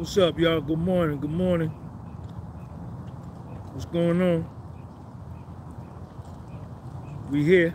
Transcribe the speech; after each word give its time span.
What's 0.00 0.16
up, 0.16 0.38
y'all? 0.38 0.62
Good 0.62 0.78
morning. 0.78 1.20
Good 1.20 1.30
morning. 1.30 1.68
What's 3.68 3.84
going 3.84 4.22
on? 4.22 4.48
We 7.30 7.44
here. 7.44 7.74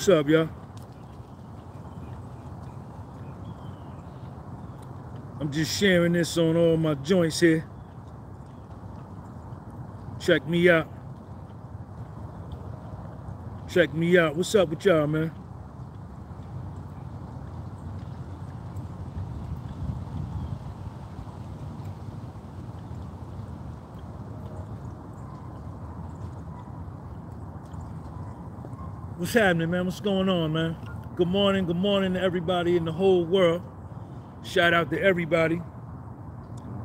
What's 0.00 0.08
up, 0.08 0.30
y'all? 0.30 0.48
I'm 5.38 5.52
just 5.52 5.78
sharing 5.78 6.14
this 6.14 6.38
on 6.38 6.56
all 6.56 6.78
my 6.78 6.94
joints 6.94 7.40
here. 7.40 7.66
Check 10.18 10.48
me 10.48 10.70
out. 10.70 10.88
Check 13.68 13.92
me 13.92 14.16
out. 14.16 14.36
What's 14.36 14.54
up 14.54 14.70
with 14.70 14.82
y'all, 14.86 15.06
man? 15.06 15.32
What's 29.20 29.34
happening, 29.34 29.68
man? 29.68 29.84
What's 29.84 30.00
going 30.00 30.30
on, 30.30 30.54
man? 30.54 30.76
Good 31.14 31.28
morning, 31.28 31.66
good 31.66 31.76
morning 31.76 32.14
to 32.14 32.20
everybody 32.22 32.78
in 32.78 32.86
the 32.86 32.92
whole 32.92 33.22
world. 33.22 33.60
Shout 34.42 34.72
out 34.72 34.90
to 34.92 34.98
everybody. 34.98 35.60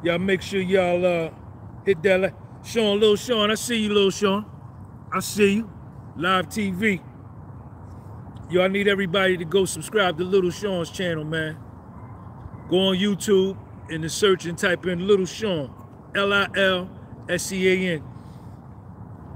Y'all 0.03 0.19
make 0.19 0.41
sure 0.41 0.59
y'all 0.59 1.05
uh, 1.05 1.29
hit 1.85 2.03
that 2.03 2.19
like. 2.19 2.33
Sean, 2.61 2.99
little 2.99 3.15
Sean, 3.15 3.51
I 3.51 3.55
see 3.55 3.83
you, 3.83 3.93
little 3.93 4.11
Sean. 4.11 4.45
I 5.13 5.21
see 5.21 5.53
you. 5.53 5.71
Live 6.17 6.49
TV. 6.49 6.99
I 8.59 8.67
need 8.67 8.89
everybody 8.89 9.37
to 9.37 9.45
go 9.45 9.63
subscribe 9.63 10.17
to 10.17 10.25
Little 10.25 10.51
Sean's 10.51 10.89
channel, 10.89 11.23
man. 11.23 11.57
Go 12.69 12.89
on 12.89 12.97
YouTube 12.97 13.57
and 13.89 14.03
the 14.03 14.09
search 14.09 14.45
and 14.45 14.57
type 14.57 14.85
in 14.87 15.07
Little 15.07 15.25
Sean. 15.25 15.73
L-I-L-S-E-A-N. 16.13 18.03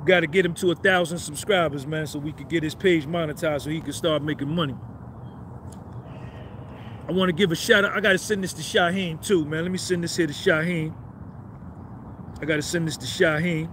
Got 0.09 0.21
to 0.21 0.27
get 0.27 0.43
him 0.43 0.55
to 0.55 0.71
a 0.71 0.75
thousand 0.75 1.19
subscribers, 1.19 1.85
man, 1.85 2.07
so 2.07 2.17
we 2.17 2.31
could 2.31 2.49
get 2.49 2.63
his 2.63 2.73
page 2.73 3.05
monetized 3.05 3.61
so 3.61 3.69
he 3.69 3.79
can 3.79 3.93
start 3.93 4.23
making 4.23 4.49
money. 4.49 4.75
I 7.07 7.11
want 7.11 7.29
to 7.29 7.33
give 7.33 7.52
a 7.52 7.55
shout 7.55 7.85
out. 7.85 7.95
I 7.95 7.99
got 7.99 8.13
to 8.13 8.17
send 8.17 8.43
this 8.43 8.52
to 8.53 8.63
Shaheen 8.63 9.23
too, 9.23 9.45
man. 9.45 9.61
Let 9.61 9.71
me 9.71 9.77
send 9.77 10.03
this 10.03 10.17
here 10.17 10.25
to 10.25 10.33
Shaheen. 10.33 10.95
I 12.41 12.45
got 12.45 12.55
to 12.55 12.63
send 12.63 12.87
this 12.87 12.97
to 12.97 13.05
Shaheen. 13.05 13.71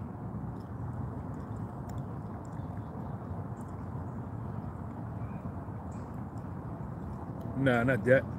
Nah, 7.56 7.82
not 7.84 8.04
that. 8.04 8.35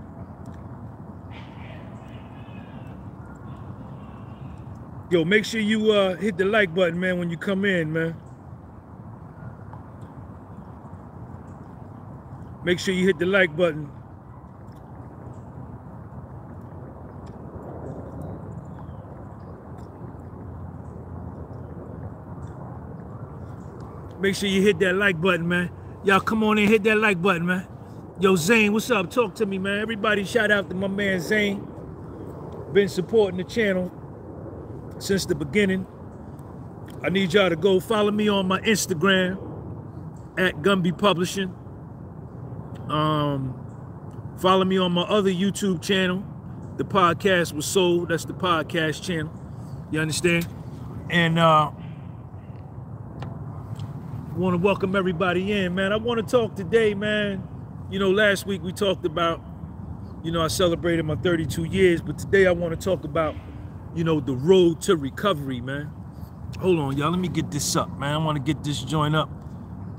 Yo, 5.09 5.23
make 5.23 5.45
sure 5.45 5.61
you 5.61 5.91
uh, 5.91 6.15
hit 6.17 6.37
the 6.37 6.43
like 6.43 6.75
button, 6.75 6.99
man, 6.99 7.17
when 7.17 7.29
you 7.29 7.37
come 7.37 7.63
in, 7.63 7.93
man. 7.93 8.13
Make 12.65 12.77
sure 12.79 12.93
you 12.93 13.05
hit 13.05 13.17
the 13.17 13.25
like 13.25 13.55
button. 13.55 13.89
Make 24.19 24.35
sure 24.35 24.49
you 24.49 24.61
hit 24.61 24.79
that 24.79 24.95
like 24.95 25.21
button, 25.21 25.47
man. 25.47 25.69
Y'all 26.03 26.19
come 26.19 26.43
on 26.43 26.57
in, 26.57 26.67
hit 26.67 26.83
that 26.83 26.97
like 26.97 27.21
button, 27.21 27.45
man. 27.45 27.65
Yo, 28.19 28.35
Zane, 28.35 28.73
what's 28.73 28.91
up? 28.91 29.09
Talk 29.09 29.35
to 29.35 29.45
me, 29.45 29.57
man. 29.57 29.79
Everybody 29.79 30.25
shout 30.25 30.51
out 30.51 30.69
to 30.69 30.75
my 30.75 30.87
man 30.87 31.21
Zane. 31.21 31.65
Been 32.73 32.89
supporting 32.89 33.37
the 33.37 33.45
channel 33.45 33.89
since 34.99 35.25
the 35.25 35.35
beginning. 35.35 35.85
I 37.03 37.09
need 37.09 37.33
y'all 37.33 37.49
to 37.49 37.55
go 37.55 37.79
follow 37.79 38.11
me 38.11 38.27
on 38.27 38.47
my 38.47 38.59
Instagram 38.61 39.37
at 40.37 40.55
Gunby 40.57 40.97
Publishing. 40.97 41.53
Um, 42.89 43.59
follow 44.39 44.65
me 44.65 44.77
on 44.77 44.91
my 44.91 45.03
other 45.03 45.31
YouTube 45.31 45.81
channel. 45.81 46.23
The 46.77 46.85
podcast 46.85 47.53
was 47.53 47.65
sold. 47.65 48.09
That's 48.09 48.25
the 48.25 48.33
podcast 48.33 49.03
channel. 49.03 49.31
You 49.91 49.99
understand? 49.99 50.47
And 51.09 51.39
uh 51.39 51.71
want 54.37 54.53
to 54.53 54.59
welcome 54.59 54.95
everybody 54.95 55.51
in, 55.51 55.73
man. 55.73 55.91
I 55.91 55.97
want 55.97 56.19
to 56.25 56.31
talk 56.31 56.55
today, 56.55 56.93
man. 56.93 57.47
You 57.89 57.97
know, 57.97 58.11
last 58.11 58.45
week 58.45 58.61
we 58.61 58.71
talked 58.71 59.03
about, 59.03 59.41
you 60.23 60.31
know, 60.31 60.43
I 60.43 60.47
celebrated 60.47 61.03
my 61.05 61.15
32 61.15 61.63
years, 61.63 62.01
but 62.01 62.19
today 62.19 62.45
I 62.45 62.51
want 62.51 62.79
to 62.79 62.83
talk 62.83 63.03
about, 63.03 63.33
you 63.95 64.03
know, 64.03 64.19
the 64.19 64.35
road 64.35 64.81
to 64.81 64.95
recovery, 64.95 65.61
man. 65.61 65.91
Hold 66.59 66.79
on, 66.79 66.97
y'all. 66.97 67.11
Let 67.11 67.19
me 67.19 67.27
get 67.27 67.51
this 67.51 67.75
up, 67.75 67.97
man. 67.97 68.13
I 68.13 68.17
want 68.17 68.37
to 68.37 68.53
get 68.53 68.63
this 68.63 68.81
joint 68.81 69.15
up 69.15 69.29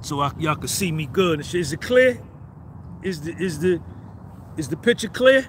so 0.01 0.23
y'all 0.39 0.57
can 0.57 0.69
see 0.69 0.93
me 0.93 1.07
good. 1.07 1.41
Is 1.41 1.73
it 1.73 1.81
clear? 1.81 2.21
Is 3.03 3.23
the 3.23 3.37
is 3.37 3.61
the 3.61 3.81
is 4.57 4.69
the 4.69 4.77
picture 4.77 5.09
clear? 5.09 5.47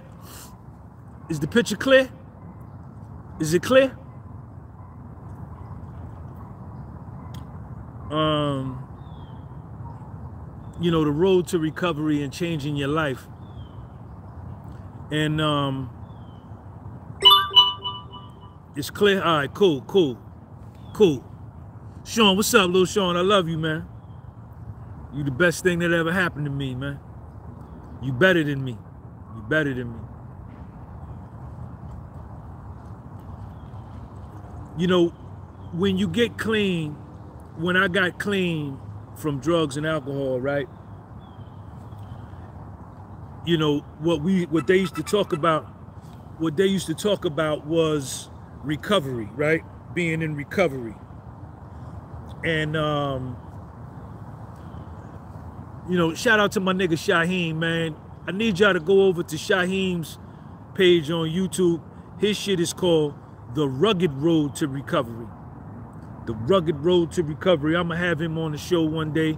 Is 1.30 1.40
the 1.40 1.48
picture 1.48 1.76
clear? 1.76 2.10
Is 3.40 3.54
it 3.54 3.64
clear? 3.64 3.96
um, 8.12 8.88
you 10.80 10.92
know, 10.92 11.04
the 11.04 11.12
road 11.12 11.48
to 11.48 11.60
recovery 11.60 12.24
and 12.24 12.34
changing 12.34 12.76
your 12.76 12.88
life. 12.88 13.28
And 15.12 15.42
um, 15.42 15.90
it's 18.76 18.90
clear. 18.90 19.22
All 19.22 19.38
right, 19.38 19.54
cool, 19.54 19.82
cool, 19.82 20.18
cool. 20.94 21.24
Sean, 22.06 22.36
what's 22.36 22.54
up, 22.54 22.68
little 22.68 22.86
Sean? 22.86 23.18
I 23.18 23.22
love 23.22 23.48
you, 23.48 23.58
man. 23.58 23.88
You 25.14 25.24
the 25.24 25.32
best 25.32 25.64
thing 25.64 25.80
that 25.80 25.92
ever 25.92 26.12
happened 26.12 26.46
to 26.46 26.52
me, 26.52 26.76
man. 26.76 27.00
You 28.02 28.14
better 28.14 28.44
than 28.44 28.64
me. 28.64 28.78
You 29.36 29.42
better 29.50 29.74
than 29.74 29.92
me. 29.92 30.00
You 34.78 34.88
know, 34.88 35.10
when 35.74 35.98
you 35.98 36.08
get 36.08 36.38
clean, 36.38 36.94
when 37.58 37.76
I 37.76 37.88
got 37.88 38.20
clean 38.20 38.80
from 39.16 39.40
drugs 39.40 39.78
and 39.78 39.86
alcohol, 39.86 40.40
right? 40.40 40.68
You 43.46 43.58
know, 43.58 43.80
what 44.00 44.22
we 44.22 44.46
what 44.46 44.68
they 44.68 44.78
used 44.78 44.96
to 44.96 45.04
talk 45.04 45.34
about, 45.34 45.66
what 46.38 46.56
they 46.56 46.66
used 46.66 46.88
to 46.88 46.94
talk 46.94 47.26
about 47.26 47.66
was 47.66 48.29
recovery, 48.64 49.30
right? 49.36 49.64
Being 49.94 50.22
in 50.22 50.36
recovery. 50.36 50.96
And 52.44 52.78
um, 52.78 53.38
you 55.90 55.98
know, 55.98 56.14
shout 56.14 56.40
out 56.40 56.52
to 56.54 56.60
my 56.60 56.74
nigga 56.74 56.94
Shaheem, 56.94 57.56
man. 57.56 57.96
I 58.28 58.32
need 58.32 58.60
y'all 58.60 58.74
to 58.74 58.80
go 58.80 59.04
over 59.04 59.24
to 59.24 59.36
Shaheem's 59.36 60.20
page 60.76 61.10
on 61.12 61.30
YouTube. 61.30 61.82
His 62.20 62.38
shit 62.38 62.60
is 62.60 62.74
called 62.74 63.16
The 63.56 63.68
Rugged 63.68 64.14
Road 64.14 64.56
to 64.56 64.68
Recovery 64.68 65.28
the 66.30 66.36
rugged 66.36 66.80
road 66.86 67.12
to 67.14 67.24
recovery. 67.24 67.76
I'm 67.76 67.88
gonna 67.88 68.00
have 68.00 68.22
him 68.22 68.38
on 68.38 68.52
the 68.52 68.60
show 68.60 68.84
one 68.84 69.12
day, 69.14 69.36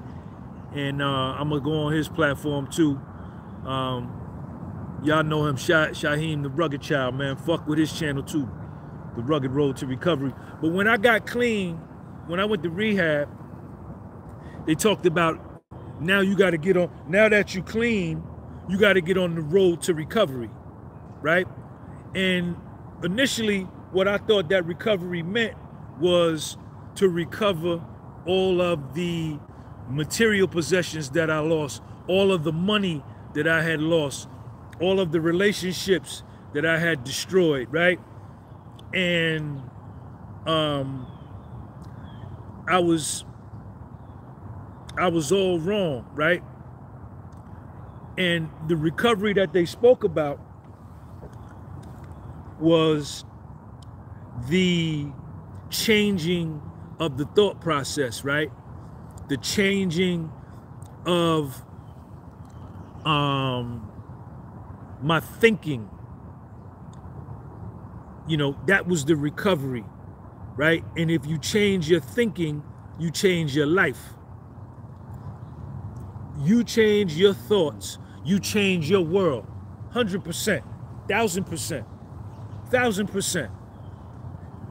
and 0.76 1.02
uh, 1.02 1.06
I'm 1.06 1.48
gonna 1.48 1.62
go 1.62 1.84
on 1.84 1.94
his 1.94 2.10
platform 2.10 2.68
too. 2.68 3.00
Um, 3.66 5.00
y'all 5.02 5.24
know 5.24 5.46
him, 5.46 5.56
Shah 5.56 5.88
Shaheem, 5.92 6.44
the 6.44 6.50
rugged 6.50 6.82
child, 6.82 7.16
man. 7.16 7.38
Fuck 7.38 7.66
with 7.66 7.80
his 7.80 7.98
channel 7.98 8.24
too, 8.24 8.50
the 9.16 9.22
rugged 9.22 9.52
road 9.52 9.78
to 9.78 9.88
recovery. 9.88 10.34
But 10.62 10.72
when 10.72 10.88
I 10.88 10.98
got 10.98 11.28
clean, 11.28 11.76
when 12.28 12.40
I 12.40 12.46
went 12.46 12.64
to 12.64 12.70
rehab, 12.70 13.30
they 14.66 14.76
talked 14.76 15.06
about 15.06 15.40
now 16.00 16.22
you 16.22 16.36
got 16.36 16.52
to 16.52 16.58
get 16.58 16.78
on. 16.78 16.90
Now 17.08 17.30
that 17.30 17.56
you 17.56 17.64
clean, 17.64 18.24
you 18.70 18.78
got 18.78 18.94
to 18.94 19.02
get 19.02 19.18
on 19.18 19.36
the 19.36 19.42
road 19.42 19.82
to 19.84 19.94
recovery, 19.94 20.50
right? 21.22 21.48
And 22.16 22.56
initially, 23.04 23.62
what 23.92 24.08
I 24.08 24.18
thought 24.18 24.50
that 24.50 24.66
recovery 24.66 25.24
meant 25.24 25.56
was 26.00 26.58
to 26.96 27.10
recover 27.10 27.84
all 28.26 28.62
of 28.62 28.94
the 28.94 29.40
material 29.90 30.48
possessions 30.48 31.10
that 31.12 31.30
I 31.30 31.40
lost, 31.40 31.82
all 32.08 32.32
of 32.32 32.44
the 32.44 32.52
money 32.54 33.04
that 33.34 33.48
I 33.48 33.62
had 33.62 33.82
lost, 33.82 34.28
all 34.80 35.00
of 35.00 35.12
the 35.12 35.22
relationships 35.22 36.24
that 36.54 36.66
I 36.66 36.80
had 36.80 37.04
destroyed, 37.04 37.68
right? 37.72 38.00
And 38.94 39.64
um, 40.48 41.08
I 42.68 42.80
was 42.80 43.26
I 44.98 45.10
was 45.10 45.32
all 45.32 45.60
wrong, 45.60 46.06
right? 46.14 46.44
And 48.18 48.50
the 48.68 48.78
recovery 48.78 49.34
that 49.34 49.54
they 49.54 49.66
spoke 49.66 50.04
about 50.04 50.40
was 52.60 53.26
the 54.50 55.08
changing 55.70 56.62
of 57.00 57.18
the 57.18 57.26
thought 57.26 57.62
process, 57.62 58.24
right? 58.26 58.52
The 59.30 59.38
changing 59.38 60.32
of 61.06 61.64
um 63.06 63.92
my 65.04 65.22
thinking. 65.22 65.91
You 68.32 68.38
know, 68.38 68.58
that 68.66 68.88
was 68.88 69.04
the 69.04 69.18
recovery, 69.18 69.84
right? 70.56 70.86
And 70.96 71.12
if 71.12 71.26
you 71.26 71.38
change 71.38 71.90
your 71.90 72.00
thinking, 72.00 72.64
you 72.98 73.12
change 73.12 73.54
your 73.54 73.66
life. 73.66 74.00
You 76.40 76.64
change 76.64 77.18
your 77.18 77.34
thoughts, 77.34 77.98
you 78.24 78.40
change 78.40 78.90
your 78.90 79.02
world. 79.02 79.46
100%, 79.94 80.64
1000%, 81.10 81.86
1000%. 82.70 83.52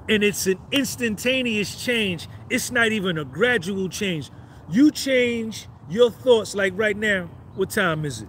And 0.08 0.24
it's 0.24 0.46
an 0.46 0.58
instantaneous 0.72 1.84
change. 1.84 2.30
It's 2.48 2.70
not 2.70 2.92
even 2.92 3.18
a 3.18 3.26
gradual 3.26 3.90
change. 3.90 4.30
You 4.70 4.90
change 4.90 5.68
your 5.90 6.10
thoughts 6.10 6.54
like 6.54 6.72
right 6.76 6.96
now. 6.96 7.26
What 7.56 7.68
time 7.68 8.06
is 8.06 8.22
it? 8.22 8.28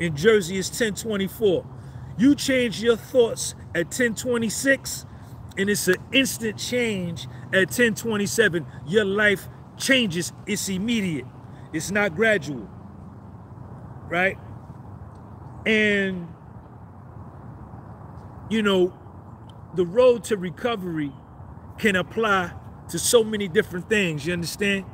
In 0.00 0.14
Jersey, 0.14 0.58
it's 0.58 0.68
1024. 0.68 1.64
You 2.18 2.34
change 2.34 2.82
your 2.82 2.96
thoughts 2.96 3.54
at 3.74 3.86
1026, 3.86 5.06
and 5.58 5.68
it's 5.68 5.88
an 5.88 5.96
instant 6.12 6.58
change 6.58 7.26
at 7.52 7.68
1027. 7.68 8.66
Your 8.86 9.04
life 9.04 9.48
changes. 9.76 10.32
It's 10.46 10.68
immediate. 10.68 11.26
It's 11.72 11.90
not 11.90 12.14
gradual. 12.14 12.68
Right? 14.08 14.38
And, 15.66 16.28
you 18.48 18.62
know, 18.62 18.94
the 19.74 19.84
road 19.84 20.24
to 20.24 20.36
recovery 20.36 21.12
can 21.78 21.96
apply 21.96 22.52
to 22.88 22.98
so 22.98 23.24
many 23.24 23.48
different 23.48 23.88
things. 23.88 24.26
You 24.26 24.32
understand? 24.32 24.84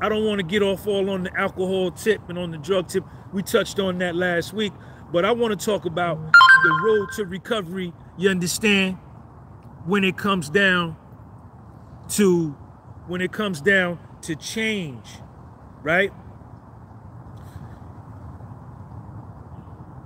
I 0.00 0.08
don't 0.08 0.26
want 0.26 0.40
to 0.40 0.44
get 0.44 0.62
off 0.62 0.86
all 0.86 1.08
on 1.10 1.22
the 1.22 1.38
alcohol 1.38 1.92
tip 1.92 2.28
and 2.28 2.38
on 2.38 2.50
the 2.50 2.58
drug 2.58 2.88
tip. 2.88 3.04
We 3.32 3.42
touched 3.42 3.78
on 3.78 3.98
that 3.98 4.16
last 4.16 4.52
week, 4.52 4.72
but 5.12 5.26
I 5.26 5.32
want 5.32 5.58
to 5.58 5.64
talk 5.64 5.84
about 5.84 6.18
the 6.64 6.80
road 6.84 7.08
to 7.16 7.24
recovery. 7.26 7.92
You 8.16 8.30
understand? 8.30 8.98
When 9.84 10.04
it 10.04 10.16
comes 10.16 10.48
down 10.48 10.96
to 12.10 12.56
when 13.06 13.20
it 13.20 13.32
comes 13.32 13.60
down 13.60 13.98
to 14.22 14.36
change, 14.36 15.06
right? 15.82 16.12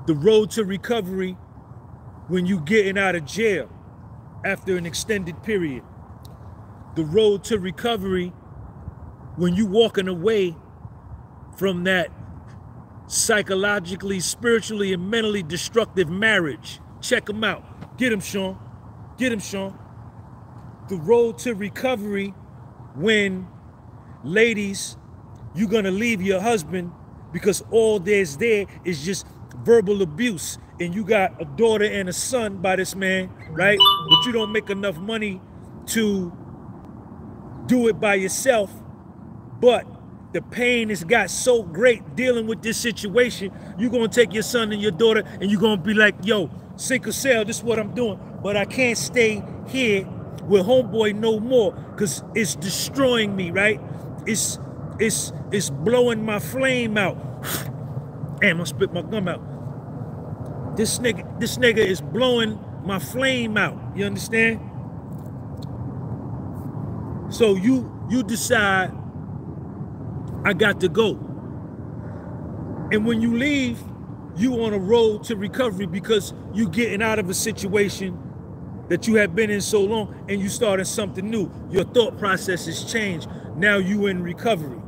The 0.06 0.14
road 0.14 0.50
to 0.52 0.64
recovery 0.64 1.36
when 2.28 2.46
you 2.46 2.60
getting 2.60 2.98
out 2.98 3.14
of 3.14 3.26
jail 3.26 3.68
after 4.44 4.76
an 4.76 4.86
extended 4.86 5.42
period. 5.42 5.82
The 6.96 7.04
road 7.04 7.44
to 7.44 7.58
recovery 7.58 8.32
when 9.36 9.54
you 9.54 9.66
walking 9.66 10.08
away 10.08 10.56
from 11.56 11.84
that 11.84 12.10
psychologically, 13.06 14.20
spiritually, 14.20 14.92
and 14.92 15.10
mentally 15.10 15.42
destructive 15.42 16.08
marriage. 16.08 16.80
Check 17.00 17.26
them 17.26 17.44
out. 17.44 17.98
Get 17.98 18.10
them, 18.10 18.20
Sean. 18.20 18.58
Get 19.16 19.30
them, 19.30 19.40
Sean. 19.40 19.78
The 20.88 20.96
road 20.96 21.38
to 21.38 21.54
recovery 21.54 22.34
when, 22.94 23.48
ladies, 24.24 24.96
you're 25.54 25.68
going 25.68 25.84
to 25.84 25.90
leave 25.90 26.22
your 26.22 26.40
husband 26.40 26.92
because 27.32 27.62
all 27.70 27.98
there's 27.98 28.36
there 28.36 28.66
is 28.84 29.04
just 29.04 29.26
verbal 29.64 30.02
abuse 30.02 30.58
and 30.80 30.94
you 30.94 31.04
got 31.04 31.40
a 31.40 31.44
daughter 31.44 31.84
and 31.84 32.08
a 32.08 32.12
son 32.12 32.58
by 32.58 32.76
this 32.76 32.94
man, 32.94 33.30
right? 33.50 33.78
But 33.78 34.26
you 34.26 34.32
don't 34.32 34.52
make 34.52 34.70
enough 34.70 34.98
money 34.98 35.40
to 35.86 36.32
do 37.66 37.88
it 37.88 37.98
by 37.98 38.14
yourself. 38.14 38.70
But 39.60 39.86
the 40.36 40.42
pain 40.42 40.90
has 40.90 41.02
got 41.02 41.30
so 41.30 41.62
great 41.64 42.14
dealing 42.14 42.46
with 42.46 42.62
this 42.62 42.76
situation, 42.76 43.50
you're 43.78 43.90
gonna 43.90 44.06
take 44.08 44.34
your 44.34 44.42
son 44.44 44.70
and 44.70 44.82
your 44.82 44.92
daughter 44.92 45.24
and 45.40 45.50
you're 45.50 45.60
gonna 45.62 45.80
be 45.80 45.94
like, 45.94 46.14
yo, 46.24 46.50
or 47.08 47.12
sail, 47.12 47.42
this 47.46 47.58
is 47.58 47.64
what 47.64 47.80
I'm 47.80 47.94
doing. 47.94 48.20
But 48.42 48.54
I 48.58 48.66
can't 48.66 48.98
stay 48.98 49.42
here 49.66 50.06
with 50.44 50.66
homeboy 50.66 51.16
no 51.16 51.40
more 51.40 51.72
because 51.72 52.22
it's 52.34 52.54
destroying 52.54 53.34
me, 53.34 53.50
right? 53.50 53.80
It's 54.26 54.58
it's 55.00 55.32
it's 55.52 55.70
blowing 55.70 56.22
my 56.26 56.38
flame 56.38 56.98
out. 56.98 57.16
Damn, 58.42 58.60
I 58.60 58.64
spit 58.64 58.92
my 58.92 59.00
gum 59.02 59.28
out. 59.28 59.40
This 60.76 60.98
nigga, 61.00 61.40
this 61.40 61.58
nigga 61.58 61.78
is 61.78 62.02
blowing 62.02 62.60
my 62.84 62.98
flame 62.98 63.56
out. 63.56 63.78
You 63.96 64.06
understand? 64.06 64.60
So 67.30 67.56
you 67.56 67.92
you 68.10 68.22
decide 68.24 68.92
I 70.46 70.52
got 70.52 70.80
to 70.82 70.88
go. 70.88 71.18
And 72.92 73.04
when 73.04 73.20
you 73.20 73.36
leave, 73.36 73.82
you 74.36 74.62
on 74.62 74.72
a 74.72 74.78
road 74.78 75.24
to 75.24 75.34
recovery 75.34 75.86
because 75.86 76.32
you 76.54 76.68
getting 76.68 77.02
out 77.02 77.18
of 77.18 77.28
a 77.28 77.34
situation 77.34 78.16
that 78.88 79.08
you 79.08 79.16
have 79.16 79.34
been 79.34 79.50
in 79.50 79.60
so 79.60 79.80
long 79.82 80.14
and 80.28 80.40
you 80.40 80.48
starting 80.48 80.84
something 80.84 81.28
new. 81.28 81.50
Your 81.68 81.82
thought 81.82 82.16
process 82.16 82.66
has 82.66 82.84
changed. 82.84 83.28
Now 83.56 83.78
you 83.78 84.06
in 84.06 84.22
recovery. 84.22 84.80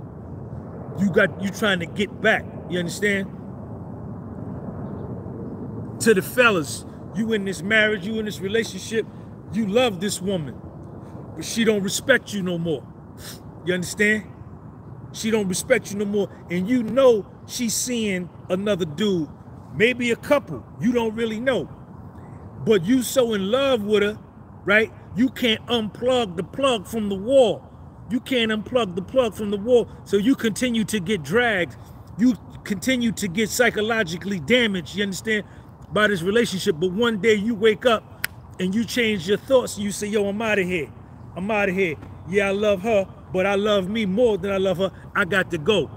You 1.00 1.10
got 1.10 1.42
you 1.42 1.50
trying 1.50 1.80
to 1.80 1.86
get 1.86 2.20
back. 2.20 2.44
You 2.70 2.78
understand? 2.78 3.26
To 6.02 6.14
the 6.14 6.22
fellas, 6.22 6.84
you 7.16 7.32
in 7.32 7.44
this 7.44 7.62
marriage, 7.62 8.06
you 8.06 8.20
in 8.20 8.26
this 8.26 8.38
relationship, 8.38 9.06
you 9.52 9.66
love 9.66 10.00
this 10.00 10.22
woman, 10.22 10.56
but 11.34 11.44
she 11.44 11.64
don't 11.64 11.82
respect 11.82 12.32
you 12.32 12.44
no 12.44 12.58
more. 12.58 12.86
You 13.66 13.74
understand? 13.74 14.24
She 15.12 15.30
don't 15.30 15.48
respect 15.48 15.90
you 15.90 15.98
no 15.98 16.04
more. 16.04 16.28
And 16.50 16.68
you 16.68 16.82
know 16.82 17.26
she's 17.46 17.74
seeing 17.74 18.28
another 18.48 18.84
dude, 18.84 19.28
maybe 19.74 20.10
a 20.10 20.16
couple. 20.16 20.64
You 20.80 20.92
don't 20.92 21.14
really 21.14 21.40
know. 21.40 21.68
But 22.64 22.84
you 22.84 23.02
so 23.02 23.34
in 23.34 23.50
love 23.50 23.82
with 23.82 24.02
her, 24.02 24.18
right? 24.64 24.92
You 25.16 25.30
can't 25.30 25.64
unplug 25.66 26.36
the 26.36 26.42
plug 26.42 26.86
from 26.86 27.08
the 27.08 27.14
wall. 27.14 27.64
You 28.10 28.20
can't 28.20 28.50
unplug 28.50 28.94
the 28.94 29.02
plug 29.02 29.34
from 29.34 29.50
the 29.50 29.56
wall. 29.56 29.88
So 30.04 30.16
you 30.16 30.34
continue 30.34 30.84
to 30.84 31.00
get 31.00 31.22
dragged. 31.22 31.76
You 32.18 32.36
continue 32.64 33.12
to 33.12 33.28
get 33.28 33.48
psychologically 33.48 34.40
damaged, 34.40 34.94
you 34.96 35.02
understand, 35.02 35.44
by 35.92 36.08
this 36.08 36.22
relationship. 36.22 36.76
But 36.78 36.92
one 36.92 37.20
day 37.20 37.34
you 37.34 37.54
wake 37.54 37.86
up 37.86 38.26
and 38.60 38.74
you 38.74 38.84
change 38.84 39.28
your 39.28 39.38
thoughts. 39.38 39.78
You 39.78 39.90
say, 39.90 40.08
yo, 40.08 40.26
I'm 40.28 40.40
out 40.42 40.58
of 40.58 40.66
here. 40.66 40.90
I'm 41.36 41.50
out 41.50 41.68
of 41.68 41.74
here. 41.74 41.96
Yeah, 42.28 42.48
I 42.48 42.50
love 42.50 42.82
her, 42.82 43.06
but 43.32 43.46
I 43.46 43.54
love 43.56 43.88
me 43.88 44.06
more 44.06 44.38
than 44.38 44.50
I 44.50 44.58
love 44.58 44.78
her. 44.78 44.92
I 45.14 45.24
got 45.24 45.50
to 45.52 45.58
go. 45.58 45.90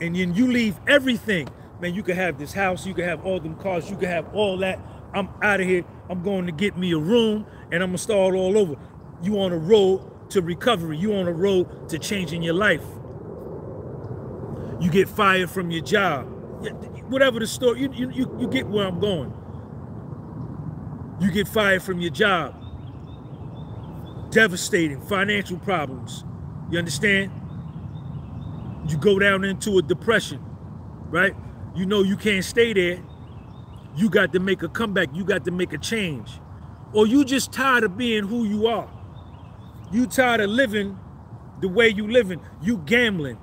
And 0.00 0.16
then 0.16 0.34
you 0.34 0.46
leave 0.50 0.78
everything. 0.86 1.48
Man, 1.80 1.94
you 1.94 2.02
can 2.02 2.16
have 2.16 2.38
this 2.38 2.52
house, 2.52 2.86
you 2.86 2.94
can 2.94 3.04
have 3.04 3.24
all 3.24 3.40
them 3.40 3.56
cars, 3.56 3.90
you 3.90 3.96
can 3.96 4.08
have 4.08 4.34
all 4.34 4.58
that. 4.58 4.78
I'm 5.14 5.28
out 5.42 5.60
of 5.60 5.66
here. 5.66 5.84
I'm 6.10 6.22
going 6.22 6.46
to 6.46 6.52
get 6.52 6.76
me 6.76 6.92
a 6.92 6.98
room 6.98 7.46
and 7.72 7.82
I'm 7.82 7.90
gonna 7.90 7.98
start 7.98 8.34
all 8.34 8.58
over. 8.58 8.76
You 9.22 9.40
on 9.40 9.52
a 9.52 9.58
road 9.58 10.30
to 10.30 10.42
recovery. 10.42 10.98
You 10.98 11.14
on 11.14 11.26
a 11.26 11.32
road 11.32 11.88
to 11.90 11.98
changing 11.98 12.42
your 12.42 12.54
life. 12.54 12.84
You 14.80 14.90
get 14.90 15.08
fired 15.08 15.50
from 15.50 15.70
your 15.70 15.82
job. 15.82 16.26
Whatever 17.10 17.40
the 17.40 17.46
story, 17.46 17.80
you, 17.82 17.92
you, 17.92 18.36
you 18.38 18.48
get 18.48 18.66
where 18.66 18.86
I'm 18.86 19.00
going. 19.00 19.32
You 21.20 21.30
get 21.30 21.48
fired 21.48 21.82
from 21.82 22.00
your 22.00 22.10
job. 22.10 22.54
Devastating 24.30 25.00
financial 25.02 25.58
problems. 25.58 26.24
You 26.70 26.78
understand? 26.78 27.30
You 28.88 28.96
go 28.96 29.18
down 29.18 29.44
into 29.44 29.78
a 29.78 29.82
depression, 29.82 30.44
right? 31.08 31.34
You 31.74 31.86
know 31.86 32.02
you 32.02 32.16
can't 32.16 32.44
stay 32.44 32.72
there. 32.72 33.02
You 33.96 34.10
got 34.10 34.32
to 34.32 34.40
make 34.40 34.62
a 34.62 34.68
comeback. 34.68 35.08
You 35.14 35.24
got 35.24 35.44
to 35.44 35.50
make 35.50 35.72
a 35.72 35.78
change. 35.78 36.40
Or 36.92 37.06
you 37.06 37.24
just 37.24 37.52
tired 37.52 37.84
of 37.84 37.96
being 37.96 38.24
who 38.24 38.44
you 38.44 38.66
are. 38.66 38.88
You 39.92 40.06
tired 40.06 40.40
of 40.40 40.50
living 40.50 40.98
the 41.60 41.68
way 41.68 41.88
you 41.88 42.10
living. 42.10 42.40
You 42.62 42.78
gambling. 42.78 43.38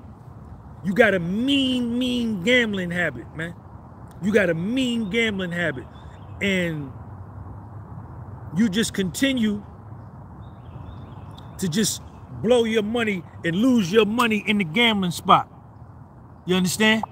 You 0.84 0.94
got 0.94 1.14
a 1.14 1.20
mean, 1.20 1.98
mean 1.98 2.44
gambling 2.44 2.92
habit, 2.92 3.26
man. 3.36 3.56
You 4.22 4.34
got 4.34 4.50
a 4.50 4.54
mean 4.54 5.10
gambling 5.10 5.52
habit. 5.52 5.86
And 6.42 6.92
you 8.56 8.70
just 8.70 8.94
continue 8.94 9.64
to 11.58 11.70
just 11.70 12.02
blow 12.44 12.66
your 12.66 12.84
money 12.84 13.24
and 13.44 13.56
lose 13.56 13.92
your 13.92 14.06
money 14.06 14.44
in 14.46 14.60
the 14.60 14.66
gambling 14.66 15.12
spot. 15.12 15.50
You 16.46 16.56
understand? 16.56 17.04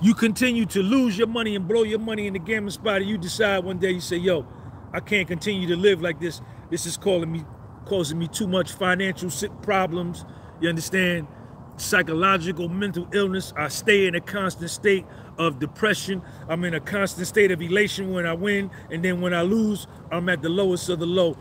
You 0.00 0.14
continue 0.14 0.66
to 0.66 0.82
lose 0.82 1.16
your 1.16 1.28
money 1.28 1.54
and 1.54 1.68
blow 1.68 1.84
your 1.84 1.98
money 2.00 2.26
in 2.26 2.32
the 2.32 2.40
gambling 2.40 2.70
spot, 2.70 3.02
and 3.02 3.08
you 3.08 3.18
decide 3.18 3.62
one 3.62 3.78
day 3.78 3.92
you 3.92 4.00
say, 4.00 4.16
"Yo, 4.16 4.46
I 4.92 5.00
can't 5.00 5.28
continue 5.28 5.68
to 5.68 5.76
live 5.76 6.02
like 6.02 6.18
this. 6.18 6.40
This 6.70 6.86
is 6.86 6.96
calling 6.96 7.30
me, 7.30 7.44
causing 7.84 8.18
me 8.18 8.26
too 8.26 8.48
much 8.48 8.72
financial 8.72 9.30
problems." 9.60 10.24
You 10.60 10.70
understand? 10.70 11.28
psychological, 11.76 12.68
mental 12.68 13.08
illness. 13.12 13.52
I 13.56 13.68
stay 13.68 14.06
in 14.06 14.14
a 14.14 14.20
constant 14.20 14.70
state 14.70 15.06
of 15.38 15.58
depression. 15.58 16.22
I'm 16.48 16.64
in 16.64 16.74
a 16.74 16.80
constant 16.80 17.26
state 17.26 17.50
of 17.50 17.60
elation 17.60 18.12
when 18.12 18.26
I 18.26 18.34
win. 18.34 18.70
And 18.90 19.04
then 19.04 19.20
when 19.20 19.34
I 19.34 19.42
lose, 19.42 19.86
I'm 20.10 20.28
at 20.28 20.42
the 20.42 20.48
lowest 20.48 20.88
of 20.88 20.98
the 21.00 21.06
low. 21.06 21.36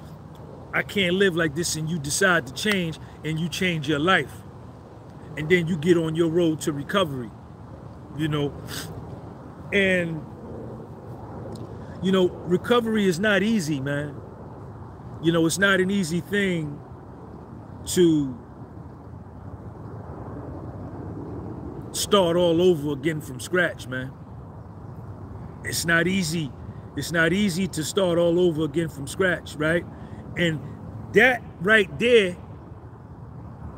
I 0.73 0.83
can't 0.83 1.15
live 1.15 1.35
like 1.35 1.55
this. 1.55 1.75
And 1.75 1.89
you 1.89 1.99
decide 1.99 2.47
to 2.47 2.53
change 2.53 2.99
and 3.25 3.39
you 3.39 3.49
change 3.49 3.87
your 3.87 3.99
life. 3.99 4.33
And 5.37 5.49
then 5.49 5.67
you 5.67 5.77
get 5.77 5.97
on 5.97 6.15
your 6.15 6.29
road 6.29 6.61
to 6.61 6.73
recovery, 6.73 7.31
you 8.17 8.27
know. 8.27 8.53
And, 9.71 10.21
you 12.03 12.11
know, 12.11 12.27
recovery 12.27 13.07
is 13.07 13.19
not 13.19 13.41
easy, 13.41 13.79
man. 13.79 14.15
You 15.23 15.31
know, 15.31 15.45
it's 15.45 15.59
not 15.59 15.79
an 15.79 15.89
easy 15.91 16.19
thing 16.19 16.79
to 17.85 18.37
start 21.91 22.35
all 22.35 22.61
over 22.61 22.91
again 22.91 23.21
from 23.21 23.39
scratch, 23.39 23.87
man. 23.87 24.11
It's 25.63 25.85
not 25.85 26.07
easy. 26.07 26.51
It's 26.97 27.11
not 27.11 27.31
easy 27.31 27.67
to 27.69 27.83
start 27.83 28.17
all 28.17 28.39
over 28.39 28.63
again 28.65 28.89
from 28.89 29.07
scratch, 29.07 29.55
right? 29.55 29.85
And 30.37 30.59
that 31.13 31.41
right 31.59 31.99
there 31.99 32.37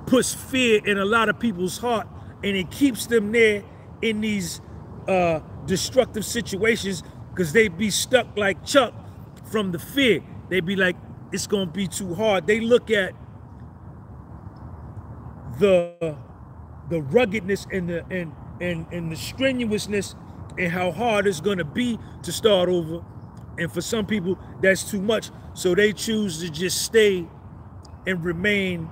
puts 0.06 0.34
fear 0.34 0.86
in 0.86 0.98
a 0.98 1.06
lot 1.06 1.30
of 1.30 1.40
people's 1.40 1.78
heart 1.78 2.08
and 2.44 2.56
it 2.58 2.70
keeps 2.70 3.08
them 3.08 3.32
there 3.32 3.64
in 4.02 4.22
these 4.22 4.62
uh, 5.08 5.40
destructive 5.66 6.26
situations 6.26 7.04
because 7.30 7.54
they 7.54 7.68
be 7.68 7.90
stuck 7.90 8.28
like 8.38 8.64
Chuck 8.66 8.94
from 9.52 9.72
the 9.72 9.80
fear. 9.80 10.22
They 10.50 10.60
be 10.60 10.76
like, 10.76 10.96
it's 11.32 11.48
gonna 11.48 11.66
be 11.66 11.88
too 11.88 12.14
hard. 12.14 12.46
They 12.46 12.60
look 12.60 12.92
at 12.92 13.14
the 15.60 16.16
the 16.90 17.02
ruggedness 17.02 17.66
and 17.72 17.90
the 17.90 18.06
and 18.10 18.32
and 18.62 18.86
and 18.92 19.12
the 19.12 19.16
strenuousness 19.16 20.16
and 20.58 20.72
how 20.72 20.92
hard 20.92 21.26
it's 21.26 21.42
going 21.42 21.58
to 21.58 21.66
be 21.66 21.98
to 22.22 22.32
start 22.32 22.70
over 22.70 23.04
and 23.58 23.72
for 23.72 23.82
some 23.82 24.06
people 24.06 24.38
that's 24.62 24.90
too 24.90 25.02
much 25.02 25.30
so 25.54 25.76
they 25.76 25.94
choose 25.94 26.40
to 26.40 26.50
just 26.50 26.82
stay 26.82 27.28
and 28.08 28.24
remain 28.24 28.90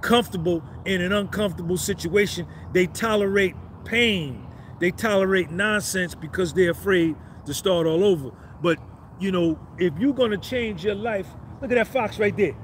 comfortable 0.00 0.62
in 0.84 1.00
an 1.00 1.12
uncomfortable 1.12 1.76
situation 1.76 2.46
they 2.72 2.86
tolerate 2.86 3.54
pain 3.84 4.46
they 4.80 4.90
tolerate 4.90 5.50
nonsense 5.50 6.14
because 6.14 6.52
they're 6.52 6.70
afraid 6.70 7.16
to 7.46 7.54
start 7.54 7.86
all 7.86 8.04
over 8.04 8.30
but 8.62 8.78
you 9.18 9.32
know 9.32 9.58
if 9.78 9.96
you're 9.98 10.14
going 10.14 10.30
to 10.30 10.38
change 10.38 10.84
your 10.84 10.94
life 10.94 11.28
look 11.60 11.70
at 11.70 11.76
that 11.76 11.88
fox 11.88 12.18
right 12.18 12.36
there 12.36 12.54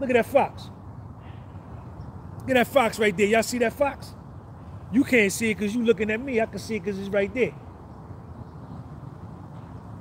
look 0.00 0.10
at 0.10 0.14
that 0.14 0.26
fox 0.26 0.70
Look 2.46 2.56
at 2.56 2.64
that 2.68 2.72
fox 2.72 3.00
right 3.00 3.16
there. 3.16 3.26
Y'all 3.26 3.42
see 3.42 3.58
that 3.58 3.72
fox? 3.72 4.14
You 4.92 5.02
can't 5.02 5.32
see 5.32 5.50
it 5.50 5.56
because 5.58 5.74
you're 5.74 5.84
looking 5.84 6.12
at 6.12 6.20
me. 6.20 6.40
I 6.40 6.46
can 6.46 6.60
see 6.60 6.76
it 6.76 6.84
because 6.84 6.96
it's 6.96 7.08
right 7.08 7.32
there. 7.34 7.52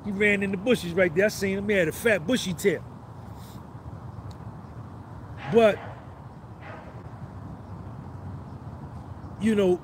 He 0.06 0.12
ran 0.12 0.44
in 0.44 0.52
the 0.52 0.58
bushes 0.58 0.94
right 0.94 1.14
there. 1.14 1.26
I 1.26 1.30
seen 1.30 1.58
him. 1.58 1.68
He 1.68 1.76
had 1.76 1.88
a 1.88 1.92
fat 1.92 2.28
bushy 2.28 2.54
tail. 2.54 2.84
But, 5.52 5.80
you 9.42 9.56
know, 9.56 9.76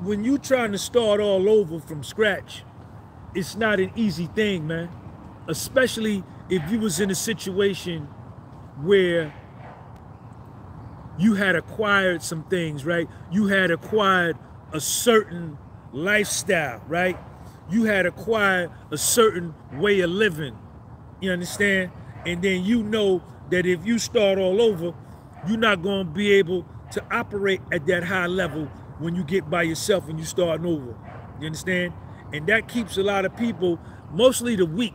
when 0.00 0.24
you 0.24 0.38
trying 0.38 0.72
to 0.72 0.78
start 0.78 1.20
all 1.20 1.48
over 1.48 1.78
from 1.78 2.02
scratch, 2.02 2.64
it's 3.34 3.54
not 3.54 3.78
an 3.80 3.92
easy 3.96 4.26
thing, 4.26 4.66
man. 4.66 4.88
Especially 5.46 6.24
if 6.48 6.70
you 6.70 6.80
was 6.80 7.00
in 7.00 7.10
a 7.10 7.14
situation 7.14 8.08
where 8.82 9.34
you 11.18 11.34
had 11.34 11.56
acquired 11.56 12.22
some 12.22 12.44
things, 12.44 12.84
right? 12.84 13.08
You 13.30 13.46
had 13.46 13.70
acquired 13.70 14.36
a 14.72 14.80
certain 14.80 15.58
lifestyle, 15.92 16.82
right? 16.88 17.18
You 17.70 17.84
had 17.84 18.06
acquired 18.06 18.70
a 18.90 18.98
certain 18.98 19.54
way 19.72 20.00
of 20.00 20.10
living. 20.10 20.56
You 21.20 21.32
understand? 21.32 21.90
And 22.24 22.42
then 22.42 22.64
you 22.64 22.82
know 22.82 23.22
that 23.50 23.66
if 23.66 23.86
you 23.86 23.98
start 23.98 24.38
all 24.38 24.60
over, 24.60 24.94
you're 25.48 25.58
not 25.58 25.82
going 25.82 26.06
to 26.06 26.12
be 26.12 26.32
able 26.32 26.66
to 26.92 27.02
operate 27.10 27.60
at 27.72 27.86
that 27.86 28.04
high 28.04 28.26
level 28.26 28.66
when 28.98 29.14
you 29.14 29.24
get 29.24 29.48
by 29.50 29.62
yourself 29.62 30.08
and 30.08 30.18
you 30.18 30.24
starting 30.24 30.66
over. 30.66 30.96
You 31.40 31.46
understand? 31.46 31.92
And 32.32 32.46
that 32.48 32.68
keeps 32.68 32.96
a 32.96 33.02
lot 33.02 33.24
of 33.24 33.36
people, 33.36 33.78
mostly 34.10 34.56
the 34.56 34.66
weak, 34.66 34.94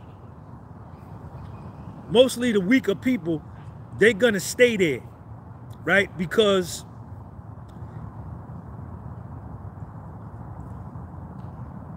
mostly 2.10 2.52
the 2.52 2.60
weaker 2.60 2.94
people, 2.94 3.42
they're 3.98 4.12
going 4.12 4.34
to 4.34 4.40
stay 4.40 4.76
there 4.76 5.02
right? 5.84 6.16
Because 6.16 6.84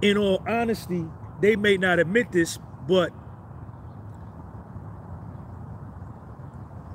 in 0.09 0.17
all 0.17 0.43
honesty, 0.47 1.05
they 1.41 1.55
may 1.55 1.77
not 1.77 1.99
admit 1.99 2.31
this, 2.31 2.59
but 2.87 3.11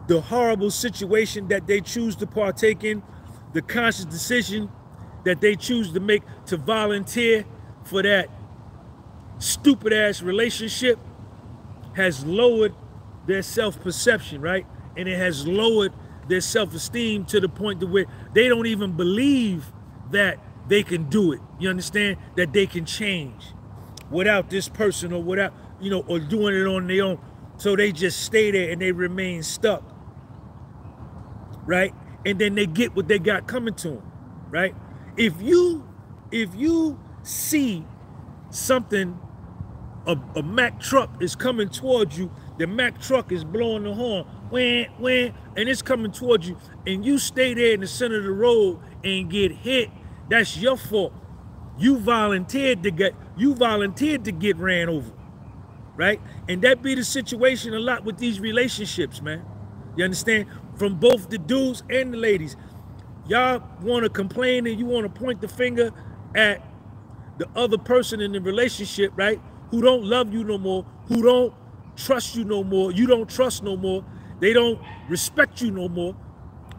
the 0.06 0.20
horrible 0.20 0.70
situation 0.70 1.48
that 1.48 1.66
they 1.66 1.80
choose 1.80 2.16
to 2.16 2.26
partake 2.26 2.84
in, 2.84 3.02
the 3.52 3.62
conscious 3.62 4.04
decision 4.04 4.70
that 5.24 5.40
they 5.40 5.54
choose 5.54 5.92
to 5.92 6.00
make 6.00 6.22
to 6.46 6.56
volunteer 6.56 7.44
for 7.84 8.02
that 8.02 8.28
stupid 9.38 9.92
ass 9.92 10.22
relationship 10.22 10.98
has 11.94 12.24
lowered 12.24 12.74
their 13.26 13.42
self-perception, 13.42 14.40
right? 14.40 14.66
And 14.96 15.08
it 15.08 15.18
has 15.18 15.46
lowered 15.46 15.92
their 16.28 16.40
self-esteem 16.40 17.24
to 17.26 17.40
the 17.40 17.48
point 17.48 17.80
to 17.80 17.86
where 17.86 18.06
they 18.32 18.48
don't 18.48 18.66
even 18.66 18.92
believe 18.92 19.72
that 20.10 20.38
they 20.70 20.84
can 20.84 21.04
do 21.10 21.32
it. 21.32 21.40
You 21.58 21.68
understand? 21.68 22.16
That 22.36 22.52
they 22.52 22.66
can 22.66 22.84
change 22.86 23.52
without 24.10 24.50
this 24.50 24.68
person 24.68 25.12
or 25.12 25.22
without, 25.22 25.52
you 25.80 25.90
know, 25.90 26.04
or 26.06 26.20
doing 26.20 26.54
it 26.54 26.66
on 26.66 26.86
their 26.86 27.04
own. 27.04 27.18
So 27.58 27.76
they 27.76 27.92
just 27.92 28.22
stay 28.22 28.50
there 28.52 28.70
and 28.70 28.80
they 28.80 28.92
remain 28.92 29.42
stuck. 29.42 29.82
Right? 31.66 31.92
And 32.24 32.38
then 32.38 32.54
they 32.54 32.66
get 32.66 32.94
what 32.96 33.08
they 33.08 33.18
got 33.18 33.48
coming 33.48 33.74
to 33.74 33.88
them. 33.90 34.12
Right? 34.48 34.74
If 35.16 35.42
you 35.42 35.86
if 36.30 36.54
you 36.54 36.98
see 37.24 37.84
something 38.50 39.18
a, 40.06 40.16
a 40.36 40.42
Mack 40.42 40.80
truck 40.80 41.10
is 41.20 41.34
coming 41.36 41.68
towards 41.68 42.16
you, 42.16 42.30
the 42.58 42.66
Mack 42.66 43.00
truck 43.00 43.32
is 43.32 43.44
blowing 43.44 43.82
the 43.82 43.94
horn 43.94 44.24
when, 44.50 44.86
when, 44.98 45.34
and 45.56 45.68
it's 45.68 45.82
coming 45.82 46.12
towards 46.12 46.48
you, 46.48 46.56
and 46.86 47.04
you 47.04 47.18
stay 47.18 47.54
there 47.54 47.72
in 47.72 47.80
the 47.80 47.86
center 47.86 48.18
of 48.18 48.24
the 48.24 48.30
road 48.30 48.80
and 49.04 49.30
get 49.30 49.52
hit, 49.52 49.90
that's 50.30 50.56
your 50.56 50.76
fault. 50.76 51.12
You 51.78 51.99
volunteered 51.99 52.82
to 52.84 52.90
get, 52.90 53.14
you 53.37 53.54
volunteered 53.54 54.25
to 54.25 54.32
get 54.32 54.56
ran 54.56 54.88
over, 54.88 55.12
right? 55.96 56.20
And 56.49 56.62
that 56.62 56.82
be 56.82 56.94
the 56.94 57.04
situation 57.04 57.75
a 57.75 57.80
lot 57.80 58.04
with 58.04 58.18
these 58.18 58.40
relationships, 58.40 59.20
man. 59.20 59.44
You 59.96 60.04
understand? 60.04 60.46
From 60.76 60.96
both 60.96 61.28
the 61.30 61.38
dudes 61.38 61.82
and 61.90 62.14
the 62.14 62.18
ladies. 62.18 62.56
Y'all 63.26 63.62
want 63.82 64.04
to 64.04 64.10
complain 64.10 64.66
and 64.66 64.78
you 64.78 64.87
want 64.87 65.12
to 65.12 65.20
point 65.20 65.40
the 65.40 65.49
finger 65.49 65.90
at 66.34 66.62
the 67.38 67.49
other 67.56 67.78
person 67.78 68.20
in 68.20 68.32
the 68.32 68.40
relationship, 68.40 69.12
right? 69.16 69.40
Who 69.70 69.82
don't 69.82 70.04
love 70.04 70.32
you 70.32 70.44
no 70.44 70.58
more, 70.58 70.84
who 71.06 71.22
don't 71.22 71.54
trust 71.96 72.37
you 72.37 72.44
no 72.44 72.64
more, 72.64 72.92
you 72.92 73.06
don't 73.06 73.28
trust 73.28 73.62
no 73.62 73.76
more, 73.76 74.04
they 74.40 74.52
don't 74.52 74.80
respect 75.08 75.60
you 75.60 75.70
no 75.70 75.88
more, 75.88 76.16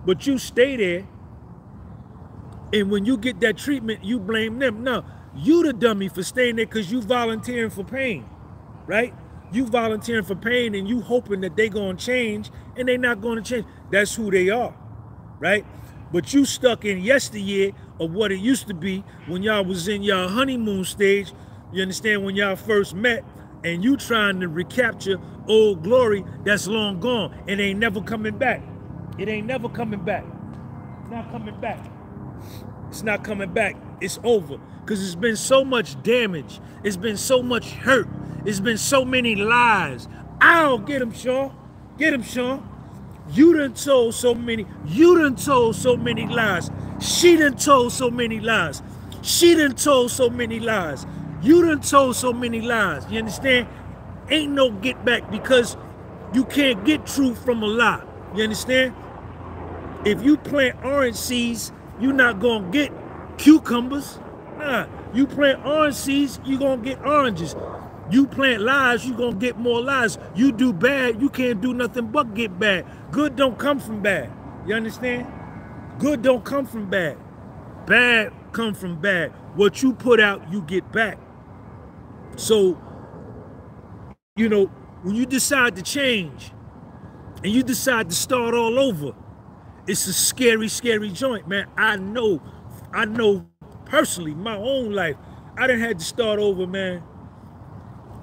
but 0.05 0.27
you 0.27 0.37
stay 0.37 0.75
there. 0.77 1.07
And 2.73 2.89
when 2.89 3.05
you 3.05 3.17
get 3.17 3.39
that 3.41 3.57
treatment, 3.57 4.03
you 4.03 4.19
blame 4.19 4.59
them. 4.59 4.83
No, 4.83 5.03
you 5.35 5.63
the 5.63 5.73
dummy 5.73 6.07
for 6.07 6.23
staying 6.23 6.55
there 6.55 6.65
because 6.65 6.91
you 6.91 7.01
volunteering 7.01 7.69
for 7.69 7.83
pain, 7.83 8.25
right? 8.87 9.13
You 9.51 9.65
volunteering 9.65 10.23
for 10.23 10.35
pain 10.35 10.75
and 10.75 10.87
you 10.87 11.01
hoping 11.01 11.41
that 11.41 11.57
they 11.57 11.67
gonna 11.69 11.97
change 11.97 12.49
and 12.77 12.87
they 12.87 12.97
not 12.97 13.21
gonna 13.21 13.41
change. 13.41 13.65
That's 13.91 14.15
who 14.15 14.31
they 14.31 14.49
are, 14.49 14.73
right? 15.39 15.65
But 16.13 16.33
you 16.33 16.45
stuck 16.45 16.85
in 16.85 16.99
yesteryear 16.99 17.71
of 17.99 18.13
what 18.13 18.31
it 18.31 18.39
used 18.39 18.67
to 18.67 18.73
be 18.73 19.03
when 19.27 19.43
y'all 19.43 19.65
was 19.65 19.87
in 19.87 20.03
y'all 20.03 20.29
honeymoon 20.29 20.85
stage. 20.85 21.33
You 21.73 21.81
understand 21.81 22.23
when 22.25 22.35
y'all 22.35 22.55
first 22.55 22.93
met 22.93 23.23
and 23.63 23.83
you 23.83 23.97
trying 23.97 24.39
to 24.39 24.47
recapture 24.47 25.17
old 25.47 25.83
glory 25.83 26.23
that's 26.43 26.67
long 26.67 26.99
gone 26.99 27.37
and 27.47 27.59
ain't 27.61 27.79
never 27.79 28.01
coming 28.01 28.37
back. 28.37 28.61
It 29.17 29.27
ain't 29.29 29.47
never 29.47 29.69
coming 29.69 30.03
back. 30.03 30.25
Not 31.09 31.29
coming 31.31 31.59
back. 31.59 31.79
It's 32.91 33.03
not 33.03 33.23
coming 33.23 33.53
back. 33.53 33.77
It's 34.01 34.19
over. 34.23 34.57
Because 34.81 35.01
it's 35.03 35.15
been 35.15 35.37
so 35.37 35.63
much 35.63 36.01
damage. 36.03 36.59
It's 36.83 36.97
been 36.97 37.15
so 37.15 37.41
much 37.41 37.71
hurt. 37.71 38.07
It's 38.45 38.59
been 38.59 38.77
so 38.77 39.05
many 39.05 39.35
lies. 39.35 40.09
Ow, 40.41 40.77
get 40.77 41.01
him, 41.01 41.13
Sean. 41.13 41.55
Get 41.97 42.13
him, 42.13 42.21
Sean. 42.21 42.67
You 43.31 43.55
done 43.55 43.75
told 43.75 44.13
so 44.13 44.35
many, 44.35 44.65
you 44.85 45.17
done 45.17 45.37
told 45.37 45.77
so 45.77 45.95
many 45.95 46.27
lies. 46.27 46.69
She 46.99 47.37
done 47.37 47.55
told 47.55 47.93
so 47.93 48.11
many 48.11 48.41
lies. 48.41 48.81
She 49.21 49.55
done 49.55 49.75
told 49.75 50.11
so 50.11 50.29
many 50.29 50.59
lies. 50.59 51.05
You 51.41 51.65
done 51.65 51.79
told 51.79 52.17
so 52.17 52.33
many 52.33 52.59
lies. 52.59 53.09
You 53.09 53.19
understand? 53.19 53.67
Ain't 54.29 54.51
no 54.51 54.69
get 54.69 55.05
back 55.05 55.31
because 55.31 55.77
you 56.33 56.43
can't 56.43 56.83
get 56.83 57.05
truth 57.05 57.43
from 57.45 57.63
a 57.63 57.67
lie. 57.67 58.03
You 58.35 58.43
understand? 58.43 58.93
If 60.03 60.21
you 60.23 60.35
plant 60.35 60.83
orange 60.83 61.15
seeds 61.15 61.71
you're 62.01 62.13
not 62.13 62.39
gonna 62.39 62.69
get 62.71 62.91
cucumbers. 63.37 64.19
Nah, 64.57 64.87
you 65.13 65.27
plant 65.27 65.65
orange 65.65 65.95
seeds, 65.95 66.39
you're 66.43 66.59
gonna 66.59 66.81
get 66.81 66.99
oranges. 67.05 67.55
You 68.09 68.27
plant 68.27 68.61
lies, 68.61 69.05
you're 69.05 69.17
gonna 69.17 69.35
get 69.35 69.57
more 69.57 69.81
lies. 69.81 70.17
You 70.35 70.51
do 70.51 70.73
bad, 70.73 71.21
you 71.21 71.29
can't 71.29 71.61
do 71.61 71.73
nothing 71.73 72.07
but 72.07 72.33
get 72.33 72.59
bad. 72.59 72.85
Good 73.11 73.35
don't 73.35 73.57
come 73.57 73.79
from 73.79 74.01
bad. 74.01 74.29
You 74.67 74.75
understand? 74.75 75.27
Good 75.99 76.21
don't 76.21 76.43
come 76.43 76.65
from 76.65 76.89
bad. 76.89 77.17
Bad 77.85 78.33
come 78.51 78.73
from 78.73 78.99
bad. 78.99 79.31
What 79.55 79.81
you 79.81 79.93
put 79.93 80.19
out, 80.19 80.51
you 80.51 80.61
get 80.61 80.91
back. 80.91 81.17
So, 82.35 82.77
you 84.35 84.49
know, 84.49 84.65
when 85.03 85.15
you 85.15 85.25
decide 85.25 85.75
to 85.75 85.81
change 85.81 86.51
and 87.43 87.51
you 87.51 87.63
decide 87.63 88.09
to 88.09 88.15
start 88.15 88.53
all 88.53 88.79
over, 88.79 89.13
it's 89.91 90.07
a 90.07 90.13
scary, 90.13 90.69
scary 90.69 91.09
joint, 91.09 91.49
man. 91.49 91.67
I 91.75 91.97
know, 91.97 92.41
I 92.93 93.03
know 93.03 93.45
personally, 93.85 94.33
my 94.33 94.55
own 94.55 94.93
life, 94.93 95.17
I 95.57 95.67
didn't 95.67 95.81
have 95.81 95.97
to 95.97 96.03
start 96.03 96.39
over, 96.39 96.65
man. 96.65 96.99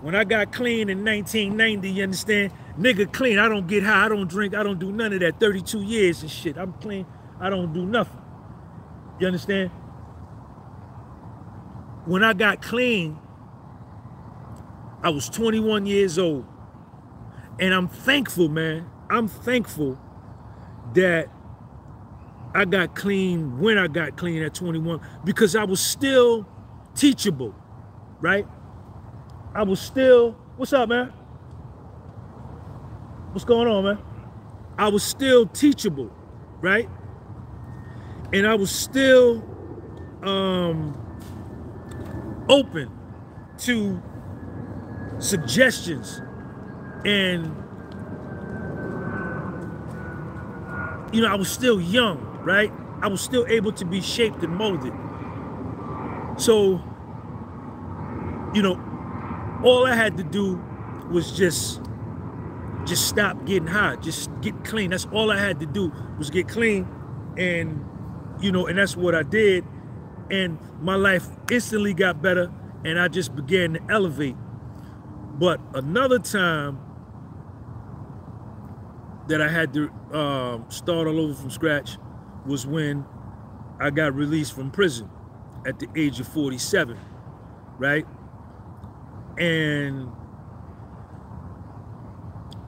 When 0.01 0.15
I 0.15 0.25
got 0.25 0.51
clean 0.51 0.89
in 0.89 1.05
1990, 1.05 1.91
you 1.91 2.03
understand? 2.05 2.53
Nigga 2.79 3.13
clean, 3.13 3.39
I 3.39 3.49
don't 3.49 3.67
get 3.67 3.83
high, 3.83 4.07
I 4.07 4.09
don't 4.09 4.29
drink, 4.29 4.55
I 4.55 4.63
don't 4.63 4.79
do 4.79 4.91
none 4.91 5.13
of 5.13 5.21
that. 5.21 5.39
32 5.41 5.83
years 5.83 6.23
and 6.23 6.31
shit. 6.31 6.57
I'm 6.57 6.73
clean, 6.75 7.05
I 7.39 7.51
don't 7.51 7.75
do 7.75 7.85
nothing. 7.85 8.21
You 9.21 9.27
understand? 9.27 9.71
When 12.07 12.25
I 12.25 12.33
got 12.33 12.63
clean, 12.63 13.19
I 15.03 15.11
was 15.11 15.29
21 15.29 15.85
years 15.85 16.19
old. 16.19 16.47
And 17.61 17.75
I'm 17.75 17.89
thankful, 17.89 18.49
man. 18.49 18.89
I'm 19.11 19.29
thankful 19.29 19.99
that 20.95 21.29
I 22.55 22.65
got 22.65 22.95
clean 22.95 23.61
when 23.61 23.79
I 23.79 23.87
got 23.87 24.17
clean 24.17 24.43
at 24.43 24.55
21 24.55 25.01
because 25.25 25.55
I 25.55 25.65
was 25.65 25.81
still 25.81 26.49
teachable, 26.95 27.55
right? 28.21 28.47
I 29.55 29.63
was 29.63 29.81
still, 29.81 30.33
what's 30.57 30.73
up, 30.73 30.89
man? 30.89 31.13
What's 33.33 33.45
going 33.45 33.69
on, 33.69 33.85
man? 33.85 33.99
I 34.79 34.89
was 34.89 35.03
still 35.03 35.47
teachable, 35.47 36.11
right? 36.61 36.89
And 38.33 38.47
I 38.47 38.55
was 38.55 38.71
still 38.71 39.45
um, 40.23 40.97
open 42.49 42.91
to 43.59 44.03
suggestions 45.19 46.21
and 47.05 47.55
you 51.13 51.23
know, 51.23 51.29
I 51.29 51.37
was 51.37 51.51
still 51.51 51.81
young, 51.81 52.19
right? 52.49 52.73
I 53.03 53.09
was 53.09 53.21
still 53.21 53.47
able 53.47 53.73
to 53.73 53.85
be 53.85 54.01
shaped 54.01 54.43
and 54.43 54.57
molded. 54.57 54.95
So, 56.39 56.83
you 58.55 58.63
know, 58.63 58.81
all 59.63 59.87
I 59.87 59.95
had 59.95 60.17
to 60.17 60.25
do 60.25 60.57
was 61.11 61.37
just 61.37 61.83
just 62.87 63.07
stop 63.07 63.45
getting 63.45 63.67
high, 63.67 63.97
just 63.97 64.31
get 64.41 64.65
clean. 64.65 64.91
That's 64.91 65.05
all 65.13 65.31
I 65.31 65.39
had 65.39 65.61
to 65.61 65.67
do 65.67 65.93
was 66.17 66.31
get 66.31 66.49
clean. 66.49 66.89
And, 67.37 67.85
you 68.41 68.51
know, 68.51 68.67
and 68.67 68.79
that's 68.79 68.97
what 68.97 69.15
I 69.15 69.25
did. 69.25 69.63
And 70.31 70.59
my 70.81 70.95
life 70.95 71.27
instantly 71.51 71.93
got 71.93 72.23
better 72.23 72.51
and 72.83 72.99
I 72.99 73.09
just 73.09 73.37
began 73.37 73.75
to 73.75 73.81
elevate. 73.91 74.37
But 75.39 75.61
another 75.75 76.19
time 76.19 76.81
that 79.29 79.43
I 79.43 79.49
had 79.51 79.75
to 79.75 79.91
uh, 80.15 80.59
start 80.71 81.07
all 81.07 81.21
over 81.21 81.35
from 81.35 81.51
scratch 81.51 81.99
was 82.49 82.67
when 82.67 83.05
I 83.81 83.91
got 83.91 84.15
released 84.15 84.55
from 84.55 84.71
prison 84.71 85.09
at 85.67 85.79
the 85.79 85.89
age 85.95 86.19
of 86.19 86.27
47, 86.29 86.99
right? 87.79 88.07
And, 89.39 90.11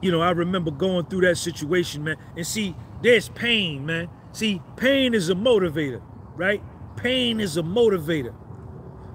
you 0.01 0.13
know, 0.13 0.21
I 0.21 0.31
remember 0.31 0.71
going 0.71 1.07
through 1.07 1.23
that 1.23 1.37
situation, 1.37 2.05
man. 2.05 2.17
And 2.37 2.47
see, 2.47 2.77
there's 3.03 3.29
pain, 3.31 3.85
man. 3.87 4.09
See, 4.33 4.63
pain 4.77 5.15
is 5.15 5.31
a 5.31 5.35
motivator, 5.35 6.03
right? 6.37 6.63
Pain 6.97 7.41
is 7.41 7.57
a 7.57 7.63
motivator, 7.63 8.35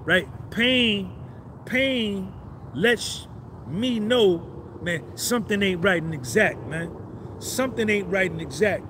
right? 0.04 0.28
Pain, 0.50 1.12
pain 1.64 2.34
lets 2.74 3.28
me 3.66 3.98
know, 4.00 4.78
man, 4.82 5.16
something 5.16 5.62
ain't 5.62 5.82
right 5.82 6.02
and 6.02 6.12
exact, 6.12 6.66
man 6.66 6.94
something 7.38 7.88
ain't 7.88 8.08
right 8.08 8.30
and 8.30 8.40
exact. 8.40 8.84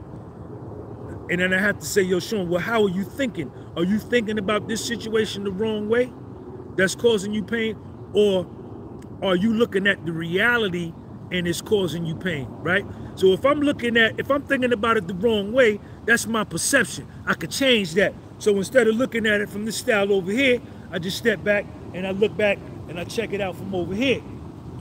And 1.28 1.40
then 1.40 1.52
I 1.52 1.58
have 1.58 1.78
to 1.80 1.86
say, 1.86 2.02
yo, 2.02 2.20
Sean, 2.20 2.48
well, 2.48 2.60
how 2.60 2.84
are 2.84 2.88
you 2.88 3.02
thinking? 3.04 3.50
Are 3.76 3.84
you 3.84 3.98
thinking 3.98 4.38
about 4.38 4.68
this 4.68 4.84
situation 4.84 5.44
the 5.44 5.50
wrong 5.50 5.88
way 5.88 6.12
that's 6.76 6.94
causing 6.94 7.34
you 7.34 7.42
pain? 7.42 7.76
Or 8.12 8.46
are 9.22 9.34
you 9.34 9.52
looking 9.52 9.86
at 9.86 10.04
the 10.06 10.12
reality 10.12 10.92
and 11.32 11.48
it's 11.48 11.60
causing 11.60 12.06
you 12.06 12.14
pain, 12.14 12.46
right? 12.60 12.84
So 13.16 13.32
if 13.32 13.44
I'm 13.44 13.60
looking 13.60 13.96
at, 13.96 14.20
if 14.20 14.30
I'm 14.30 14.42
thinking 14.42 14.72
about 14.72 14.96
it 14.96 15.08
the 15.08 15.14
wrong 15.14 15.52
way, 15.52 15.80
that's 16.04 16.26
my 16.26 16.44
perception. 16.44 17.08
I 17.26 17.34
could 17.34 17.50
change 17.50 17.94
that. 17.94 18.14
So 18.38 18.56
instead 18.56 18.86
of 18.86 18.94
looking 18.94 19.26
at 19.26 19.40
it 19.40 19.48
from 19.48 19.64
this 19.64 19.76
style 19.76 20.12
over 20.12 20.30
here, 20.30 20.60
I 20.92 20.98
just 20.98 21.18
step 21.18 21.42
back 21.42 21.66
and 21.94 22.06
I 22.06 22.12
look 22.12 22.36
back 22.36 22.58
and 22.88 23.00
I 23.00 23.04
check 23.04 23.32
it 23.32 23.40
out 23.40 23.56
from 23.56 23.74
over 23.74 23.94
here. 23.94 24.22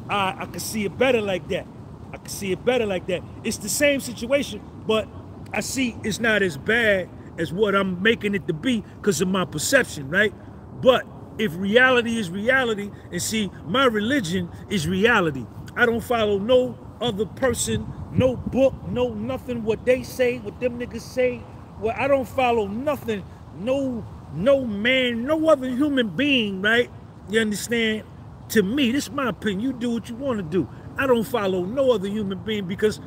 I, 0.09 0.35
I 0.39 0.45
can 0.45 0.59
see 0.59 0.85
it 0.85 0.97
better 0.97 1.21
like 1.21 1.47
that. 1.47 1.65
I 2.13 2.17
can 2.17 2.29
see 2.29 2.51
it 2.51 2.63
better 2.63 2.85
like 2.85 3.07
that. 3.07 3.23
It's 3.43 3.57
the 3.57 3.69
same 3.69 3.99
situation, 3.99 4.61
but 4.85 5.07
I 5.55 5.61
see 5.61 5.97
it's 6.03 6.19
not 6.19 6.43
as 6.43 6.57
bad 6.57 7.09
as 7.39 7.53
what 7.53 7.75
I'm 7.75 8.03
making 8.03 8.35
it 8.35 8.47
to 8.47 8.53
be 8.53 8.83
because 8.97 9.21
of 9.21 9.29
my 9.29 9.45
perception, 9.45 10.09
right? 10.09 10.33
But 10.81 11.07
if 11.39 11.55
reality 11.57 12.17
is 12.19 12.29
reality, 12.29 12.91
and 13.11 13.21
see, 13.21 13.51
my 13.65 13.85
religion 13.85 14.49
is 14.69 14.87
reality. 14.87 15.45
I 15.77 15.87
don't 15.87 16.03
follow 16.03 16.39
no 16.39 16.77
other 17.01 17.25
person, 17.25 17.87
no 18.13 18.37
book, 18.37 18.75
no 18.89 19.13
nothing, 19.13 19.63
what 19.63 19.85
they 19.85 20.03
say, 20.03 20.39
what 20.39 20.59
them 20.59 20.79
niggas 20.79 21.01
say. 21.01 21.41
Well, 21.79 21.95
I 21.97 22.09
don't 22.09 22.27
follow 22.27 22.67
nothing, 22.67 23.23
no, 23.59 24.05
no 24.35 24.65
man, 24.65 25.25
no 25.25 25.49
other 25.49 25.69
human 25.69 26.09
being, 26.09 26.61
right? 26.61 26.91
You 27.29 27.41
understand? 27.41 28.03
To 28.49 28.63
me, 28.63 28.91
this 28.91 29.05
is 29.05 29.11
my 29.11 29.29
opinion. 29.29 29.61
You 29.61 29.73
do 29.73 29.91
what 29.91 30.09
you 30.09 30.15
want 30.15 30.39
to 30.39 30.43
do. 30.43 30.69
I 30.97 31.07
don't 31.07 31.25
follow 31.25 31.65
no 31.65 31.93
other 31.93 32.09
human 32.09 32.39
being 32.39 32.67
because 32.67 32.99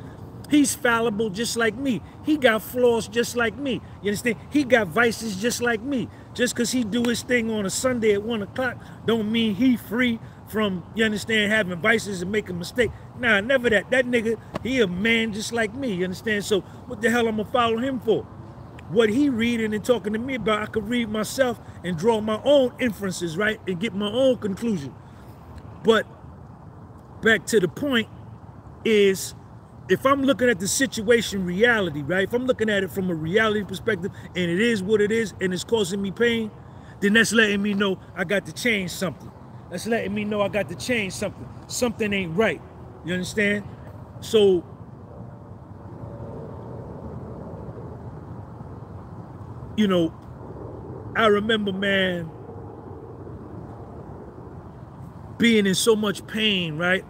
he's 0.49 0.75
fallible 0.75 1.29
just 1.29 1.57
like 1.57 1.75
me. 1.75 2.01
He 2.23 2.37
got 2.37 2.61
flaws 2.61 3.07
just 3.07 3.35
like 3.35 3.57
me. 3.57 3.81
You 4.01 4.09
understand? 4.09 4.37
He 4.49 4.63
got 4.63 4.87
vices 4.87 5.41
just 5.41 5.61
like 5.61 5.81
me. 5.81 6.07
Just 6.33 6.53
because 6.53 6.71
he 6.71 6.83
do 6.83 7.03
his 7.03 7.23
thing 7.23 7.51
on 7.51 7.65
a 7.65 7.69
Sunday 7.69 8.13
at 8.13 8.23
1 8.23 8.41
o'clock 8.43 8.77
don't 9.05 9.31
mean 9.31 9.55
he 9.55 9.77
free 9.77 10.19
from, 10.47 10.83
you 10.95 11.05
understand, 11.05 11.51
having 11.51 11.79
vices 11.79 12.21
and 12.21 12.31
making 12.31 12.57
mistakes. 12.57 12.93
Nah, 13.19 13.41
never 13.41 13.69
that. 13.69 13.89
That 13.91 14.05
nigga, 14.05 14.39
he 14.63 14.81
a 14.81 14.87
man 14.87 15.33
just 15.33 15.53
like 15.53 15.73
me. 15.73 15.93
You 15.93 16.05
understand? 16.05 16.43
So 16.45 16.61
what 16.61 17.01
the 17.01 17.09
hell 17.09 17.27
I'm 17.27 17.35
going 17.35 17.45
to 17.45 17.51
follow 17.51 17.77
him 17.77 17.99
for? 17.99 18.23
What 18.89 19.09
he 19.09 19.29
reading 19.29 19.73
and 19.73 19.85
talking 19.85 20.13
to 20.13 20.19
me 20.19 20.35
about, 20.35 20.63
I 20.63 20.65
could 20.65 20.89
read 20.89 21.09
myself 21.09 21.59
and 21.83 21.97
draw 21.97 22.21
my 22.21 22.41
own 22.43 22.73
inferences, 22.79 23.37
right? 23.37 23.59
And 23.67 23.79
get 23.79 23.93
my 23.93 24.09
own 24.09 24.37
conclusion. 24.37 24.95
But 25.83 26.07
back 27.21 27.45
to 27.47 27.59
the 27.59 27.67
point 27.67 28.07
is 28.83 29.35
if 29.89 30.05
I'm 30.05 30.23
looking 30.23 30.49
at 30.49 30.59
the 30.59 30.67
situation 30.67 31.45
reality, 31.45 32.01
right? 32.03 32.23
If 32.23 32.33
I'm 32.33 32.45
looking 32.45 32.69
at 32.69 32.83
it 32.83 32.91
from 32.91 33.09
a 33.09 33.15
reality 33.15 33.63
perspective 33.65 34.11
and 34.35 34.51
it 34.51 34.61
is 34.61 34.83
what 34.83 35.01
it 35.01 35.11
is 35.11 35.33
and 35.41 35.53
it's 35.53 35.63
causing 35.63 36.01
me 36.01 36.11
pain, 36.11 36.51
then 37.01 37.13
that's 37.13 37.33
letting 37.33 37.61
me 37.61 37.73
know 37.73 37.99
I 38.15 38.23
got 38.23 38.45
to 38.47 38.53
change 38.53 38.91
something. 38.91 39.31
That's 39.71 39.87
letting 39.87 40.13
me 40.13 40.25
know 40.25 40.41
I 40.41 40.49
got 40.49 40.69
to 40.69 40.75
change 40.75 41.13
something. 41.13 41.47
Something 41.67 42.13
ain't 42.13 42.37
right. 42.37 42.61
You 43.05 43.13
understand? 43.13 43.65
So 44.21 44.63
you 49.77 49.87
know, 49.87 50.13
I 51.15 51.27
remember, 51.27 51.71
man, 51.71 52.29
being 55.37 55.65
in 55.65 55.75
so 55.75 55.95
much 55.95 56.25
pain, 56.27 56.77
right? 56.77 57.05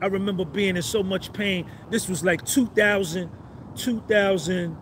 I 0.00 0.06
remember 0.06 0.44
being 0.44 0.76
in 0.76 0.82
so 0.82 1.02
much 1.02 1.32
pain. 1.32 1.70
This 1.90 2.08
was 2.08 2.24
like 2.24 2.44
2000, 2.44 3.30
2000. 3.76 4.76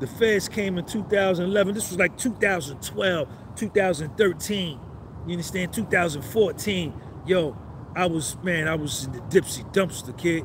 The 0.00 0.06
feds 0.06 0.48
came 0.48 0.78
in 0.78 0.84
2011. 0.84 1.74
This 1.74 1.90
was 1.90 1.98
like 1.98 2.16
2012, 2.16 3.28
2013. 3.56 4.80
You 5.26 5.32
understand? 5.32 5.72
2014. 5.72 7.00
Yo, 7.26 7.56
I 7.96 8.06
was, 8.06 8.36
man, 8.42 8.68
I 8.68 8.74
was 8.74 9.04
in 9.06 9.12
the 9.12 9.20
Dipsy 9.20 9.70
dumpster, 9.72 10.16
kid. 10.16 10.44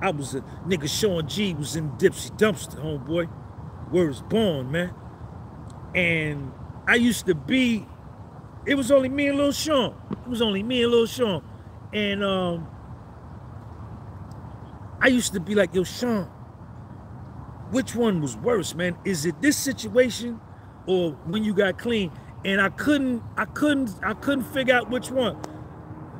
I 0.00 0.10
was 0.10 0.34
a 0.34 0.40
nigga 0.66 0.88
Sean 0.88 1.26
G 1.26 1.54
was 1.54 1.76
in 1.76 1.90
Dipsy 1.92 2.36
dumpster, 2.36 2.76
homeboy. 2.76 3.26
Where 3.90 4.06
was 4.06 4.20
born, 4.22 4.70
man. 4.70 4.94
And 5.94 6.52
I 6.86 6.96
used 6.96 7.26
to 7.26 7.34
be 7.34 7.86
it 8.66 8.76
was 8.76 8.90
only 8.90 9.08
me 9.08 9.28
and 9.28 9.38
Lil 9.38 9.52
Sean. 9.52 9.94
It 10.10 10.28
was 10.28 10.40
only 10.40 10.62
me 10.62 10.82
and 10.82 10.92
Lil 10.92 11.06
Sean. 11.06 11.42
And 11.92 12.24
um, 12.24 12.66
I 15.04 15.08
used 15.08 15.34
to 15.34 15.40
be 15.40 15.54
like, 15.54 15.74
yo, 15.74 15.84
Sean, 15.84 16.24
which 17.70 17.94
one 17.94 18.20
was 18.20 18.36
worse, 18.36 18.74
man? 18.74 18.96
Is 19.04 19.26
it 19.26 19.40
this 19.40 19.56
situation 19.56 20.40
or 20.86 21.12
when 21.24 21.44
you 21.44 21.54
got 21.54 21.78
clean. 21.78 22.10
And 22.44 22.60
I 22.60 22.68
couldn't, 22.68 23.22
I 23.36 23.46
couldn't, 23.46 23.90
I 24.02 24.14
couldn't 24.14 24.44
figure 24.44 24.74
out 24.74 24.90
which 24.90 25.10
one. 25.10 25.38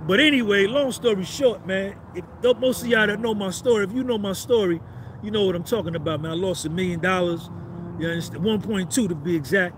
But 0.07 0.21
anyway, 0.21 0.67
long 0.67 0.93
story 0.93 1.25
short, 1.25 1.67
man, 1.67 1.97
if, 2.15 2.25
most 2.59 2.83
of 2.83 2.89
y'all 2.89 3.07
that 3.07 3.21
know 3.21 3.35
my 3.35 3.51
story, 3.51 3.85
if 3.85 3.93
you 3.93 4.05
know 4.05 4.19
my 4.19 4.33
story, 4.33 4.81
you 5.23 5.31
know 5.31 5.45
what 5.45 5.55
I'm 5.55 5.65
talking 5.65 5.97
about, 5.97 6.21
man. 6.21 6.33
I 6.33 6.35
lost 6.35 6.65
a 6.67 6.71
million 6.71 7.01
dollars, 7.01 7.49
you 7.99 8.09
understand, 8.09 8.43
1.2 8.43 9.09
to 9.09 9.15
be 9.15 9.35
exact. 9.35 9.77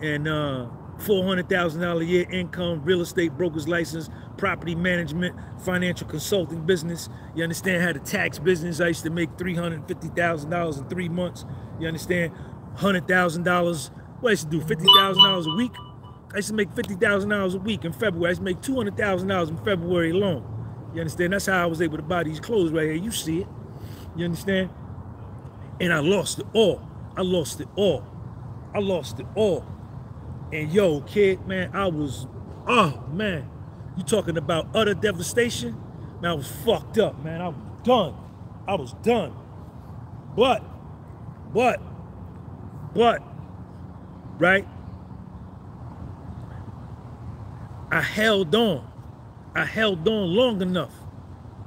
And 0.00 0.28
uh 0.28 0.66
$400,000 0.98 2.00
a 2.00 2.04
year 2.04 2.30
income, 2.30 2.82
real 2.84 3.00
estate 3.00 3.36
broker's 3.36 3.66
license, 3.66 4.08
property 4.36 4.74
management, 4.74 5.34
financial 5.64 6.06
consulting 6.06 6.64
business. 6.64 7.08
You 7.34 7.42
understand? 7.42 7.82
Had 7.82 7.96
a 7.96 8.00
tax 8.00 8.38
business. 8.38 8.80
I 8.80 8.88
used 8.88 9.04
to 9.04 9.10
make 9.10 9.30
$350,000 9.36 10.78
in 10.78 10.88
three 10.88 11.08
months. 11.08 11.44
You 11.80 11.88
understand? 11.88 12.32
$100,000. 12.76 13.90
What 14.20 14.28
I 14.28 14.32
used 14.32 14.50
to 14.50 14.58
do? 14.58 14.60
$50,000 14.60 15.52
a 15.52 15.56
week. 15.56 15.72
I 16.32 16.36
used 16.36 16.48
to 16.48 16.54
make 16.54 16.70
$50,000 16.70 17.54
a 17.54 17.58
week 17.58 17.84
in 17.84 17.92
February. 17.92 18.28
I 18.28 18.30
used 18.30 18.40
to 18.40 18.44
make 18.44 18.60
$200,000 18.60 19.48
in 19.48 19.56
February 19.58 20.10
alone. 20.10 20.48
You 20.94 21.00
understand? 21.00 21.32
That's 21.32 21.46
how 21.46 21.62
I 21.62 21.66
was 21.66 21.82
able 21.82 21.96
to 21.96 22.02
buy 22.02 22.22
these 22.22 22.40
clothes 22.40 22.70
right 22.70 22.84
here. 22.84 22.94
You 22.94 23.10
see 23.10 23.40
it. 23.40 23.48
You 24.16 24.24
understand? 24.26 24.70
And 25.80 25.92
I 25.92 26.00
lost 26.00 26.38
it 26.38 26.46
all. 26.52 26.80
I 27.16 27.22
lost 27.22 27.60
it 27.60 27.68
all. 27.76 28.04
I 28.74 28.78
lost 28.78 29.20
it 29.20 29.26
all. 29.34 29.66
And 30.52 30.70
yo, 30.70 31.00
kid, 31.00 31.46
man, 31.46 31.70
I 31.74 31.86
was, 31.86 32.26
oh 32.68 33.02
man, 33.10 33.48
you 33.96 34.04
talking 34.04 34.36
about 34.36 34.68
utter 34.74 34.92
devastation? 34.92 35.74
Man, 36.20 36.30
I 36.30 36.34
was 36.34 36.46
fucked 36.46 36.98
up, 36.98 37.22
man. 37.24 37.40
I 37.40 37.48
was 37.48 37.56
done. 37.84 38.14
I 38.68 38.74
was 38.74 38.92
done. 39.02 39.34
But, 40.36 40.62
but, 41.54 41.80
but, 42.94 43.22
right? 44.38 44.66
I 47.90 48.00
held 48.00 48.54
on. 48.54 48.86
I 49.54 49.64
held 49.64 50.06
on 50.06 50.34
long 50.34 50.62
enough. 50.62 50.92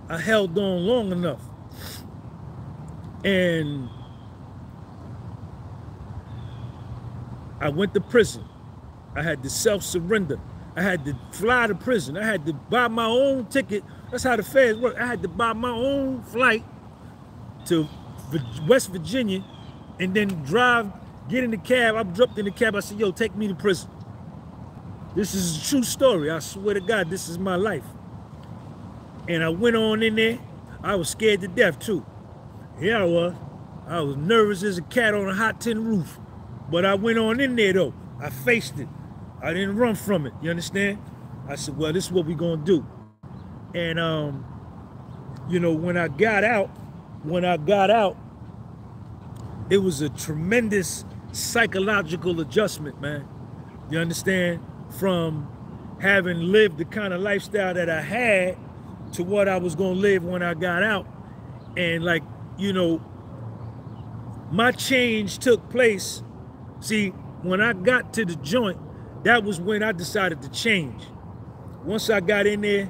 I 0.10 0.20
held 0.20 0.58
on 0.58 0.86
long 0.86 1.12
enough. 1.12 1.42
And 3.24 3.90
I 7.60 7.70
went 7.70 7.94
to 7.96 8.02
prison. 8.02 8.44
I 9.16 9.24
had 9.24 9.44
to 9.44 9.50
self-surrender. 9.50 10.40
I 10.76 10.82
had 10.82 11.06
to 11.06 11.18
fly 11.32 11.68
to 11.68 11.76
prison. 11.76 12.18
I 12.18 12.26
had 12.26 12.46
to 12.46 12.54
buy 12.54 12.88
my 12.90 13.06
own 13.06 13.46
ticket. 13.46 13.84
That's 14.12 14.24
how 14.24 14.36
the 14.36 14.44
feds 14.44 14.78
work. 14.78 14.98
I 14.98 15.06
had 15.06 15.22
to 15.22 15.30
buy 15.30 15.54
my 15.54 15.72
own 15.72 16.22
flight 16.24 16.66
to 17.68 17.88
West 18.68 18.92
Virginia 18.92 19.44
and 20.00 20.14
then 20.14 20.28
drive, 20.44 20.92
get 21.30 21.44
in 21.46 21.52
the 21.52 21.58
cab. 21.58 21.96
I 21.96 22.04
dropped 22.04 22.38
in 22.38 22.46
the 22.46 22.52
cab. 22.52 22.76
I 22.76 22.82
said, 22.82 23.00
yo, 23.00 23.12
take 23.12 23.36
me 23.36 23.48
to 23.48 23.56
prison. 23.56 23.90
This 25.16 25.34
is 25.34 25.66
a 25.66 25.70
true 25.70 25.84
story. 25.84 26.30
I 26.30 26.40
swear 26.40 26.74
to 26.74 26.82
God, 26.82 27.10
this 27.10 27.30
is 27.30 27.40
my 27.40 27.56
life. 27.56 27.86
And 29.30 29.44
I 29.44 29.50
went 29.50 29.78
on 29.78 30.04
in 30.04 30.16
there. 30.16 30.40
I 30.84 30.96
was 30.96 31.10
scared 31.10 31.40
to 31.42 31.48
death 31.48 31.80
too. 31.80 32.06
Here 32.80 32.98
I 32.98 33.06
was. 33.06 33.34
I 33.88 34.02
was 34.02 34.18
nervous 34.18 34.62
as 34.64 34.78
a 34.78 34.82
cat 34.82 35.14
on 35.14 35.30
a 35.30 35.34
hot 35.34 35.62
tin 35.62 35.86
roof. 35.86 36.20
But 36.70 36.86
I 36.86 36.96
went 36.96 37.18
on 37.18 37.40
in 37.40 37.56
there 37.56 37.72
though. 37.72 37.94
I 38.20 38.30
faced 38.30 38.78
it. 38.80 38.90
I 39.46 39.54
didn't 39.54 39.76
run 39.76 39.94
from 39.94 40.26
it. 40.26 40.34
You 40.42 40.50
understand? 40.50 40.98
I 41.48 41.54
said, 41.54 41.78
well, 41.78 41.94
this 41.94 42.06
is 42.06 42.12
what 42.12 42.26
we're 42.26 42.36
gonna 42.36 42.64
do. 42.64 42.84
And 43.76 44.00
um, 44.00 44.44
you 45.48 45.60
know, 45.60 45.72
when 45.72 45.98
I 45.98 46.08
got 46.08 46.44
out, 46.44 46.70
when 47.22 47.46
I 47.46 47.58
got 47.58 47.92
out, 47.92 48.18
it 49.70 49.78
was 49.78 50.02
a 50.02 50.10
tremendous 50.10 51.06
psychological 51.32 52.42
adjustment, 52.42 53.00
man. 53.00 53.28
You 53.92 54.00
understand? 54.00 54.62
From 54.98 55.48
having 56.02 56.40
lived 56.52 56.80
the 56.80 56.86
kind 56.86 57.14
of 57.14 57.22
lifestyle 57.22 57.76
that 57.76 57.88
I 57.88 58.02
had 58.02 58.58
to 59.14 59.24
what 59.24 59.48
I 59.48 59.58
was 59.58 59.76
gonna 59.76 59.92
live 59.92 60.24
when 60.24 60.42
I 60.42 60.56
got 60.56 60.82
out. 60.82 61.06
And 61.78 62.04
like, 62.04 62.24
you 62.58 62.74
know, 62.74 63.00
my 64.52 64.72
change 64.72 65.38
took 65.38 65.70
place. 65.70 66.24
See, 66.80 67.10
when 67.44 67.62
I 67.62 67.74
got 67.74 68.12
to 68.16 68.26
the 68.26 68.36
joint, 68.38 68.80
that 69.26 69.44
was 69.44 69.60
when 69.60 69.82
I 69.82 69.92
decided 69.92 70.42
to 70.44 70.50
change. 70.50 71.02
Once 71.84 72.12
I 72.12 72.20
got 72.20 72.46
in 72.46 72.62
there, 72.62 72.88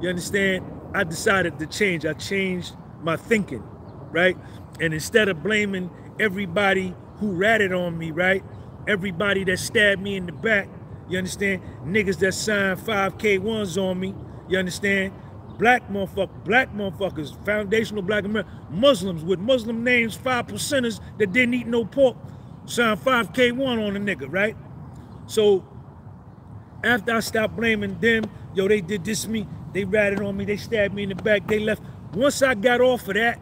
you 0.00 0.08
understand, 0.08 0.64
I 0.92 1.04
decided 1.04 1.58
to 1.60 1.66
change. 1.66 2.04
I 2.04 2.14
changed 2.14 2.74
my 3.00 3.16
thinking, 3.16 3.62
right? 4.10 4.36
And 4.80 4.92
instead 4.92 5.28
of 5.28 5.40
blaming 5.40 5.88
everybody 6.18 6.96
who 7.18 7.30
ratted 7.30 7.72
on 7.72 7.96
me, 7.96 8.10
right? 8.10 8.42
Everybody 8.88 9.44
that 9.44 9.58
stabbed 9.60 10.02
me 10.02 10.16
in 10.16 10.26
the 10.26 10.32
back, 10.32 10.68
you 11.08 11.16
understand? 11.16 11.62
Niggas 11.84 12.18
that 12.18 12.34
signed 12.34 12.80
5K1s 12.80 13.80
on 13.80 14.00
me, 14.00 14.16
you 14.48 14.58
understand? 14.58 15.12
Black 15.58 15.88
motherfuckers, 15.88 16.44
black 16.44 16.74
motherfuckers, 16.74 17.44
foundational 17.44 18.02
black 18.02 18.24
America, 18.24 18.50
Muslims 18.68 19.22
with 19.22 19.38
Muslim 19.38 19.84
names, 19.84 20.16
five 20.16 20.48
percenters 20.48 21.00
that 21.18 21.32
didn't 21.32 21.54
eat 21.54 21.68
no 21.68 21.84
pork, 21.84 22.16
signed 22.66 22.98
5K1 22.98 23.86
on 23.86 23.96
a 23.96 24.00
nigga, 24.00 24.26
right? 24.28 24.56
So 25.28 25.64
after 26.82 27.14
I 27.14 27.20
stopped 27.20 27.54
blaming 27.54 28.00
them, 28.00 28.24
yo, 28.54 28.66
they 28.66 28.80
did 28.80 29.04
this 29.04 29.22
to 29.22 29.30
me, 29.30 29.46
they 29.72 29.84
ratted 29.84 30.20
on 30.20 30.36
me, 30.36 30.46
they 30.46 30.56
stabbed 30.56 30.94
me 30.94 31.04
in 31.04 31.10
the 31.10 31.14
back, 31.14 31.46
they 31.46 31.58
left. 31.58 31.82
Once 32.14 32.42
I 32.42 32.54
got 32.54 32.80
off 32.80 33.06
of 33.08 33.14
that, 33.14 33.38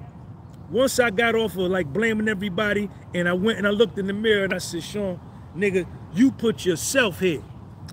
once 0.68 0.98
I 0.98 1.10
got 1.10 1.36
off 1.36 1.52
of 1.52 1.70
like 1.70 1.86
blaming 1.86 2.28
everybody, 2.28 2.90
and 3.14 3.28
I 3.28 3.32
went 3.32 3.58
and 3.58 3.66
I 3.66 3.70
looked 3.70 3.98
in 3.98 4.08
the 4.08 4.12
mirror 4.12 4.44
and 4.44 4.52
I 4.52 4.58
said, 4.58 4.82
Sean, 4.82 5.20
nigga, 5.56 5.86
you 6.12 6.32
put 6.32 6.66
yourself 6.66 7.20
here. 7.20 7.40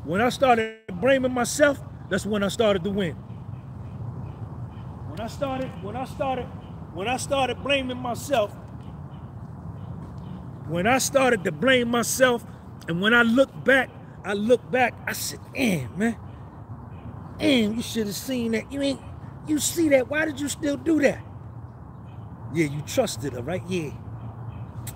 When 0.03 0.21
I 0.21 0.29
started 0.29 0.79
blaming 0.99 1.31
myself, 1.31 1.79
that's 2.09 2.25
when 2.25 2.43
I 2.43 2.47
started 2.47 2.83
to 2.83 2.89
win. 2.89 3.13
When 3.13 5.19
I 5.19 5.27
started, 5.27 5.69
when 5.83 5.95
I 5.95 6.05
started, 6.05 6.45
when 6.95 7.07
I 7.07 7.17
started 7.17 7.63
blaming 7.63 7.97
myself, 7.97 8.51
when 10.67 10.87
I 10.87 10.97
started 10.97 11.43
to 11.43 11.51
blame 11.51 11.89
myself 11.89 12.43
and 12.87 13.01
when 13.01 13.13
I 13.13 13.23
look 13.23 13.63
back, 13.63 13.89
I 14.25 14.33
look 14.33 14.69
back, 14.71 14.93
I 15.07 15.13
said, 15.13 15.39
damn, 15.53 15.97
man. 15.97 16.17
Damn, 17.39 17.75
you 17.75 17.81
should 17.81 18.07
have 18.07 18.15
seen 18.15 18.51
that. 18.53 18.71
You 18.71 18.81
ain't, 18.81 19.01
you 19.47 19.59
see 19.59 19.89
that. 19.89 20.09
Why 20.09 20.25
did 20.25 20.39
you 20.39 20.47
still 20.49 20.77
do 20.77 21.01
that? 21.01 21.21
Yeah, 22.53 22.67
you 22.67 22.81
trusted 22.81 23.33
her, 23.33 23.41
right? 23.41 23.63
Yeah. 23.67 23.91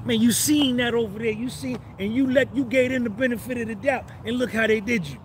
Man, 0.06 0.22
you 0.22 0.32
seen 0.32 0.78
that 0.78 0.94
over 0.94 1.20
there. 1.20 1.32
You 1.32 1.50
see, 1.50 1.78
and 2.00 2.14
you 2.14 2.30
let 2.30 2.56
you 2.56 2.64
gave 2.66 2.92
them 2.92 3.04
the 3.04 3.10
benefit 3.10 3.58
of 3.58 3.68
the 3.68 3.76
doubt. 3.76 4.06
And 4.26 4.38
look 4.38 4.52
how 4.52 4.68
they 4.68 4.80
did 4.80 5.08
you. 5.08 5.18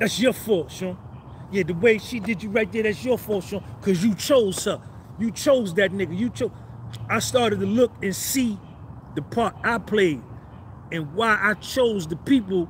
That's 0.00 0.18
your 0.18 0.32
fault, 0.32 0.70
Sean. 0.70 0.96
Yeah, 1.52 1.64
the 1.64 1.74
way 1.74 1.98
she 1.98 2.20
did 2.20 2.42
you 2.42 2.50
right 2.50 2.70
there, 2.72 2.84
that's 2.84 3.04
your 3.04 3.18
fault, 3.18 3.44
Sean. 3.44 3.62
Because 3.80 4.04
you 4.04 4.14
chose 4.14 4.64
her. 4.64 4.80
You 5.18 5.30
chose 5.30 5.74
that 5.74 5.92
nigga. 5.92 6.16
You 6.18 6.30
chose. 6.30 6.50
I 7.08 7.18
started 7.18 7.60
to 7.60 7.66
look 7.66 7.92
and 8.02 8.14
see 8.14 8.58
the 9.14 9.22
part 9.22 9.54
I 9.62 9.78
played 9.78 10.22
and 10.92 11.14
why 11.14 11.38
I 11.40 11.54
chose 11.54 12.06
the 12.06 12.16
people 12.16 12.68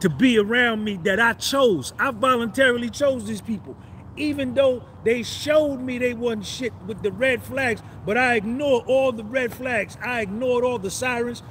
to 0.00 0.08
be 0.08 0.38
around 0.38 0.84
me 0.84 0.96
that 1.04 1.20
I 1.20 1.32
chose. 1.34 1.92
I 1.98 2.10
voluntarily 2.10 2.90
chose 2.90 3.26
these 3.26 3.40
people. 3.40 3.76
Even 4.16 4.54
though 4.54 4.82
they 5.04 5.22
showed 5.22 5.78
me 5.78 5.98
they 5.98 6.14
wasn't 6.14 6.46
shit 6.46 6.72
with 6.86 7.02
the 7.02 7.12
red 7.12 7.42
flags, 7.42 7.82
but 8.04 8.16
I 8.16 8.36
ignored 8.36 8.84
all 8.86 9.12
the 9.12 9.24
red 9.24 9.52
flags. 9.52 9.96
I 10.02 10.22
ignored 10.22 10.64
all 10.64 10.78
the 10.78 10.90
sirens. 10.90 11.42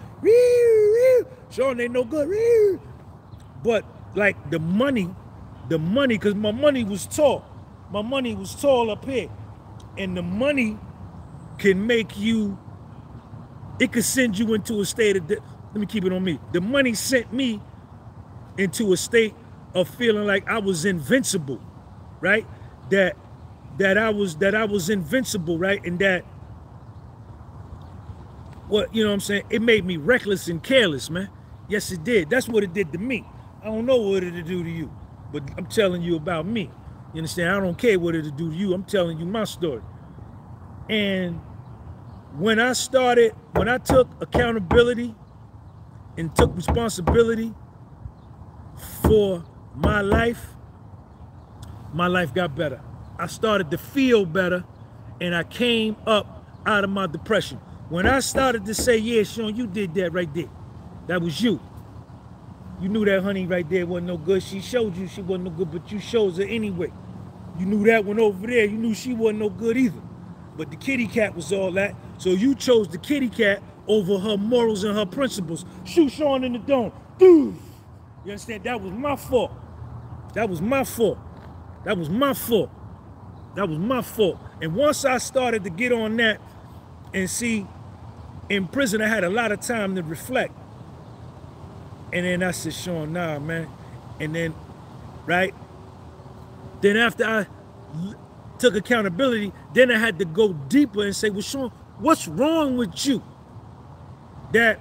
Showing 1.52 1.78
they 1.78 1.88
no 1.88 2.04
good. 2.04 2.80
But 3.64 3.86
like 4.16 4.50
the 4.50 4.60
money, 4.60 5.14
the 5.70 5.78
money, 5.78 6.18
because 6.18 6.36
my 6.36 6.52
money 6.52 6.84
was 6.84 7.06
tall. 7.06 7.46
My 7.92 8.02
money 8.02 8.34
was 8.36 8.56
tall 8.56 8.90
up 8.90 9.06
here. 9.06 9.30
And 9.98 10.18
the 10.18 10.24
money 10.24 10.78
can 11.58 11.86
make 11.86 12.18
you 12.18 12.58
it 13.80 13.92
could 13.92 14.06
send 14.06 14.38
you 14.38 14.54
into 14.54 14.80
a 14.82 14.86
state 14.86 15.18
of, 15.18 15.30
let 15.30 15.76
me 15.76 15.86
keep 15.86 16.06
it 16.06 16.14
on 16.14 16.24
me. 16.24 16.40
The 16.54 16.62
money 16.62 16.94
sent 16.94 17.34
me 17.34 17.62
into 18.58 18.94
a 18.94 18.98
state 18.98 19.36
of 19.74 19.90
feeling 19.90 20.26
like 20.26 20.48
I 20.48 20.60
was 20.60 20.86
invincible, 20.86 21.62
right? 22.22 22.48
That 22.90 23.18
that 23.78 23.98
I 23.98 24.10
was 24.10 24.38
that 24.38 24.56
I 24.56 24.66
was 24.66 24.90
invincible, 24.90 25.58
right? 25.58 25.86
And 25.86 26.00
that 26.00 26.24
what 28.68 28.94
you 28.96 29.04
know 29.04 29.10
what 29.10 29.16
I'm 29.16 29.20
saying? 29.20 29.44
It 29.50 29.62
made 29.62 29.86
me 29.86 29.98
reckless 29.98 30.48
and 30.48 30.64
careless, 30.64 31.10
man. 31.10 31.30
Yes, 31.68 31.92
it 31.92 32.04
did. 32.04 32.30
That's 32.30 32.48
what 32.48 32.64
it 32.64 32.74
did 32.74 32.92
to 32.94 32.98
me. 32.98 33.26
I 33.62 33.66
don't 33.66 33.86
know 33.86 33.98
what 33.98 34.24
it'll 34.24 34.42
do 34.44 34.64
to 34.64 34.70
you, 34.70 34.92
but 35.34 35.44
I'm 35.58 35.66
telling 35.66 36.02
you 36.02 36.16
about 36.16 36.46
me. 36.46 36.70
You 37.14 37.20
understand? 37.20 37.50
I 37.50 37.60
don't 37.60 37.78
care 37.78 38.00
what 38.00 38.16
it'll 38.16 38.32
do 38.32 38.52
to 38.52 38.56
you. 38.56 38.74
I'm 38.74 38.84
telling 38.84 39.20
you 39.20 39.26
my 39.26 39.44
story. 39.44 39.82
And 40.90 41.42
when 42.38 42.60
I 42.60 42.74
started, 42.74 43.34
when 43.54 43.70
I 43.70 43.78
took 43.78 44.10
accountability 44.22 45.16
and 46.18 46.36
took 46.36 46.56
responsibility 46.56 47.54
for 49.02 49.44
my 49.74 50.02
life, 50.02 50.46
my 51.94 52.08
life 52.08 52.34
got 52.34 52.56
better. 52.56 52.82
I 53.18 53.28
started 53.28 53.72
to 53.72 53.78
feel 53.78 54.26
better 54.26 54.66
and 55.22 55.34
I 55.34 55.44
came 55.44 55.96
up 56.06 56.46
out 56.66 56.84
of 56.84 56.90
my 56.90 57.08
depression. 57.08 57.58
When 57.88 58.06
I 58.06 58.20
started 58.20 58.66
to 58.66 58.74
say, 58.74 58.98
yeah, 58.98 59.24
Sean, 59.24 59.56
you 59.56 59.68
did 59.68 59.94
that 59.94 60.12
right 60.12 60.34
there. 60.34 60.50
That 61.08 61.22
was 61.22 61.40
you. 61.40 61.62
You 62.82 62.90
knew 62.90 63.06
that 63.06 63.24
honey 63.24 63.46
right 63.46 63.70
there 63.70 63.86
wasn't 63.86 64.08
no 64.08 64.18
good. 64.18 64.44
She 64.44 64.60
showed 64.60 64.98
you 64.98 65.08
she 65.08 65.22
wasn't 65.22 65.46
no 65.46 65.52
good, 65.52 65.72
but 65.72 65.90
you 65.90 66.00
chose 66.00 66.38
her 66.38 66.44
anyway. 66.44 66.92
You 67.58 67.66
knew 67.66 67.86
that 67.86 68.04
one 68.04 68.20
over 68.20 68.46
there. 68.48 68.66
You 68.66 68.78
knew 68.78 68.94
she 68.94 69.14
wasn't 69.14 69.40
no 69.40 69.50
good 69.50 69.78
either. 69.78 70.02
But 70.58 70.72
the 70.72 70.76
kitty 70.76 71.08
cat 71.08 71.36
was 71.36 71.54
all 71.54 71.72
that. 71.74 71.96
So 72.18 72.30
you 72.30 72.56
chose 72.56 72.88
the 72.88 72.98
kitty 72.98 73.30
cat 73.30 73.62
over 73.88 74.18
her 74.18 74.38
morals 74.38 74.84
and 74.84 74.98
her 74.98 75.06
principles. 75.06 75.66
Shoot 75.84 76.12
Sean 76.12 76.44
in 76.44 76.54
the 76.54 76.60
dome. 76.60 76.92
Dude. 77.18 77.56
You 78.24 78.32
understand? 78.32 78.64
That 78.64 78.82
was 78.82 78.92
my 78.92 79.16
fault. 79.16 79.52
That 80.34 80.50
was 80.50 80.62
my 80.62 80.84
fault. 80.84 81.18
That 81.84 81.98
was 81.98 82.10
my 82.10 82.34
fault. 82.34 82.70
That 83.56 83.70
was 83.70 83.78
my 83.78 84.02
fault. 84.02 84.40
And 84.62 84.76
once 84.76 85.06
I 85.06 85.18
started 85.18 85.64
to 85.64 85.70
get 85.70 85.92
on 85.92 86.18
that 86.18 86.42
and 87.14 87.30
see, 87.30 87.66
in 88.50 88.68
prison, 88.68 89.02
I 89.02 89.08
had 89.08 89.24
a 89.24 89.30
lot 89.30 89.52
of 89.52 89.62
time 89.62 89.96
to 89.96 90.04
reflect. 90.04 90.54
And 92.12 92.26
then 92.26 92.44
I 92.44 92.52
said, 92.52 92.74
Sean, 92.74 93.14
nah, 93.14 93.40
man. 93.40 93.68
And 94.20 94.36
then, 94.36 94.54
right? 95.26 95.54
Then 96.82 96.98
after 96.98 97.26
I 97.26 97.46
took 98.58 98.76
accountability, 98.76 99.52
then 99.74 99.92
I 99.92 99.98
had 99.98 100.20
to 100.20 100.26
go 100.26 100.54
deeper 100.54 101.04
and 101.04 101.16
say, 101.16 101.30
well, 101.30 101.42
Sean, 101.42 101.72
what's 102.00 102.28
wrong 102.28 102.78
with 102.78 103.06
you? 103.06 103.24
That 104.52 104.80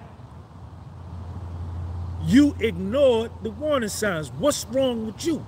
you 2.27 2.55
ignored 2.59 3.31
the 3.42 3.50
warning 3.50 3.88
signs. 3.88 4.31
What's 4.33 4.64
wrong 4.66 5.07
with 5.07 5.27
you? 5.27 5.44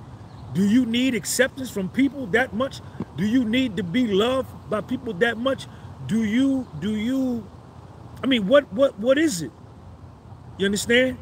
Do 0.52 0.66
you 0.66 0.86
need 0.86 1.14
acceptance 1.14 1.70
from 1.70 1.88
people 1.88 2.26
that 2.28 2.54
much? 2.54 2.80
Do 3.16 3.26
you 3.26 3.44
need 3.44 3.76
to 3.76 3.82
be 3.82 4.06
loved 4.06 4.48
by 4.70 4.80
people 4.80 5.12
that 5.14 5.36
much? 5.38 5.66
Do 6.06 6.24
you, 6.24 6.66
do 6.80 6.94
you, 6.94 7.46
I 8.22 8.26
mean, 8.26 8.46
what, 8.46 8.72
what, 8.72 8.98
what 8.98 9.18
is 9.18 9.42
it? 9.42 9.50
You 10.58 10.66
understand? 10.66 11.18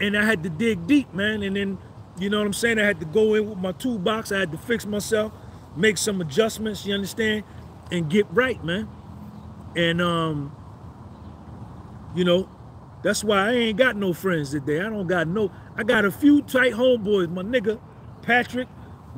And 0.00 0.16
I 0.16 0.24
had 0.24 0.42
to 0.42 0.50
dig 0.50 0.86
deep, 0.86 1.12
man. 1.12 1.42
And 1.42 1.56
then, 1.56 1.78
you 2.18 2.30
know 2.30 2.38
what 2.38 2.46
I'm 2.46 2.52
saying? 2.52 2.78
I 2.78 2.84
had 2.84 3.00
to 3.00 3.06
go 3.06 3.34
in 3.34 3.48
with 3.48 3.58
my 3.58 3.72
toolbox. 3.72 4.32
I 4.32 4.38
had 4.40 4.52
to 4.52 4.58
fix 4.58 4.86
myself, 4.86 5.32
make 5.76 5.98
some 5.98 6.20
adjustments, 6.20 6.86
you 6.86 6.94
understand? 6.94 7.44
And 7.90 8.08
get 8.08 8.26
right, 8.30 8.62
man. 8.64 8.88
And, 9.76 10.02
um, 10.02 10.52
you 12.14 12.24
know, 12.24 12.48
that's 13.02 13.24
why 13.24 13.48
I 13.48 13.52
ain't 13.52 13.78
got 13.78 13.96
no 13.96 14.12
friends 14.12 14.50
today. 14.50 14.80
I 14.80 14.84
don't 14.90 15.06
got 15.06 15.28
no, 15.28 15.50
I 15.76 15.84
got 15.84 16.04
a 16.04 16.10
few 16.12 16.42
tight 16.42 16.72
homeboys. 16.74 17.30
My 17.30 17.42
nigga, 17.42 17.80
Patrick, 18.22 18.68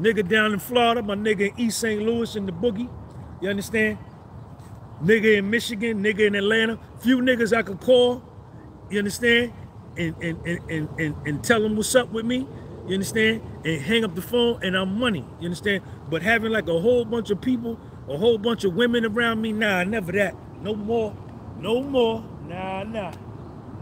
nigga 0.01 0.27
down 0.29 0.53
in 0.53 0.59
Florida, 0.59 1.03
my 1.03 1.15
nigga 1.17 1.51
in 1.53 1.61
East 1.61 1.81
St. 1.81 2.03
Louis 2.03 2.37
in 2.37 2.47
the 2.47 2.53
boogie. 2.53 2.91
You 3.43 3.51
understand? 3.51 3.99
Nigga 5.03 5.39
in 5.39 5.51
Michigan, 5.51 6.03
nigga 6.03 6.21
in 6.29 6.35
Atlanta. 6.37 6.79
Few 7.01 7.19
niggas 7.19 7.57
I 7.57 7.63
could 7.63 7.81
call. 7.81 8.23
You 8.91 8.99
understand? 9.01 9.53
And 9.97 10.15
and 10.23 10.47
and 10.47 10.71
and 10.71 11.01
and, 11.01 11.17
and 11.27 11.45
tell 11.45 11.63
them 11.63 11.77
what's 11.77 11.95
up 11.95 12.11
with 12.13 12.27
me. 12.27 12.47
You 12.87 12.95
understand? 12.95 13.43
And 13.65 13.83
hang 13.83 14.05
up 14.05 14.15
the 14.15 14.23
phone 14.23 14.63
and 14.63 14.77
I'm 14.77 14.99
money. 14.99 15.27
You 15.41 15.47
understand? 15.47 15.83
But 16.11 16.23
having 16.23 16.53
like 16.53 16.69
a 16.69 16.81
whole 16.81 17.05
bunch 17.05 17.31
of 17.31 17.41
people, 17.41 17.79
a 18.09 18.17
whole 18.19 18.39
bunch 18.39 18.65
of 18.65 18.75
women 18.75 19.05
around 19.07 19.43
me, 19.43 19.53
nah, 19.53 19.85
never 19.85 20.13
that. 20.13 20.37
No 20.65 20.75
more. 20.75 21.15
No 21.61 21.83
more. 21.83 22.25
Nah, 22.49 22.85
nah. 22.85 23.13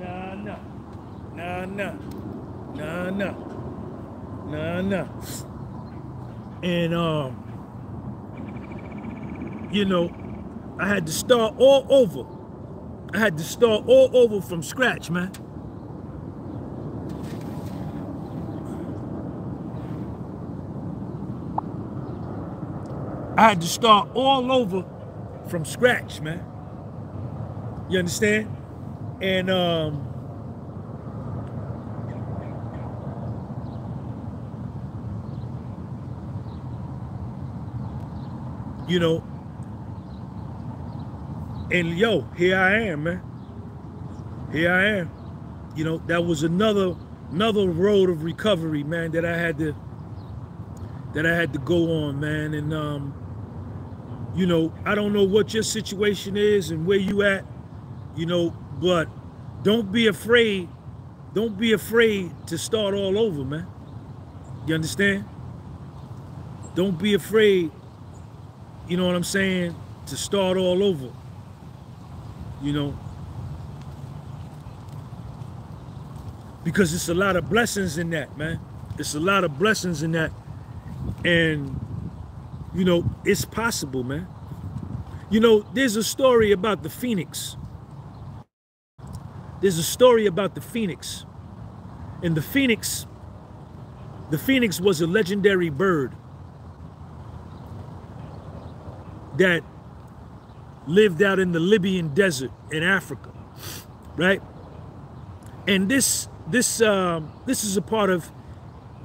Nah, 0.01 0.35
nah. 0.35 0.59
Nah, 1.33 1.65
nah. 1.65 1.93
Nah, 2.75 3.11
nah. 3.11 3.35
Nah, 4.47 4.81
nah. 4.81 5.07
And 6.65 6.93
um, 6.93 7.55
you 9.71 9.85
know, 9.85 10.11
I 10.81 10.89
had 10.89 11.07
to 11.07 11.13
start 11.13 11.55
all 11.59 11.87
over. 11.89 12.27
I 13.15 13.19
had 13.21 13.39
to 13.39 13.45
start 13.45 13.85
all 13.87 14.11
over 14.17 14.41
from 14.41 14.65
scratch, 14.65 15.09
man. 15.09 15.31
I 23.39 23.51
had 23.51 23.61
to 23.61 23.69
start 23.69 24.09
all 24.15 24.51
over 24.51 24.85
from 25.49 25.65
scratch, 25.65 26.21
man. 26.21 26.45
You 27.93 27.99
understand? 27.99 28.57
And 29.21 29.51
um 29.51 30.09
you 38.89 38.99
know, 38.99 39.23
and 41.71 41.99
yo, 41.99 42.23
here 42.37 42.59
I 42.59 42.81
am, 42.85 43.05
man. 43.05 43.23
Here 44.53 44.73
I 44.73 44.87
am. 45.01 45.11
You 45.77 45.85
know, 45.85 45.99
that 46.07 46.25
was 46.25 46.45
another 46.45 46.97
another 47.31 47.69
road 47.69 48.11
of 48.11 48.25
recovery, 48.25 48.85
man, 48.85 49.13
that 49.13 49.27
I 49.27 49.37
had 49.37 49.59
to 49.59 49.77
that 51.15 51.27
I 51.27 51.35
had 51.35 51.53
to 51.53 51.59
go 51.59 52.05
on, 52.05 52.21
man. 52.21 52.55
And 52.55 52.73
um, 52.73 53.15
you 54.35 54.47
know, 54.47 54.73
I 54.87 54.95
don't 54.95 55.13
know 55.13 55.25
what 55.25 55.55
your 55.55 55.63
situation 55.63 56.37
is 56.39 56.71
and 56.71 56.87
where 56.87 56.99
you 56.99 57.23
at, 57.23 57.45
you 58.17 58.27
know, 58.27 58.51
but 58.81 59.09
don't 59.63 59.91
be 59.93 60.07
afraid. 60.07 60.69
Don't 61.35 61.59
be 61.59 61.73
afraid 61.73 62.31
to 62.49 62.59
start 62.59 62.95
all 62.95 63.19
over, 63.19 63.45
man. 63.45 63.67
You 64.67 64.75
understand? 64.75 65.25
Don't 66.75 66.99
be 66.99 67.15
afraid, 67.15 67.71
you 68.89 68.97
know 68.97 69.07
what 69.07 69.15
I'm 69.15 69.25
saying, 69.25 69.75
to 70.07 70.17
start 70.17 70.57
all 70.57 70.83
over. 70.83 71.11
You 72.63 72.73
know, 72.73 72.99
because 76.65 76.95
it's 76.95 77.09
a 77.09 77.15
lot 77.15 77.37
of 77.37 77.49
blessings 77.49 77.99
in 77.99 78.11
that, 78.11 78.37
man. 78.37 78.61
It's 78.99 79.15
a 79.15 79.21
lot 79.21 79.45
of 79.45 79.59
blessings 79.59 80.03
in 80.03 80.13
that. 80.13 80.31
And, 81.25 81.79
you 82.75 82.85
know, 82.85 83.05
it's 83.25 83.45
possible, 83.45 84.05
man. 84.05 84.29
You 85.31 85.41
know, 85.41 85.61
there's 85.73 85.97
a 85.97 86.05
story 86.05 86.53
about 86.53 86.83
the 86.83 86.91
phoenix. 86.91 87.57
There's 89.63 89.79
a 89.79 89.83
story 89.83 90.27
about 90.27 90.55
the 90.55 90.61
phoenix. 90.61 91.25
And 92.23 92.35
the 92.35 92.43
phoenix, 92.43 93.07
the 94.31 94.39
phoenix 94.39 94.81
was 94.81 95.01
a 95.01 95.07
legendary 95.07 95.71
bird 95.71 96.13
that 99.39 99.63
lived 100.87 101.23
out 101.23 101.39
in 101.39 101.53
the 101.53 101.61
Libyan 101.61 102.13
desert 102.13 102.51
in 102.71 102.83
Africa, 102.83 103.31
right? 104.17 104.43
And 105.67 105.89
this 105.89 106.29
this 106.49 106.83
um, 106.83 107.33
this 107.47 107.65
is 107.65 107.77
a 107.77 107.83
part 107.83 108.11
of 108.11 108.31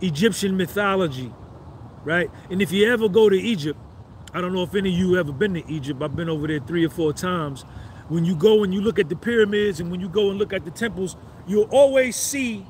Egyptian 0.01 0.57
mythology, 0.57 1.31
right? 2.03 2.31
And 2.49 2.61
if 2.61 2.71
you 2.71 2.91
ever 2.91 3.07
go 3.09 3.29
to 3.29 3.39
Egypt, 3.39 3.79
I 4.33 4.41
don't 4.41 4.53
know 4.53 4.63
if 4.63 4.75
any 4.75 4.89
of 4.89 4.97
you 4.97 5.17
ever 5.17 5.31
been 5.31 5.53
to 5.53 5.71
Egypt. 5.71 6.01
I've 6.01 6.15
been 6.15 6.29
over 6.29 6.47
there 6.47 6.59
three 6.59 6.85
or 6.85 6.89
four 6.89 7.13
times. 7.13 7.63
When 8.09 8.23
you 8.23 8.35
go 8.35 8.63
and 8.63 8.73
you 8.73 8.81
look 8.81 8.99
at 8.99 9.09
the 9.09 9.15
pyramids 9.15 9.79
and 9.79 9.91
when 9.91 9.99
you 9.99 10.07
go 10.09 10.29
and 10.29 10.39
look 10.39 10.53
at 10.53 10.63
the 10.63 10.71
temples, 10.71 11.15
you'll 11.45 11.69
always 11.71 12.15
see 12.15 12.65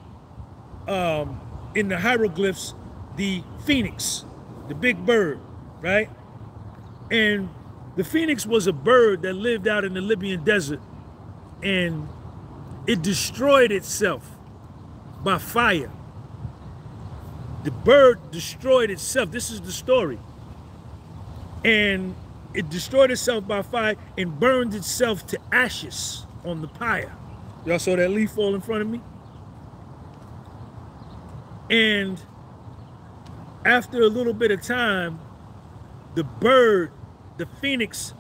um, 0.88 1.40
in 1.76 1.90
the 1.90 1.98
hieroglyphs 1.98 2.74
the 3.16 3.44
phoenix, 3.66 4.26
the 4.68 4.76
big 4.76 5.06
bird, 5.06 5.40
right? 5.82 6.10
And 7.12 7.50
the 7.96 8.04
phoenix 8.04 8.46
was 8.46 8.68
a 8.68 8.74
bird 8.74 9.22
that 9.24 9.34
lived 9.34 9.68
out 9.68 9.86
in 9.86 9.94
the 9.94 10.02
Libyan 10.02 10.44
desert 10.44 10.82
and 11.64 12.08
it 12.86 13.02
destroyed 13.02 13.72
itself 13.72 14.30
by 15.24 15.38
fire. 15.38 15.92
The 17.64 17.72
bird 17.72 18.32
destroyed 18.32 18.90
itself. 18.90 19.32
This 19.32 19.50
is 19.50 19.62
the 19.62 19.72
story. 19.72 20.20
And 21.66 22.16
it 22.58 22.72
destroyed 22.72 23.12
itself 23.12 23.48
by 23.48 23.62
fire 23.62 23.96
and 24.18 24.40
burned 24.40 24.74
itself 24.74 25.28
to 25.28 25.40
ashes 25.52 26.26
on 26.44 26.62
the 26.62 26.68
pyre. 26.68 27.16
Y'all 27.68 27.78
saw 27.78 27.96
that 27.96 28.10
leaf 28.10 28.32
fall 28.32 28.56
in 28.56 28.62
front 28.62 28.82
of 28.82 28.90
me? 28.90 29.00
And 31.70 32.20
after 33.64 34.02
a 34.02 34.08
little 34.08 34.34
bit 34.34 34.50
of 34.50 34.64
time, 34.64 35.20
the 36.16 36.24
bird, 36.24 36.92
the 37.38 37.46
phoenix, 37.46 38.16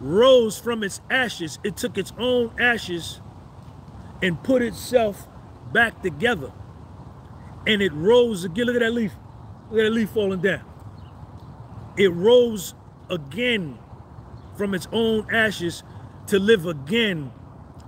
rose 0.00 0.58
from 0.58 0.82
its 0.82 1.02
ashes. 1.10 1.58
It 1.62 1.76
took 1.76 1.98
its 1.98 2.14
own 2.18 2.52
ashes 2.58 3.20
and 4.22 4.42
put 4.42 4.62
itself 4.62 5.28
back 5.74 6.00
together. 6.02 6.52
And 7.66 7.82
it 7.82 7.92
rose 7.92 8.44
again. 8.44 8.64
Look 8.64 8.76
at 8.76 8.80
that 8.80 8.94
leaf. 8.94 9.12
Look 9.70 9.80
at 9.80 9.84
that 9.84 9.92
leaf 9.92 10.08
falling 10.08 10.40
down. 10.40 10.62
It 11.98 12.08
rose 12.14 12.74
again 13.10 13.78
from 14.56 14.74
its 14.74 14.88
own 14.92 15.26
ashes 15.34 15.82
to 16.28 16.38
live 16.38 16.66
again 16.66 17.32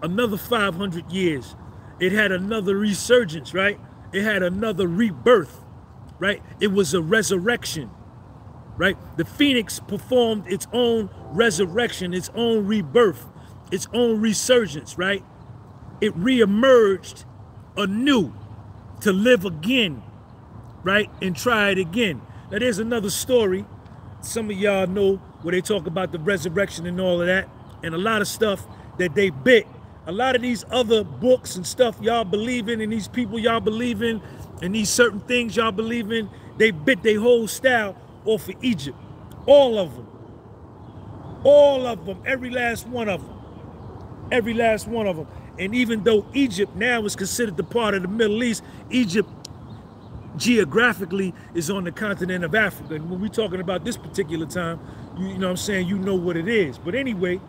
another 0.02 0.36
500 0.38 1.10
years. 1.12 1.56
It 2.00 2.12
had 2.12 2.32
another 2.32 2.76
resurgence, 2.76 3.54
right? 3.54 3.80
It 4.12 4.22
had 4.22 4.42
another 4.42 4.88
rebirth, 4.88 5.64
right? 6.18 6.42
It 6.60 6.68
was 6.68 6.94
a 6.94 7.02
resurrection, 7.02 7.90
right? 8.76 8.96
The 9.18 9.24
phoenix 9.24 9.80
performed 9.80 10.46
its 10.48 10.66
own 10.72 11.10
resurrection, 11.32 12.14
its 12.14 12.30
own 12.34 12.66
rebirth. 12.66 13.26
its 13.72 13.88
own 13.94 14.20
resurgence, 14.20 14.98
right? 14.98 15.24
It 16.00 16.16
reemerged 16.18 17.24
anew 17.76 18.32
to 19.02 19.12
live 19.12 19.44
again, 19.44 20.02
right? 20.82 21.10
And 21.22 21.36
try 21.36 21.70
it 21.70 21.78
again. 21.78 22.22
Now 22.50 22.58
there's 22.60 22.78
another 22.78 23.10
story. 23.10 23.66
Some 24.22 24.50
of 24.50 24.56
y'all 24.56 24.86
know 24.86 25.16
where 25.42 25.52
they 25.52 25.60
talk 25.60 25.86
about 25.86 26.12
the 26.12 26.18
resurrection 26.18 26.86
and 26.86 27.00
all 27.00 27.20
of 27.20 27.26
that, 27.26 27.48
and 27.82 27.94
a 27.94 27.98
lot 27.98 28.20
of 28.20 28.28
stuff 28.28 28.66
that 28.98 29.14
they 29.14 29.30
bit. 29.30 29.66
A 30.06 30.12
lot 30.12 30.34
of 30.34 30.42
these 30.42 30.64
other 30.70 31.04
books 31.04 31.56
and 31.56 31.66
stuff 31.66 31.96
y'all 32.00 32.24
believe 32.24 32.68
in, 32.68 32.80
and 32.80 32.92
these 32.92 33.08
people 33.08 33.38
y'all 33.38 33.60
believe 33.60 34.02
in, 34.02 34.20
and 34.62 34.74
these 34.74 34.90
certain 34.90 35.20
things 35.20 35.56
y'all 35.56 35.72
believe 35.72 36.12
in, 36.12 36.28
they 36.58 36.70
bit 36.70 37.02
their 37.02 37.20
whole 37.20 37.46
style 37.48 37.96
off 38.24 38.48
of 38.48 38.56
Egypt. 38.62 38.98
All 39.46 39.78
of 39.78 39.94
them. 39.94 40.06
All 41.44 41.86
of 41.86 42.04
them. 42.04 42.22
Every 42.26 42.50
last 42.50 42.86
one 42.86 43.08
of 43.08 43.26
them. 43.26 43.38
Every 44.30 44.54
last 44.54 44.86
one 44.86 45.06
of 45.06 45.16
them. 45.16 45.26
And 45.58 45.74
even 45.74 46.04
though 46.04 46.26
Egypt 46.34 46.74
now 46.76 47.04
is 47.04 47.16
considered 47.16 47.56
the 47.56 47.64
part 47.64 47.94
of 47.94 48.02
the 48.02 48.08
Middle 48.08 48.42
East, 48.42 48.62
Egypt 48.90 49.28
geographically 50.36 51.34
is 51.54 51.70
on 51.70 51.84
the 51.84 51.92
continent 51.92 52.44
of 52.44 52.54
Africa. 52.54 52.94
And 52.94 53.10
when 53.10 53.20
we're 53.20 53.28
talking 53.28 53.60
about 53.60 53.84
this 53.84 53.96
particular 53.96 54.46
time, 54.46 54.80
you, 55.18 55.28
you 55.28 55.38
know 55.38 55.46
what 55.46 55.50
I'm 55.50 55.56
saying, 55.56 55.88
you 55.88 55.98
know 55.98 56.14
what 56.14 56.36
it 56.36 56.48
is. 56.48 56.78
But 56.78 56.94
anyway, 56.94 57.40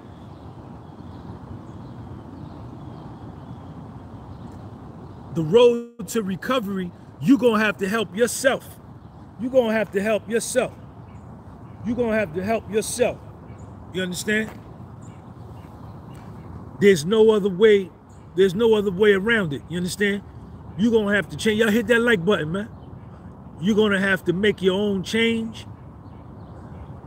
the 5.35 5.43
road 5.43 6.07
to 6.09 6.23
recovery, 6.23 6.91
you're 7.21 7.37
going 7.37 7.59
to 7.59 7.65
have 7.65 7.77
to 7.77 7.87
help 7.87 8.15
yourself. 8.15 8.67
You're 9.39 9.51
going 9.51 9.69
to 9.69 9.73
have 9.73 9.91
to 9.91 10.01
help 10.01 10.29
yourself. 10.29 10.73
You're 11.85 11.95
going 11.95 12.11
to 12.11 12.17
have 12.17 12.33
to 12.35 12.43
help 12.43 12.69
yourself. 12.71 13.17
You 13.93 14.03
understand? 14.03 14.49
There's 16.79 17.05
no 17.05 17.31
other 17.31 17.49
way. 17.49 17.89
There's 18.35 18.55
no 18.55 18.73
other 18.75 18.91
way 18.91 19.13
around 19.13 19.53
it. 19.53 19.61
You 19.69 19.77
understand? 19.77 20.23
You're 20.77 20.91
going 20.91 21.07
to 21.07 21.15
have 21.15 21.29
to 21.29 21.37
change. 21.37 21.59
Y'all 21.59 21.69
hit 21.69 21.87
that 21.87 22.01
like 22.01 22.23
button, 22.23 22.51
man. 22.51 22.69
You're 23.61 23.75
going 23.75 23.91
to 23.91 23.99
have 23.99 24.23
to 24.25 24.33
make 24.33 24.61
your 24.61 24.79
own 24.79 25.03
change. 25.03 25.65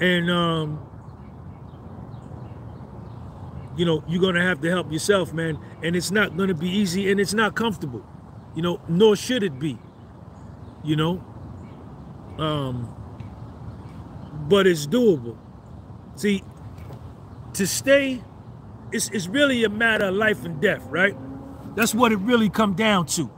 And, 0.01 0.31
um, 0.31 0.87
you 3.77 3.85
know, 3.85 4.05
you're 4.07 4.21
going 4.21 4.35
to 4.35 4.43
have 4.43 4.61
to 4.61 4.71
help 4.71 4.93
yourself, 4.93 5.33
man. 5.33 5.59
And 5.83 5.97
it's 5.97 6.11
not 6.11 6.37
going 6.37 6.49
to 6.49 6.55
be 6.55 6.69
easy 6.69 7.11
and 7.11 7.19
it's 7.21 7.35
not 7.35 7.55
comfortable, 7.55 8.05
you 8.55 8.63
know, 8.63 8.81
nor 8.89 9.17
should 9.17 9.43
it 9.43 9.59
be, 9.59 9.79
you 10.83 10.97
know. 10.97 11.25
Um, 12.39 12.95
but 14.49 14.67
it's 14.67 14.87
doable. 14.87 15.37
See, 16.17 16.43
to 17.55 17.67
stay, 17.67 18.23
it's, 18.93 19.09
it's 19.11 19.27
really 19.27 19.65
a 19.65 19.69
matter 19.69 20.07
of 20.07 20.15
life 20.15 20.45
and 20.45 20.61
death, 20.61 20.85
right? 20.89 21.17
That's 21.75 21.95
what 21.95 22.13
it 22.13 22.19
really 22.19 22.49
come 22.49 22.75
down 22.75 23.07
to. 23.07 23.31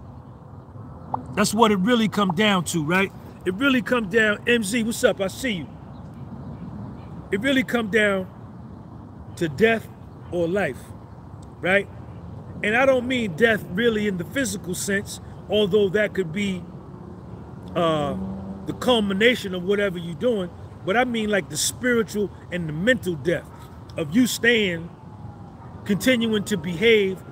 That's 1.35 1.55
what 1.55 1.73
it 1.73 1.79
really 1.79 2.09
come 2.09 2.35
down 2.35 2.65
to, 2.67 2.85
right? 2.85 3.13
It 3.45 3.55
really 3.55 3.83
come 3.83 4.09
down, 4.09 4.39
MZ, 4.45 4.85
what's 4.85 5.05
up? 5.05 5.21
I 5.21 5.29
see 5.29 5.53
you. 5.53 5.69
It 7.31 7.41
really 7.41 7.63
come 7.65 7.89
down 7.91 8.29
to 9.37 9.49
death 9.49 9.89
or 10.33 10.49
life, 10.49 10.79
right? 11.61 11.89
And 12.63 12.77
I 12.77 12.87
don't 12.87 13.07
mean 13.07 13.37
death 13.37 13.65
really 13.71 14.09
in 14.09 14.19
the 14.19 14.25
physical 14.25 14.75
sense, 14.75 15.21
although 15.51 15.89
that 15.91 16.15
could 16.15 16.33
be 16.33 16.63
uh, 17.75 18.17
the 18.67 18.73
culmination 18.75 19.55
of 19.55 19.65
whatever 19.65 19.99
you're 19.99 20.15
doing, 20.15 20.51
but 20.85 20.97
I 20.97 21.05
mean 21.05 21.31
like 21.31 21.51
the 21.51 21.57
spiritual 21.57 22.31
and 22.51 22.69
the 22.69 22.73
mental 22.73 23.15
death 23.15 23.49
of 23.97 24.15
you 24.15 24.27
staying, 24.27 24.89
continuing 25.85 26.45
to 26.45 26.57
behave 26.57 27.23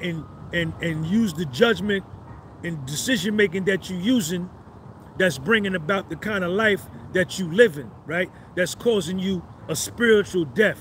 and 0.00 0.24
and 0.52 0.72
and 0.82 1.06
use 1.06 1.34
the 1.34 1.46
judgment 1.46 2.04
and 2.64 2.84
decision 2.86 3.36
making 3.36 3.66
that 3.66 3.90
you're 3.90 4.00
using 4.00 4.50
that's 5.18 5.38
bringing 5.38 5.74
about 5.74 6.08
the 6.10 6.16
kind 6.16 6.42
of 6.42 6.50
life 6.50 6.82
that 7.12 7.38
you 7.38 7.50
live 7.52 7.78
in, 7.78 7.90
right? 8.06 8.30
That's 8.56 8.74
causing 8.74 9.18
you 9.18 9.44
a 9.68 9.76
spiritual 9.76 10.44
death. 10.44 10.80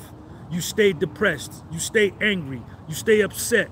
You 0.50 0.62
stay 0.62 0.94
depressed, 0.94 1.64
you 1.72 1.80
stay 1.80 2.14
angry, 2.22 2.62
you 2.88 2.96
stay 2.96 3.22
upset, 3.22 3.70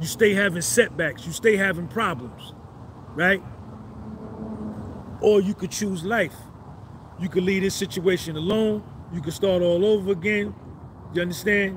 you 0.00 0.06
stay 0.06 0.34
having 0.34 0.62
setbacks, 0.62 1.26
you 1.26 1.32
stay 1.32 1.56
having 1.56 1.88
problems, 1.88 2.54
right? 3.14 3.42
Or 5.20 5.40
you 5.40 5.54
could 5.54 5.70
choose 5.70 6.04
life. 6.04 6.34
You 7.18 7.28
could 7.28 7.44
leave 7.44 7.62
this 7.62 7.74
situation 7.74 8.36
alone. 8.36 8.82
You 9.12 9.20
could 9.20 9.34
start 9.34 9.60
all 9.62 9.84
over 9.84 10.12
again. 10.12 10.54
You 11.12 11.22
understand? 11.22 11.76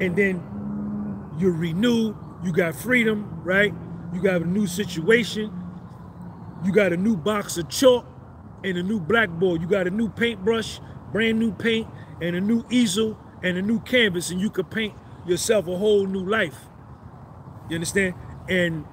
And 0.00 0.14
then 0.14 0.40
you're 1.38 1.52
renewed. 1.52 2.16
You 2.44 2.52
got 2.52 2.74
freedom, 2.74 3.40
right? 3.44 3.74
You 4.12 4.22
got 4.22 4.42
a 4.42 4.46
new 4.46 4.66
situation. 4.66 5.52
You 6.64 6.72
got 6.72 6.92
a 6.92 6.96
new 6.96 7.16
box 7.16 7.58
of 7.58 7.68
chalk 7.68 8.06
and 8.64 8.78
a 8.78 8.82
new 8.82 9.00
blackboard. 9.00 9.60
You 9.60 9.66
got 9.66 9.86
a 9.86 9.90
new 9.90 10.08
paintbrush, 10.08 10.80
brand 11.12 11.38
new 11.38 11.52
paint, 11.52 11.88
and 12.20 12.36
a 12.36 12.40
new 12.40 12.64
easel 12.70 13.18
and 13.42 13.56
a 13.56 13.62
new 13.62 13.80
canvas, 13.80 14.30
and 14.30 14.40
you 14.40 14.50
could 14.50 14.70
paint 14.70 14.94
yourself 15.26 15.68
a 15.68 15.76
whole 15.76 16.06
new 16.06 16.24
life. 16.24 16.56
You 17.68 17.76
understand? 17.76 18.14
And 18.48 18.84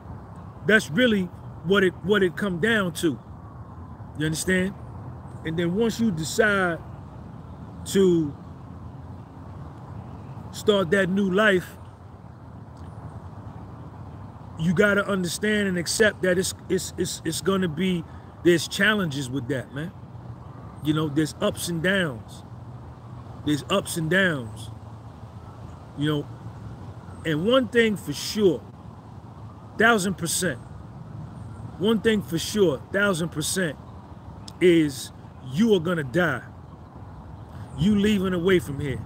that's 0.68 0.90
really 0.90 1.24
what 1.66 1.84
it 1.84 1.94
what 2.04 2.24
it 2.24 2.36
come 2.36 2.60
down 2.60 2.94
to. 2.94 3.20
You 4.18 4.26
understand? 4.26 4.74
And 5.46 5.58
then 5.58 5.76
once 5.76 6.00
you 6.00 6.12
decide 6.12 6.80
to 7.86 8.36
start 10.52 10.90
that 10.92 11.10
new 11.10 11.30
life, 11.32 11.78
you 14.60 14.74
got 14.74 14.96
to 14.96 15.06
understand 15.06 15.68
and 15.68 15.78
accept 15.78 16.22
that 16.24 16.38
it's 16.38 16.54
it's 16.70 16.94
it's 16.98 17.22
it's 17.26 17.42
going 17.42 17.62
to 17.62 17.68
be 17.68 18.04
there's 18.44 18.68
challenges 18.68 19.30
with 19.30 19.48
that, 19.50 19.74
man. 19.74 19.92
You 20.84 20.94
know, 20.94 21.10
there's 21.10 21.36
ups 21.42 21.68
and 21.68 21.82
downs. 21.82 22.44
There's 23.46 23.64
ups 23.70 23.98
and 23.98 24.10
downs. 24.10 24.70
You 25.98 26.10
know, 26.10 26.28
and 27.26 27.46
one 27.46 27.68
thing 27.68 27.98
for 27.98 28.14
sure, 28.14 28.62
thousand 29.78 30.16
percent. 30.16 30.60
One 31.80 32.00
thing 32.02 32.22
for 32.22 32.38
sure, 32.38 32.82
thousand 32.94 33.30
percent, 33.30 33.78
is 34.62 35.12
you 35.52 35.74
are 35.76 35.80
gonna 35.80 36.04
die. 36.04 36.44
You 37.78 37.96
leaving 37.98 38.34
away 38.34 38.60
from 38.60 38.80
here. 38.80 39.02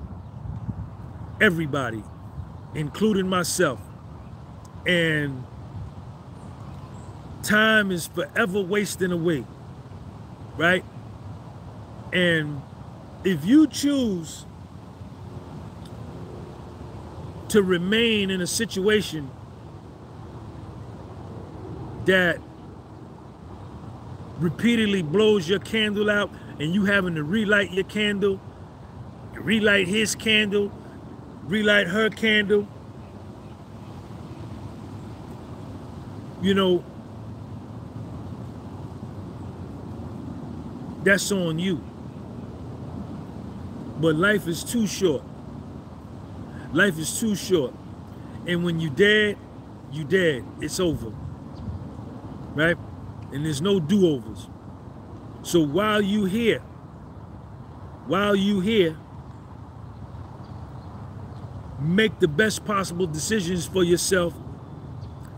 Everybody, 1.41 2.03
including 2.75 3.27
myself. 3.27 3.79
And 4.89 5.43
time 7.43 7.91
is 7.91 8.07
forever 8.07 8.59
wasting 8.59 9.11
away. 9.11 9.45
Right? 10.57 10.83
And 12.11 12.59
if 13.23 13.45
you 13.45 13.67
choose 13.67 14.45
to 17.49 17.61
remain 17.61 18.31
in 18.31 18.41
a 18.41 18.47
situation 18.47 19.29
that 22.05 22.39
repeatedly 24.39 25.03
blows 25.03 25.47
your 25.47 25.59
candle 25.59 26.09
out 26.09 26.31
and 26.59 26.73
you 26.73 26.85
having 26.85 27.13
to 27.13 27.23
relight 27.23 27.71
your 27.71 27.83
candle, 27.83 28.41
relight 29.33 29.87
his 29.87 30.15
candle, 30.15 30.71
relight 31.43 31.85
her 31.85 32.09
candle, 32.09 32.67
you 36.41 36.53
know, 36.53 36.83
that's 41.03 41.31
on 41.31 41.59
you. 41.59 41.83
But 43.99 44.15
life 44.15 44.47
is 44.47 44.63
too 44.63 44.87
short. 44.87 45.23
Life 46.71 46.97
is 46.97 47.19
too 47.19 47.35
short. 47.35 47.73
And 48.47 48.63
when 48.63 48.79
you 48.79 48.89
dead, 48.89 49.37
you 49.91 50.03
dead. 50.03 50.45
It's 50.61 50.79
over. 50.79 51.11
Right? 52.53 52.77
And 53.33 53.45
there's 53.45 53.61
no 53.61 53.79
do-overs. 53.79 54.47
So 55.41 55.61
while 55.61 56.01
you 56.01 56.25
here, 56.25 56.59
while 58.07 58.35
you 58.35 58.59
here, 58.61 58.97
make 61.79 62.19
the 62.19 62.27
best 62.27 62.65
possible 62.65 63.07
decisions 63.07 63.65
for 63.65 63.83
yourself 63.83 64.33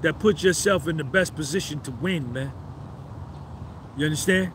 that 0.02 0.20
put 0.20 0.44
yourself 0.44 0.88
in 0.88 0.98
the 0.98 1.04
best 1.04 1.36
position 1.36 1.82
to 1.82 1.92
win, 1.92 2.34
man. 2.34 2.54
You 3.98 4.06
understand? 4.06 4.54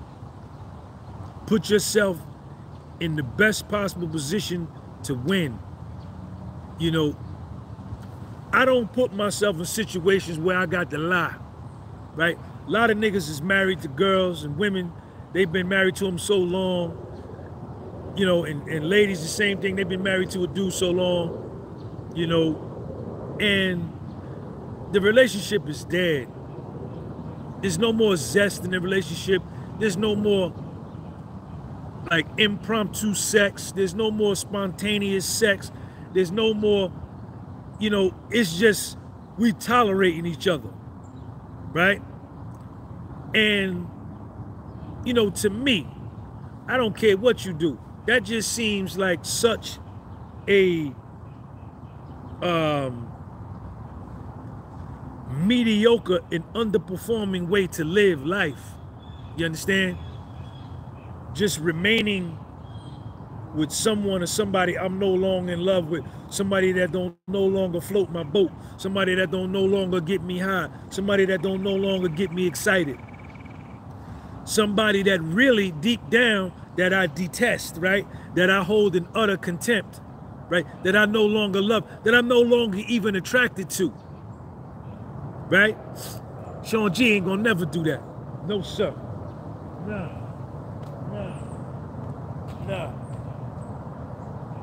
Put 1.47 1.71
yourself 1.71 2.19
in 3.01 3.17
the 3.17 3.23
best 3.25 3.69
possible 3.69 4.09
position 4.09 4.69
to 5.05 5.15
win. 5.15 5.59
You 6.79 6.91
know, 6.93 7.17
I 8.53 8.65
don't 8.65 8.93
put 8.93 9.15
myself 9.15 9.59
in 9.59 9.65
situations 9.67 10.39
where 10.39 10.59
I 10.59 10.67
got 10.67 10.91
to 10.91 10.99
lie, 10.99 11.37
right? 12.15 12.39
A 12.67 12.71
lot 12.71 12.91
of 12.91 12.99
niggas 12.99 13.29
is 13.31 13.43
married 13.43 13.83
to 13.83 13.89
girls 13.89 14.45
and 14.45 14.59
women. 14.59 14.93
They've 15.33 15.51
been 15.51 15.69
married 15.69 15.97
to 15.97 16.05
them 16.07 16.19
so 16.19 16.39
long. 16.39 16.99
you 18.17 18.27
know, 18.27 18.45
and, 18.45 18.67
and 18.69 18.89
ladies, 18.89 19.23
the 19.23 19.29
same 19.29 19.61
thing. 19.61 19.77
They've 19.77 19.89
been 19.89 20.03
married 20.03 20.31
to 20.31 20.45
a 20.45 20.47
dude 20.47 20.73
so 20.73 20.91
long, 20.91 22.11
you 22.15 22.27
know, 22.27 23.37
and 23.41 23.93
the 24.93 25.01
relationship 25.01 25.69
is 25.69 25.85
dead. 25.85 26.29
There's 27.61 27.79
no 27.79 27.93
more 27.93 28.17
zest 28.17 28.65
in 28.65 28.71
the 28.71 28.81
relationship. 28.81 29.43
There's 29.79 29.97
no 29.97 30.15
more 30.15 30.53
like 32.11 32.27
impromptu 32.39 33.15
sex. 33.15 33.73
There's 33.73 33.95
no 33.95 34.11
more 34.11 34.37
spontaneous 34.37 35.25
sex. 35.25 35.73
There's 36.13 36.31
no 36.31 36.55
more, 36.55 36.93
you 37.81 37.91
know, 37.91 38.15
it's 38.31 38.59
just 38.59 38.97
we 39.39 39.53
tolerating 39.53 40.27
each 40.27 40.47
other. 40.47 40.71
Right? 41.73 42.01
And, 43.35 43.89
you 45.05 45.13
know, 45.13 45.31
to 45.31 45.51
me, 45.51 45.87
I 46.69 46.77
don't 46.77 46.97
care 46.97 47.17
what 47.17 47.45
you 47.45 47.53
do. 47.53 47.79
That 48.07 48.23
just 48.23 48.53
seems 48.53 48.97
like 48.97 49.25
such 49.25 49.79
a 50.49 50.95
um 52.43 53.16
mediocre 55.37 56.21
and 56.33 56.45
underperforming 56.55 57.49
way 57.49 57.67
to 57.69 57.85
live 57.85 58.27
life. 58.27 58.61
You 59.37 59.47
understand? 59.47 59.99
Just 61.35 61.61
remaining 61.61 62.39
with 63.55 63.73
someone 63.73 64.23
or 64.23 64.27
somebody 64.27 64.79
I'm 64.79 64.99
no 64.99 65.09
longer 65.09 65.53
in 65.55 65.61
love 65.61 65.89
with, 65.89 66.05
somebody 66.31 66.73
that 66.73 66.93
don't 66.93 67.17
no 67.29 67.45
longer 67.45 67.81
float 67.81 68.11
my 68.11 68.23
boat, 68.25 68.51
somebody 68.79 69.15
that 69.17 69.31
don't 69.31 69.53
no 69.53 69.63
longer 69.63 70.01
get 70.01 70.23
me 70.23 70.39
high, 70.39 70.69
somebody 70.91 71.27
that 71.27 71.43
don't 71.43 71.63
no 71.63 71.75
longer 71.75 72.09
get 72.09 72.33
me 72.33 72.47
excited. 72.47 72.99
Somebody 74.45 75.03
that 75.05 75.23
really 75.23 75.73
deep 75.73 76.09
down 76.11 76.53
that 76.77 76.95
I 76.95 77.07
detest, 77.09 77.79
right? 77.79 78.07
That 78.37 78.51
I 78.51 78.63
hold 78.65 78.97
in 78.97 79.09
utter 79.15 79.37
contempt, 79.39 80.01
right? 80.51 80.67
That 80.85 80.97
I 80.97 81.07
no 81.07 81.25
longer 81.27 81.63
love, 81.63 81.85
that 82.05 82.15
I'm 82.15 82.29
no 82.29 82.41
longer 82.41 82.79
even 82.89 83.17
attracted 83.17 83.71
to 83.71 83.93
right? 85.49 85.77
Sean 86.65 86.93
G 86.93 87.15
ain't 87.15 87.27
gonna 87.27 87.43
never 87.43 87.65
do 87.65 87.83
that. 87.85 88.03
No, 88.47 88.63
sir. 88.63 88.95
No. 89.87 90.11
No. 91.13 91.35
No. 92.67 92.93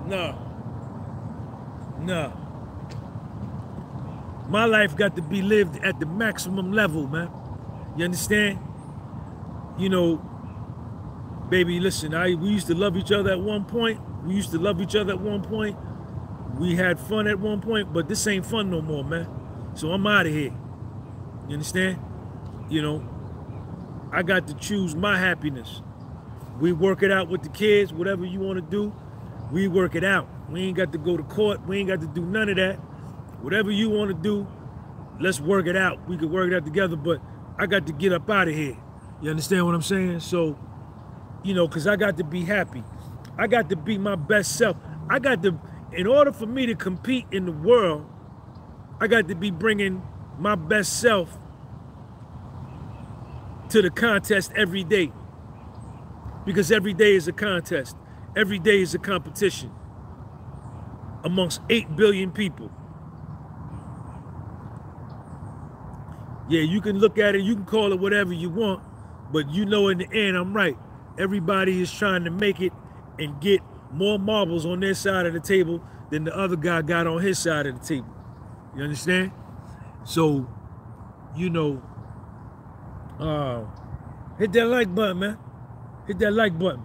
No. 0.05 0.37
No. 1.99 2.33
My 4.49 4.65
life 4.65 4.95
got 4.95 5.15
to 5.15 5.21
be 5.21 5.41
lived 5.41 5.83
at 5.83 5.99
the 5.99 6.05
maximum 6.05 6.73
level, 6.73 7.07
man. 7.07 7.31
You 7.97 8.05
understand? 8.05 8.59
You 9.77 9.89
know, 9.89 10.17
baby, 11.49 11.79
listen, 11.79 12.13
I 12.13 12.35
we 12.35 12.49
used 12.49 12.67
to 12.67 12.75
love 12.75 12.97
each 12.97 13.11
other 13.11 13.31
at 13.31 13.39
one 13.39 13.65
point. 13.65 13.99
We 14.25 14.35
used 14.35 14.51
to 14.51 14.59
love 14.59 14.81
each 14.81 14.95
other 14.95 15.13
at 15.13 15.19
one 15.19 15.41
point. 15.41 15.77
We 16.57 16.75
had 16.75 16.99
fun 16.99 17.27
at 17.27 17.39
one 17.39 17.61
point, 17.61 17.93
but 17.93 18.07
this 18.07 18.27
ain't 18.27 18.45
fun 18.45 18.69
no 18.69 18.81
more, 18.81 19.03
man. 19.03 19.27
So 19.73 19.91
I'm 19.91 20.05
out 20.05 20.25
of 20.25 20.33
here. 20.33 20.53
You 21.47 21.53
understand? 21.53 21.99
You 22.69 22.81
know, 22.81 23.09
I 24.11 24.23
got 24.23 24.47
to 24.47 24.53
choose 24.53 24.95
my 24.95 25.17
happiness. 25.17 25.81
We 26.59 26.71
work 26.71 27.03
it 27.03 27.11
out 27.11 27.29
with 27.29 27.43
the 27.43 27.49
kids, 27.49 27.91
whatever 27.91 28.25
you 28.25 28.39
want 28.39 28.57
to 28.57 28.61
do, 28.61 28.93
we 29.51 29.67
work 29.67 29.95
it 29.95 30.03
out. 30.03 30.27
We 30.49 30.61
ain't 30.61 30.77
got 30.77 30.91
to 30.91 30.97
go 30.97 31.17
to 31.17 31.23
court. 31.23 31.65
We 31.67 31.79
ain't 31.79 31.89
got 31.89 32.01
to 32.01 32.07
do 32.07 32.21
none 32.21 32.49
of 32.49 32.55
that. 32.55 32.75
Whatever 33.41 33.71
you 33.71 33.89
want 33.89 34.09
to 34.09 34.13
do, 34.13 34.47
let's 35.19 35.39
work 35.39 35.67
it 35.67 35.75
out. 35.75 36.07
We 36.07 36.17
could 36.17 36.31
work 36.31 36.51
it 36.51 36.55
out 36.55 36.65
together, 36.65 36.95
but 36.95 37.21
I 37.57 37.65
got 37.65 37.85
to 37.87 37.93
get 37.93 38.13
up 38.13 38.29
out 38.29 38.47
of 38.47 38.55
here. 38.55 38.77
You 39.21 39.29
understand 39.29 39.65
what 39.65 39.75
I'm 39.75 39.81
saying? 39.81 40.21
So, 40.21 40.57
you 41.43 41.53
know, 41.53 41.67
because 41.67 41.87
I 41.87 41.95
got 41.95 42.17
to 42.17 42.23
be 42.23 42.43
happy. 42.45 42.83
I 43.37 43.47
got 43.47 43.69
to 43.69 43.75
be 43.75 43.97
my 43.97 44.15
best 44.15 44.57
self. 44.57 44.77
I 45.09 45.19
got 45.19 45.43
to, 45.43 45.59
in 45.91 46.07
order 46.07 46.31
for 46.31 46.45
me 46.45 46.65
to 46.67 46.75
compete 46.75 47.25
in 47.31 47.45
the 47.45 47.51
world, 47.51 48.05
I 48.99 49.07
got 49.07 49.27
to 49.27 49.35
be 49.35 49.51
bringing 49.51 50.01
my 50.39 50.55
best 50.55 50.99
self 50.99 51.37
to 53.69 53.81
the 53.81 53.89
contest 53.89 54.51
every 54.55 54.83
day. 54.83 55.11
Because 56.45 56.71
every 56.71 56.93
day 56.93 57.15
is 57.15 57.27
a 57.27 57.33
contest. 57.33 57.95
Every 58.35 58.59
day 58.59 58.81
is 58.81 58.93
a 58.95 58.99
competition 58.99 59.71
amongst 61.23 61.61
8 61.69 61.95
billion 61.95 62.31
people. 62.31 62.71
Yeah, 66.49 66.61
you 66.61 66.81
can 66.81 66.99
look 66.99 67.17
at 67.17 67.35
it, 67.35 67.41
you 67.41 67.55
can 67.55 67.65
call 67.65 67.93
it 67.93 67.99
whatever 67.99 68.33
you 68.33 68.49
want, 68.49 68.83
but 69.31 69.49
you 69.49 69.65
know 69.65 69.87
in 69.87 69.99
the 69.99 70.09
end, 70.13 70.37
I'm 70.37 70.53
right. 70.53 70.77
Everybody 71.17 71.81
is 71.81 71.91
trying 71.91 72.25
to 72.25 72.31
make 72.31 72.61
it 72.61 72.73
and 73.19 73.39
get 73.39 73.61
more 73.91 74.19
marbles 74.19 74.65
on 74.65 74.81
their 74.81 74.93
side 74.93 75.25
of 75.25 75.33
the 75.33 75.39
table 75.39 75.83
than 76.09 76.25
the 76.25 76.37
other 76.37 76.55
guy 76.55 76.81
got 76.81 77.07
on 77.07 77.21
his 77.21 77.39
side 77.39 77.65
of 77.65 77.79
the 77.79 77.85
table. 77.85 78.13
You 78.75 78.83
understand? 78.83 79.31
So, 80.05 80.47
you 81.35 81.49
know, 81.49 81.81
uh, 83.19 83.65
hit 84.37 84.51
that 84.53 84.65
like 84.67 84.93
button, 84.93 85.19
man. 85.19 85.37
Hit 86.07 86.19
that 86.19 86.31
like 86.31 86.57
button. 86.57 86.83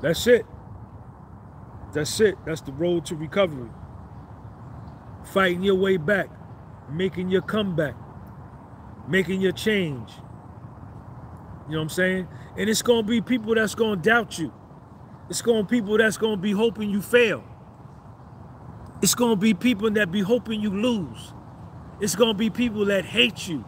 That's 0.00 0.26
it. 0.26 0.46
That's 1.92 2.20
it. 2.20 2.36
That's 2.46 2.60
the 2.60 2.72
road 2.72 3.06
to 3.06 3.16
recovery. 3.16 3.70
Fighting 5.24 5.62
your 5.62 5.74
way 5.74 5.96
back, 5.96 6.28
making 6.90 7.30
your 7.30 7.42
comeback, 7.42 7.94
making 9.08 9.40
your 9.40 9.52
change. 9.52 10.10
You 11.66 11.72
know 11.72 11.78
what 11.78 11.82
I'm 11.84 11.88
saying? 11.88 12.28
And 12.56 12.70
it's 12.70 12.82
gonna 12.82 13.02
be 13.02 13.20
people 13.20 13.54
that's 13.54 13.74
gonna 13.74 13.96
doubt 13.96 14.38
you. 14.38 14.52
It's 15.28 15.42
gonna 15.42 15.64
be 15.64 15.80
people 15.80 15.98
that's 15.98 16.16
gonna 16.16 16.36
be 16.36 16.52
hoping 16.52 16.90
you 16.90 17.02
fail. 17.02 17.44
It's 19.00 19.14
going 19.14 19.32
to 19.32 19.40
be 19.40 19.54
people 19.54 19.90
that 19.92 20.10
be 20.10 20.20
hoping 20.20 20.60
you 20.60 20.70
lose. 20.70 21.32
It's 22.00 22.14
going 22.14 22.32
to 22.32 22.38
be 22.38 22.50
people 22.50 22.86
that 22.86 23.04
hate 23.04 23.48
you. 23.48 23.64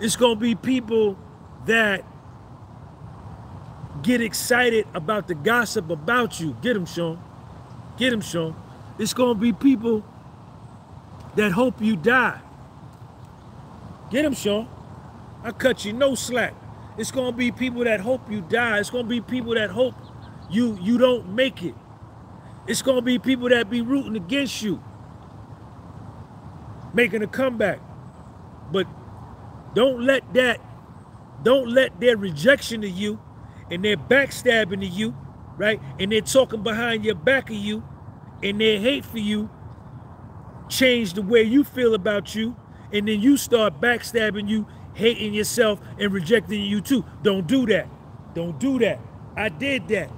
It's 0.00 0.16
going 0.16 0.36
to 0.36 0.40
be 0.40 0.54
people 0.54 1.16
that 1.66 2.04
get 4.02 4.20
excited 4.20 4.86
about 4.94 5.28
the 5.28 5.34
gossip 5.34 5.90
about 5.90 6.40
you. 6.40 6.56
Get 6.60 6.74
them, 6.74 6.86
Sean. 6.86 7.22
Get 7.96 8.10
them, 8.10 8.20
Sean. 8.20 8.56
It's 8.98 9.14
going 9.14 9.34
to 9.36 9.40
be 9.40 9.52
people 9.52 10.04
that 11.36 11.52
hope 11.52 11.80
you 11.80 11.96
die. 11.96 12.40
Get 14.10 14.22
them, 14.22 14.34
Sean. 14.34 14.68
I 15.42 15.52
cut 15.52 15.84
you 15.84 15.92
no 15.92 16.14
slack. 16.14 16.54
It's 16.96 17.10
to 17.32 17.36
be 17.36 17.50
people 17.50 17.84
that 17.84 18.00
hope 18.00 18.30
you 18.30 18.40
die. 18.40 18.78
It's 18.78 18.90
to 19.04 19.08
be 19.08 19.20
people 19.20 19.54
that 19.54 19.70
hope 19.70 19.94
you 20.48 20.78
you 20.80 20.96
don't 20.96 21.28
make 21.30 21.62
it. 21.62 21.74
It's 22.66 22.82
going 22.82 22.96
to 22.96 23.02
be 23.02 23.18
people 23.18 23.48
that 23.50 23.68
be 23.68 23.82
rooting 23.82 24.16
against 24.16 24.62
you, 24.62 24.82
making 26.94 27.22
a 27.22 27.26
comeback. 27.26 27.80
But 28.72 28.86
don't 29.74 30.02
let 30.02 30.32
that, 30.34 30.60
don't 31.42 31.68
let 31.68 32.00
their 32.00 32.16
rejection 32.16 32.84
of 32.84 32.90
you 32.90 33.20
and 33.70 33.84
their 33.84 33.96
backstabbing 33.96 34.86
of 34.86 34.92
you, 34.92 35.16
right? 35.56 35.80
And 35.98 36.12
they're 36.12 36.22
talking 36.22 36.62
behind 36.62 37.04
your 37.04 37.14
back 37.16 37.50
of 37.50 37.56
you 37.56 37.84
and 38.42 38.60
their 38.60 38.78
hate 38.80 39.04
for 39.04 39.18
you 39.18 39.50
change 40.68 41.14
the 41.14 41.22
way 41.22 41.42
you 41.42 41.64
feel 41.64 41.94
about 41.94 42.34
you. 42.34 42.56
And 42.92 43.08
then 43.08 43.20
you 43.20 43.36
start 43.36 43.80
backstabbing 43.80 44.48
you, 44.48 44.66
hating 44.94 45.34
yourself 45.34 45.80
and 45.98 46.12
rejecting 46.12 46.62
you 46.64 46.80
too. 46.80 47.04
Don't 47.22 47.46
do 47.46 47.66
that. 47.66 47.88
Don't 48.34 48.58
do 48.58 48.78
that. 48.78 49.00
I 49.36 49.48
did 49.48 49.88
that. 49.88 50.10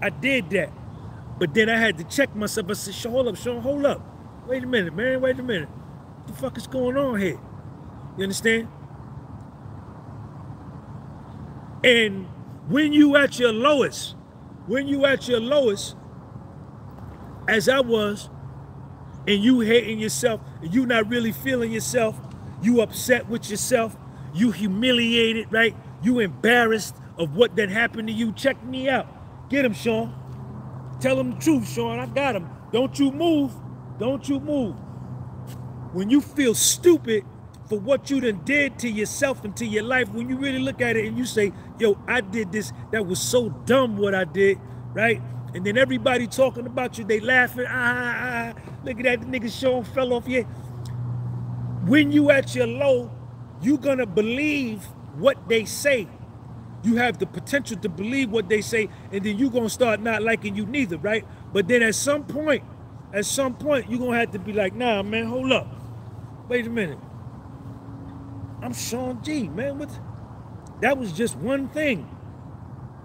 I 0.00 0.10
did 0.10 0.50
that. 0.50 0.70
But 1.42 1.54
then 1.54 1.68
I 1.68 1.76
had 1.76 1.98
to 1.98 2.04
check 2.04 2.36
myself. 2.36 2.70
I 2.70 2.74
said, 2.74 3.10
hold 3.10 3.26
up, 3.26 3.34
Sean, 3.34 3.60
hold 3.60 3.84
up. 3.84 4.00
Wait 4.46 4.62
a 4.62 4.66
minute, 4.68 4.94
man, 4.94 5.20
wait 5.20 5.40
a 5.40 5.42
minute. 5.42 5.68
What 5.68 6.26
the 6.28 6.32
fuck 6.34 6.56
is 6.56 6.68
going 6.68 6.96
on 6.96 7.18
here? 7.18 7.36
You 8.16 8.22
understand? 8.22 8.68
And 11.82 12.26
when 12.68 12.92
you 12.92 13.16
at 13.16 13.40
your 13.40 13.52
lowest, 13.52 14.14
when 14.68 14.86
you 14.86 15.04
at 15.04 15.26
your 15.26 15.40
lowest, 15.40 15.96
as 17.48 17.68
I 17.68 17.80
was, 17.80 18.30
and 19.26 19.42
you 19.42 19.58
hating 19.58 19.98
yourself, 19.98 20.40
and 20.60 20.72
you 20.72 20.86
not 20.86 21.08
really 21.08 21.32
feeling 21.32 21.72
yourself, 21.72 22.20
you 22.62 22.82
upset 22.82 23.28
with 23.28 23.50
yourself, 23.50 23.96
you 24.32 24.52
humiliated, 24.52 25.52
right? 25.52 25.74
You 26.04 26.20
embarrassed 26.20 26.94
of 27.18 27.34
what 27.34 27.56
that 27.56 27.68
happened 27.68 28.06
to 28.06 28.14
you. 28.14 28.30
Check 28.30 28.62
me 28.62 28.88
out. 28.88 29.08
Get 29.50 29.64
him, 29.64 29.74
Sean. 29.74 30.21
Tell 31.02 31.18
him 31.18 31.32
the 31.32 31.40
truth, 31.40 31.68
Sean. 31.68 31.98
I 31.98 32.06
got 32.06 32.36
him. 32.36 32.48
Don't 32.72 32.96
you 32.96 33.10
move. 33.10 33.52
Don't 33.98 34.28
you 34.28 34.38
move. 34.38 34.76
When 35.92 36.08
you 36.10 36.20
feel 36.20 36.54
stupid 36.54 37.24
for 37.68 37.80
what 37.80 38.08
you 38.08 38.20
done 38.20 38.40
did 38.44 38.78
to 38.78 38.88
yourself 38.88 39.44
and 39.44 39.56
to 39.56 39.66
your 39.66 39.82
life, 39.82 40.08
when 40.10 40.28
you 40.28 40.36
really 40.36 40.60
look 40.60 40.80
at 40.80 40.96
it 40.96 41.06
and 41.06 41.18
you 41.18 41.26
say, 41.26 41.52
yo, 41.80 41.98
I 42.06 42.20
did 42.20 42.52
this, 42.52 42.72
that 42.92 43.04
was 43.04 43.20
so 43.20 43.48
dumb 43.48 43.96
what 43.96 44.14
I 44.14 44.24
did, 44.24 44.60
right? 44.92 45.20
And 45.54 45.66
then 45.66 45.76
everybody 45.76 46.28
talking 46.28 46.66
about 46.66 46.98
you, 46.98 47.04
they 47.04 47.18
laughing, 47.18 47.66
ah, 47.68 47.72
ah, 47.72 48.52
ah. 48.56 48.62
look 48.84 48.98
at 48.98 49.04
that 49.04 49.20
nigga 49.22 49.50
Sean 49.52 49.82
fell 49.82 50.12
off 50.12 50.26
here. 50.26 50.44
When 51.84 52.12
you 52.12 52.30
at 52.30 52.54
your 52.54 52.68
low, 52.68 53.10
you 53.60 53.76
gonna 53.76 54.06
believe 54.06 54.84
what 55.16 55.48
they 55.48 55.64
say 55.64 56.06
you 56.82 56.96
have 56.96 57.18
the 57.18 57.26
potential 57.26 57.76
to 57.78 57.88
believe 57.88 58.30
what 58.30 58.48
they 58.48 58.60
say, 58.60 58.88
and 59.12 59.24
then 59.24 59.38
you're 59.38 59.50
gonna 59.50 59.70
start 59.70 60.00
not 60.00 60.22
liking 60.22 60.56
you 60.56 60.66
neither, 60.66 60.98
right? 60.98 61.24
But 61.52 61.68
then 61.68 61.82
at 61.82 61.94
some 61.94 62.24
point, 62.24 62.64
at 63.12 63.24
some 63.26 63.54
point, 63.54 63.88
you're 63.88 64.00
gonna 64.00 64.18
have 64.18 64.32
to 64.32 64.38
be 64.38 64.52
like, 64.52 64.74
nah, 64.74 65.02
man, 65.02 65.26
hold 65.26 65.52
up. 65.52 65.66
Wait 66.48 66.66
a 66.66 66.70
minute. 66.70 66.98
I'm 68.62 68.72
Sean 68.72 69.22
G, 69.22 69.48
man. 69.48 69.78
What 69.78 69.90
that 70.80 70.98
was 70.98 71.12
just 71.12 71.36
one 71.36 71.68
thing. 71.68 72.08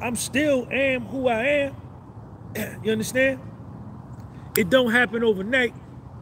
I'm 0.01 0.15
still 0.15 0.67
am 0.71 1.05
who 1.05 1.27
I 1.27 1.43
am. 1.43 1.75
you 2.83 2.91
understand? 2.91 3.39
It 4.55 4.69
don't 4.69 4.91
happen 4.91 5.23
overnight, 5.23 5.75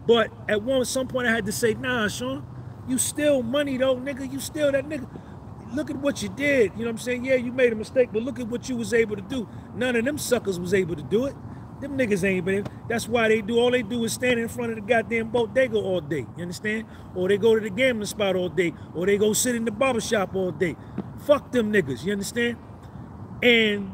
but 0.06 0.32
at 0.50 0.62
one 0.62 0.84
some 0.86 1.08
point 1.08 1.28
I 1.28 1.32
had 1.32 1.46
to 1.46 1.52
say, 1.54 1.74
nah, 1.74 2.08
Sean, 2.10 2.46
you 2.88 2.98
still 2.98 3.44
money 3.44 3.78
though, 3.78 3.96
nigga. 3.96 4.30
You 4.30 4.40
still 4.40 4.72
that 4.74 4.86
nigga 4.86 5.08
look 5.76 5.90
at 5.90 5.98
what 5.98 6.22
you 6.24 6.30
did. 6.30 6.72
You 6.74 6.80
know 6.80 6.86
what 6.86 6.92
I'm 6.92 6.98
saying? 6.98 7.26
Yeah, 7.26 7.36
you 7.36 7.52
made 7.52 7.74
a 7.74 7.76
mistake, 7.76 8.10
but 8.12 8.24
look 8.24 8.40
at 8.40 8.48
what 8.48 8.70
you 8.70 8.76
was 8.76 8.94
able 8.94 9.16
to 9.16 9.22
do. 9.22 9.48
None 9.76 9.96
of 9.96 10.06
them 10.06 10.18
suckers 10.18 10.60
was 10.60 10.74
able 10.74 10.96
to 10.96 11.04
do 11.04 11.26
it. 11.26 11.36
Them 11.82 11.98
niggas 11.98 12.24
ain't 12.24 12.46
been. 12.46 12.66
That's 12.88 13.08
why 13.08 13.28
they 13.28 13.42
do. 13.42 13.60
All 13.60 13.70
they 13.70 13.84
do 13.84 14.04
is 14.06 14.14
stand 14.14 14.40
in 14.40 14.48
front 14.48 14.72
of 14.72 14.78
the 14.78 14.82
goddamn 14.82 15.30
bodega 15.30 15.78
all 15.78 16.00
day. 16.00 16.26
You 16.38 16.44
understand? 16.44 16.86
Or 17.14 17.28
they 17.28 17.38
go 17.38 17.54
to 17.54 17.62
the 17.62 17.70
gambling 17.70 18.06
spot 18.06 18.36
all 18.36 18.48
day. 18.48 18.74
Or 18.94 19.06
they 19.06 19.18
go 19.18 19.34
sit 19.34 19.56
in 19.56 19.66
the 19.66 19.72
barber 19.72 20.00
shop 20.00 20.36
all 20.36 20.52
day. 20.52 20.78
Fuck 21.26 21.52
them 21.52 21.74
niggas. 21.74 22.06
You 22.06 22.14
understand? 22.14 22.58
And 23.44 23.94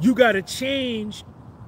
you 0.00 0.14
got 0.14 0.32
to 0.32 0.42
change 0.42 1.24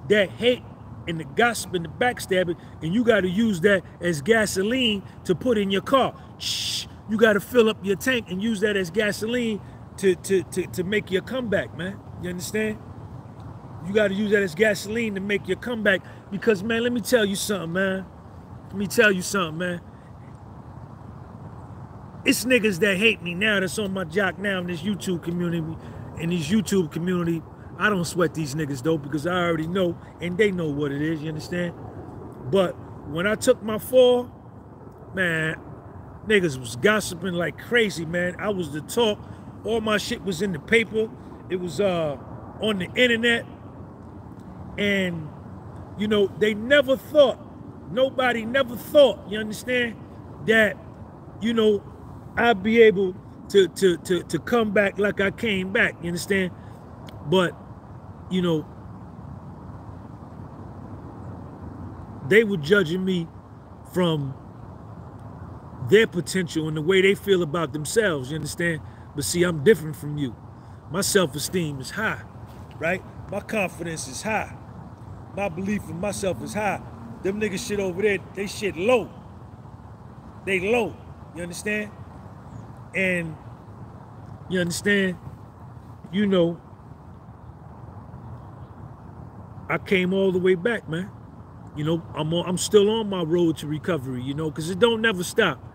that 0.09 0.31
hate 0.31 0.65
and 1.07 1.21
the 1.21 1.25
gossip 1.25 1.75
and 1.75 1.85
the 1.85 1.89
backstabbing, 1.89 2.57
and 2.83 2.95
you 2.95 3.03
got 3.05 3.21
to 3.21 3.29
use 3.29 3.61
that 3.63 3.83
as 4.01 4.21
gasoline 4.21 5.03
to 5.25 5.35
put 5.35 5.59
in 5.59 5.71
your 5.71 5.83
car. 5.83 6.15
Shh 6.39 6.87
you 7.11 7.17
got 7.17 7.33
to 7.33 7.41
fill 7.41 7.69
up 7.69 7.85
your 7.85 7.97
tank 7.97 8.31
and 8.31 8.41
use 8.41 8.61
that 8.61 8.77
as 8.77 8.91
gasoline 8.91 9.61
to, 9.97 10.15
to, 10.15 10.43
to, 10.45 10.67
to 10.69 10.85
make 10.85 11.11
your 11.11 11.23
comeback, 11.23 11.77
man. 11.77 11.99
You 12.23 12.31
understand? 12.31 12.79
You 13.87 13.93
got 13.93 14.09
to 14.09 14.15
use 14.15 14.31
that 14.31 14.43
as 14.43 14.55
gasoline 14.55 15.17
to 15.17 15.21
make 15.21 15.49
your 15.49 15.57
comeback. 15.57 16.03
Because, 16.31 16.63
man, 16.63 16.85
let 16.85 16.93
me 16.93 17.01
tell 17.01 17.25
you 17.25 17.35
something, 17.35 17.73
man. 17.73 18.07
Let 18.69 18.77
me 18.77 18.87
tell 18.87 19.11
you 19.11 19.23
something, 19.23 19.59
man. 19.59 19.81
It's 22.25 22.45
niggas 22.45 22.79
that 22.81 22.97
hate 22.97 23.23
me 23.23 23.35
now 23.35 23.59
that's 23.59 23.79
on 23.79 23.93
my 23.93 24.05
jock 24.05 24.39
now 24.39 24.61
in 24.61 24.69
this 24.69 24.83
YouTube 24.83 25.23
community. 25.25 25.77
In 26.19 26.31
this 26.31 26.49
YouTube 26.49 26.93
community, 26.93 27.43
I 27.79 27.89
don't 27.89 28.05
sweat 28.05 28.35
these 28.35 28.55
niggas, 28.55 28.83
though, 28.83 28.99
because 28.99 29.27
I 29.27 29.35
already 29.35 29.67
know, 29.67 29.99
and 30.21 30.39
they 30.39 30.53
know 30.53 30.69
what 30.69 30.93
it 30.93 31.03
is, 31.03 31.23
you 31.23 31.29
understand? 31.29 31.75
But 32.51 32.73
when 33.09 33.27
I 33.27 33.35
took 33.35 33.63
my 33.63 33.79
fall, 33.79 34.31
man, 35.15 35.57
Niggas 36.27 36.59
was 36.59 36.77
gossiping 36.77 37.35
like 37.35 37.59
crazy, 37.59 38.05
man. 38.05 38.37
I 38.39 38.51
was 38.51 38.73
the 38.73 38.81
talk. 38.83 39.19
All 39.65 39.81
my 39.81 39.99
shit 39.99 40.23
was 40.23 40.43
in 40.43 40.53
the 40.53 40.59
paper. 40.59 41.09
It 41.49 41.57
was 41.57 41.81
uh 41.81 42.17
on 42.61 42.79
the 42.79 42.89
internet. 42.95 43.47
And, 44.79 45.29
you 45.99 46.09
know, 46.09 46.29
they 46.39 46.55
never 46.55 46.97
thought, 46.97 47.39
nobody 47.91 48.45
never 48.45 48.77
thought, 48.77 49.19
you 49.29 49.39
understand, 49.39 49.97
that, 50.47 50.77
you 51.41 51.53
know, 51.53 51.83
I'd 52.37 52.63
be 52.63 52.81
able 52.83 53.15
to 53.49 53.69
to 53.69 53.97
to 53.99 54.23
to 54.23 54.39
come 54.39 54.73
back 54.73 54.99
like 54.99 55.21
I 55.21 55.31
came 55.33 55.73
back, 55.73 55.97
you 56.01 56.09
understand? 56.09 56.53
But, 57.27 57.55
you 58.31 58.41
know, 58.43 58.67
they 62.29 62.45
were 62.45 62.57
judging 62.57 63.05
me 63.05 63.27
from 63.93 64.35
their 65.91 66.07
potential 66.07 66.69
and 66.69 66.77
the 66.77 66.83
way 66.83 67.03
they 67.03 67.15
feel 67.15 67.43
about 67.43 67.73
themselves, 67.73 68.31
you 68.31 68.37
understand? 68.37 68.81
But 69.15 69.25
see, 69.25 69.43
I'm 69.43 69.65
different 69.65 69.97
from 69.97 70.17
you. 70.17 70.35
My 70.91 71.01
self-esteem 71.01 71.81
is 71.81 71.91
high, 71.91 72.23
right? 72.79 73.03
My 73.31 73.41
confidence 73.41 74.09
is 74.09 74.23
high. 74.23 74.57
My 75.37 75.49
belief 75.49 75.83
in 75.89 76.01
myself 76.01 76.43
is 76.43 76.55
high. 76.55 76.81
Them 77.23 77.41
niggas 77.41 77.67
shit 77.67 77.81
over 77.81 78.01
there, 78.03 78.19
they 78.35 78.47
shit 78.47 78.77
low. 78.77 79.11
They 80.47 80.61
low, 80.61 80.97
you 81.37 81.43
understand? 81.43 81.91
And 82.95 83.37
you 84.49 84.61
understand? 84.61 85.17
You 86.13 86.27
know, 86.27 86.61
I 89.69 89.79
came 89.79 90.13
all 90.13 90.33
the 90.33 90.39
way 90.39 90.55
back, 90.55 90.89
man. 90.89 91.11
You 91.77 91.85
know, 91.85 92.03
I'm 92.15 92.33
on, 92.35 92.49
I'm 92.49 92.59
still 92.59 92.91
on 92.91 93.09
my 93.09 93.23
road 93.23 93.57
to 93.59 93.67
recovery, 93.69 94.23
you 94.23 94.35
know, 94.35 94.51
because 94.51 94.71
it 94.71 94.79
don't 94.79 95.01
never 95.01 95.23
stop 95.23 95.70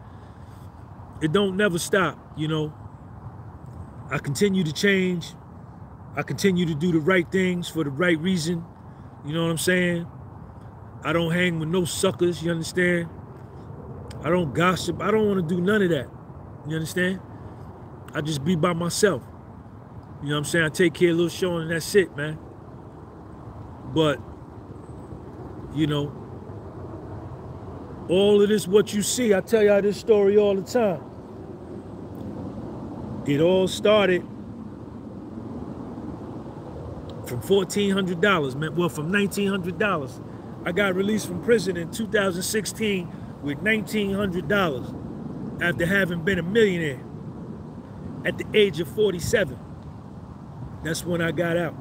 it 1.22 1.32
don't 1.32 1.56
never 1.56 1.80
stop, 1.80 2.20
you 2.38 2.48
know. 2.48 2.74
I 4.10 4.18
continue 4.18 4.64
to 4.64 4.74
change. 4.74 5.34
I 6.16 6.22
continue 6.22 6.66
to 6.66 6.76
do 6.76 6.92
the 6.92 7.00
right 7.00 7.30
things 7.32 7.68
for 7.68 7.84
the 7.84 7.90
right 7.90 8.20
reason. 8.20 8.64
You 9.26 9.34
know 9.34 9.44
what 9.44 9.52
I'm 9.52 9.58
saying? 9.58 10.08
I 11.04 11.14
don't 11.14 11.32
hang 11.32 11.60
with 11.60 11.70
no 11.70 11.86
suckers, 11.86 12.44
you 12.44 12.52
understand? 12.52 13.10
I 14.24 14.30
don't 14.30 14.54
gossip. 14.54 15.02
I 15.02 15.12
don't 15.12 15.28
want 15.28 15.48
to 15.48 15.56
do 15.56 15.62
none 15.62 15.82
of 15.82 15.90
that. 15.90 16.10
You 16.68 16.76
understand? 16.76 17.20
I 18.14 18.22
just 18.22 18.44
be 18.44 18.56
by 18.56 18.74
myself. 18.74 19.24
You 20.22 20.30
know 20.30 20.36
what 20.36 20.40
I'm 20.40 20.46
saying? 20.46 20.66
I 20.66 20.70
take 20.70 20.94
care 20.94 21.12
of 21.12 21.18
little 21.18 21.30
Sean 21.30 21.62
and 21.64 21.72
that's 21.72 21.94
it, 21.96 22.16
man. 22.16 22.40
But, 23.94 24.20
you 25.76 25.86
know, 25.88 26.25
all 28.10 28.42
of 28.42 28.50
this, 28.50 28.68
what 28.68 28.94
you 28.94 29.02
see, 29.02 29.34
I 29.34 29.42
tell 29.42 29.64
y'all 29.64 29.82
this 29.82 29.98
story 29.98 30.38
all 30.38 30.56
the 30.56 30.62
time. 30.62 31.02
It 33.26 33.42
all 33.42 33.68
started 33.68 34.22
from 37.26 37.42
$1,400, 37.42 38.56
man. 38.56 38.76
Well, 38.76 38.90
from 38.90 39.12
$1,900. 39.12 40.22
I 40.66 40.72
got 40.72 40.96
released 40.96 41.28
from 41.28 41.44
prison 41.44 41.78
in 41.78 41.92
2016 41.92 43.12
with 43.42 43.60
$1,900 43.60 45.62
after 45.62 45.86
having 45.86 46.24
been 46.24 46.40
a 46.40 46.44
millionaire 46.44 47.02
at 48.26 48.38
the 48.38 48.46
age 48.54 48.80
of 48.80 48.88
47. 48.90 49.58
That's 50.84 51.06
when 51.06 51.22
I 51.22 51.32
got 51.32 51.58
out. 51.58 51.76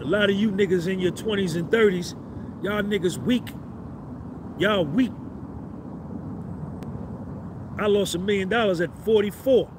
A 0.00 0.04
lot 0.04 0.28
of 0.28 0.36
you 0.36 0.50
niggas 0.50 0.86
in 0.86 0.98
your 0.98 1.12
20s 1.12 1.56
and 1.56 1.70
30s, 1.70 2.14
y'all 2.62 2.82
niggas 2.82 3.18
weak 3.18 3.48
Y'all 4.58 4.84
weak. 4.86 5.12
I 7.78 7.86
lost 7.86 8.14
a 8.14 8.18
million 8.18 8.48
dollars 8.48 8.80
at 8.80 8.90
44. 9.04 9.70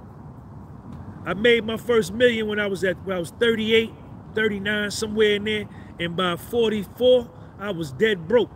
I 1.25 1.33
made 1.33 1.65
my 1.65 1.77
first 1.77 2.13
million 2.13 2.47
when 2.47 2.59
I 2.59 2.67
was 2.67 2.83
at 2.83 3.03
when 3.05 3.15
I 3.15 3.19
was 3.19 3.31
38, 3.31 3.91
39, 4.35 4.91
somewhere 4.91 5.35
in 5.35 5.43
there. 5.45 5.69
And 5.99 6.15
by 6.15 6.35
44, 6.35 7.29
I 7.59 7.71
was 7.71 7.91
dead 7.91 8.27
broke. 8.27 8.51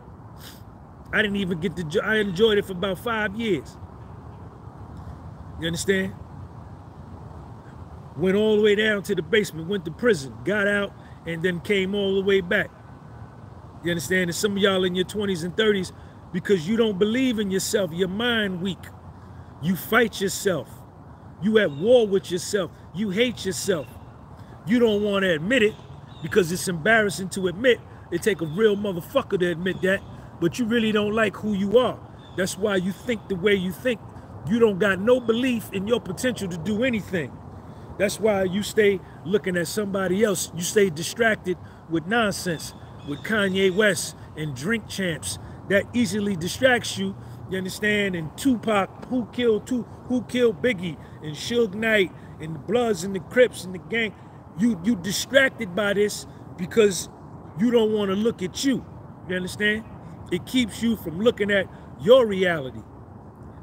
I 1.14 1.22
didn't 1.22 1.38
even 1.38 1.60
get 1.60 1.76
the 1.76 2.02
I 2.04 2.18
enjoyed 2.18 2.58
it 2.58 2.66
for 2.66 2.74
about 2.74 3.00
five 3.00 3.36
years. 3.36 3.78
You 5.60 5.68
understand? 5.68 6.14
Went 8.18 8.36
all 8.36 8.58
the 8.58 8.62
way 8.62 8.76
down 8.76 9.04
to 9.04 9.16
the 9.16 9.22
basement, 9.22 9.70
went 9.70 9.86
to 9.86 9.92
prison, 9.92 10.36
got 10.46 10.68
out, 10.68 10.94
and 11.26 11.42
then 11.44 11.62
came 11.62 11.96
all 11.96 12.16
the 12.16 12.22
way 12.22 12.42
back. 12.42 12.70
You 13.84 13.92
understand? 13.92 14.24
And 14.24 14.36
some 14.36 14.54
of 14.54 14.58
y'all 14.60 14.84
in 14.84 14.96
your 14.96 15.06
20s 15.06 15.44
and 15.44 15.56
30s 15.56 15.92
because 16.32 16.68
you 16.68 16.78
don't 16.78 16.98
believe 16.98 17.40
in 17.40 17.52
yourself. 17.52 17.92
Your 17.92 18.08
mind 18.08 18.62
weak. 18.62 18.84
You 19.62 19.76
fight 19.76 20.22
yourself. 20.22 20.70
You 21.42 21.60
at 21.60 21.72
war 21.72 22.08
with 22.08 22.32
yourself. 22.32 22.72
You 22.96 23.10
hate 23.10 23.46
yourself. 23.46 23.88
You 24.66 24.80
don't 24.80 25.04
want 25.04 25.24
to 25.24 25.32
admit 25.32 25.64
it 25.64 25.76
because 26.22 26.52
it's 26.52 26.68
embarrassing 26.68 27.30
to 27.30 27.48
admit. 27.48 27.80
It 28.12 28.22
take 28.22 28.42
a 28.42 28.46
real 28.46 28.76
motherfucker 28.76 29.40
to 29.40 29.52
admit 29.52 29.82
that, 29.82 30.02
but 30.40 30.60
you 30.60 30.66
really 30.66 30.92
don't 30.92 31.14
like 31.14 31.36
who 31.38 31.54
you 31.54 31.78
are. 31.78 32.00
That's 32.38 32.58
why 32.58 32.76
you 32.78 32.92
think 32.92 33.28
the 33.28 33.36
way 33.36 33.56
you 33.56 33.72
think. 33.72 34.00
You 34.48 34.60
don't 34.60 34.80
got 34.80 35.00
no 35.00 35.20
belief 35.20 35.72
in 35.72 35.88
your 35.88 36.00
potential 36.00 36.48
to 36.48 36.58
do 36.58 36.84
anything. 36.84 37.32
That's 37.98 38.20
why 38.20 38.44
you 38.44 38.64
stay 38.64 39.00
looking 39.26 39.58
at 39.58 39.68
somebody 39.68 40.24
else. 40.24 40.52
You 40.56 40.62
stay 40.64 40.90
distracted 40.90 41.58
with 41.90 42.08
nonsense, 42.08 42.74
with 43.08 43.20
Kanye 43.20 43.74
West 43.74 44.16
and 44.36 44.56
drink 44.56 44.88
champs 44.88 45.38
that 45.72 45.86
easily 45.94 46.36
distracts 46.36 46.98
you. 46.98 47.16
You 47.50 47.58
understand? 47.58 48.14
And 48.14 48.38
Tupac, 48.38 49.06
who 49.06 49.26
killed 49.28 49.66
two, 49.66 49.84
who 50.08 50.22
killed 50.24 50.62
Biggie, 50.62 50.98
and 51.24 51.34
Suge 51.34 51.74
Knight, 51.74 52.12
and 52.42 52.56
the 52.56 52.60
Bloods 52.60 53.06
and 53.06 53.16
the 53.16 53.22
Crips 53.22 53.64
and 53.64 53.74
the 53.74 53.80
gang. 53.80 54.14
You 54.60 54.80
you 54.84 54.98
distracted 54.98 55.74
by 55.74 55.94
this 55.94 56.28
because 56.58 57.10
you 57.58 57.72
don't 57.72 57.94
want 57.94 58.10
to 58.12 58.16
look 58.16 58.42
at 58.44 58.66
you. 58.66 58.86
You 59.30 59.36
understand? 59.38 59.86
It 60.30 60.46
keeps 60.46 60.84
you 60.84 60.98
from 60.98 61.22
looking 61.22 61.50
at 61.50 61.68
your 62.02 62.26
reality. 62.26 62.82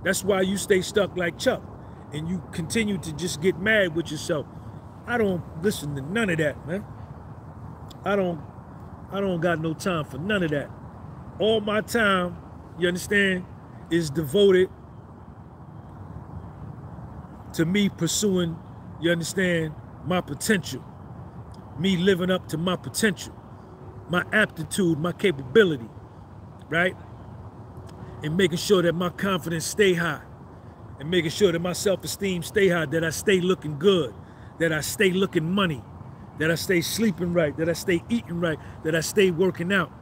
That's 0.03 0.25
why 0.25 0.41
you 0.41 0.57
stay 0.57 0.81
stuck 0.81 1.15
like 1.15 1.39
Chuck, 1.39 1.63
and 2.15 2.27
you 2.27 2.43
continue 2.53 2.97
to 2.97 3.13
just 3.13 3.43
get 3.43 3.59
mad 3.59 3.95
with 3.95 4.11
yourself. 4.11 4.47
I 5.07 5.19
don't 5.19 5.43
listen 5.63 5.95
to 5.97 6.01
none 6.01 6.31
of 6.31 6.39
that, 6.39 6.67
man. 6.67 6.87
I 8.03 8.17
don't 8.17 8.41
I 9.13 9.21
don't 9.21 9.43
got 9.43 9.61
no 9.61 9.75
time 9.75 10.07
for 10.07 10.17
none 10.17 10.43
of 10.43 10.51
that 10.53 10.71
all 11.39 11.61
my 11.61 11.81
time, 11.81 12.37
you 12.79 12.89
understand, 12.89 13.45
is 13.91 14.11
devoted 14.11 14.69
to 17.55 17.65
me 17.65 17.89
pursuing 17.89 18.57
You 19.01 19.13
understand? 19.13 19.75
My 20.07 20.21
potential. 20.21 20.85
Me 21.79 21.97
living 21.97 22.31
up 22.31 22.49
to 22.49 22.59
my 22.59 22.75
potential, 22.75 23.33
my 24.09 24.25
aptitude, 24.33 24.99
my 24.99 25.13
capability, 25.13 25.89
right? 26.69 26.97
And 28.25 28.37
making 28.37 28.59
sure 28.59 28.83
that 28.83 28.95
my 28.95 29.11
confidence 29.11 29.65
stay 29.65 29.95
high 29.95 30.23
and 30.99 31.09
making 31.09 31.31
sure 31.31 31.53
that 31.53 31.61
my 31.61 31.73
self-esteem 31.73 32.43
stay 32.43 32.69
high, 32.69 32.87
that 32.87 33.05
I 33.05 33.11
stay 33.11 33.41
looking 33.41 33.79
good, 33.79 34.13
that 34.59 34.73
I 34.73 34.81
stay 34.81 35.11
looking 35.13 35.49
money, 35.49 35.85
that 36.39 36.51
I 36.51 36.57
stay 36.57 36.81
sleeping 36.81 37.33
right, 37.33 37.57
that 37.59 37.69
I 37.69 37.75
stay 37.75 38.03
eating 38.09 38.41
right, 38.41 38.59
that 38.83 38.97
I 38.97 39.01
stay 39.01 39.31
working 39.31 39.73
out. 39.73 39.93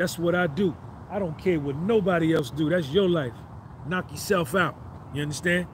That's 0.00 0.18
what 0.18 0.34
I 0.34 0.46
do. 0.46 0.74
I 1.10 1.18
don't 1.18 1.38
care 1.38 1.60
what 1.60 1.76
nobody 1.76 2.34
else 2.34 2.48
do. 2.50 2.70
That's 2.70 2.88
your 2.88 3.06
life. 3.06 3.34
Knock 3.86 4.10
yourself 4.10 4.54
out. 4.54 4.74
You 5.14 5.20
understand? 5.20 5.66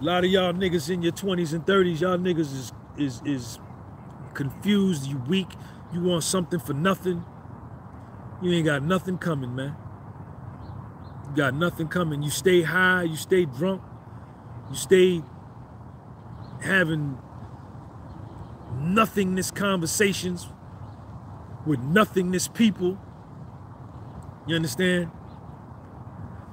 A 0.00 0.04
lot 0.04 0.24
of 0.24 0.30
y'all 0.30 0.52
niggas 0.52 0.90
in 0.90 1.02
your 1.02 1.12
20s 1.12 1.54
and 1.54 1.64
30s, 1.64 2.00
y'all 2.00 2.18
niggas 2.18 2.40
is 2.52 2.72
is 2.98 3.22
is 3.24 3.60
confused, 4.34 5.06
you 5.06 5.18
weak, 5.28 5.48
you 5.92 6.02
want 6.02 6.24
something 6.24 6.58
for 6.60 6.72
nothing. 6.74 7.24
You 8.42 8.52
ain't 8.52 8.66
got 8.66 8.82
nothing 8.82 9.18
coming, 9.18 9.54
man. 9.54 9.76
You 11.28 11.36
got 11.36 11.54
nothing 11.54 11.88
coming. 11.88 12.22
You 12.22 12.30
stay 12.30 12.62
high, 12.62 13.04
you 13.04 13.16
stay 13.16 13.44
drunk, 13.44 13.82
you 14.70 14.76
stay 14.76 15.22
having 16.60 17.18
nothingness 18.80 19.52
conversations 19.52 20.48
with 21.66 21.80
nothingness 21.80 22.48
people. 22.48 22.98
You 24.46 24.56
understand? 24.56 25.10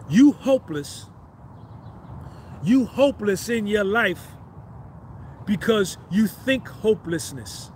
You 0.09 0.33
hopeless. 0.33 1.07
You 2.63 2.85
hopeless 2.85 3.49
in 3.49 3.67
your 3.67 3.83
life 3.83 4.27
because 5.45 5.97
you 6.09 6.27
think 6.27 6.67
hopelessness, 6.67 7.71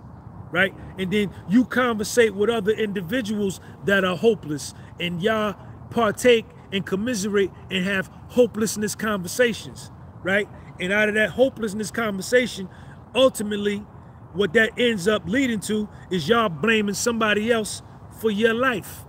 right? 0.50 0.74
And 0.98 1.10
then 1.12 1.32
you 1.48 1.64
conversate 1.64 2.34
with 2.34 2.50
other 2.50 2.72
individuals 2.72 3.60
that 3.84 4.04
are 4.04 4.16
hopeless 4.16 4.74
and 4.98 5.22
y'all 5.22 5.54
partake 5.90 6.46
and 6.72 6.84
commiserate 6.84 7.50
and 7.70 7.84
have 7.84 8.10
hopelessness 8.28 8.94
conversations, 8.94 9.90
right? 10.22 10.48
And 10.78 10.92
out 10.92 11.08
of 11.08 11.14
that 11.14 11.30
hopelessness 11.30 11.90
conversation, 11.90 12.68
ultimately, 13.14 13.84
what 14.32 14.52
that 14.52 14.78
ends 14.78 15.08
up 15.08 15.22
leading 15.26 15.60
to 15.60 15.88
is 16.10 16.28
y'all 16.28 16.48
blaming 16.48 16.94
somebody 16.94 17.50
else 17.50 17.82
for 18.20 18.30
your 18.30 18.54
life 18.54 19.04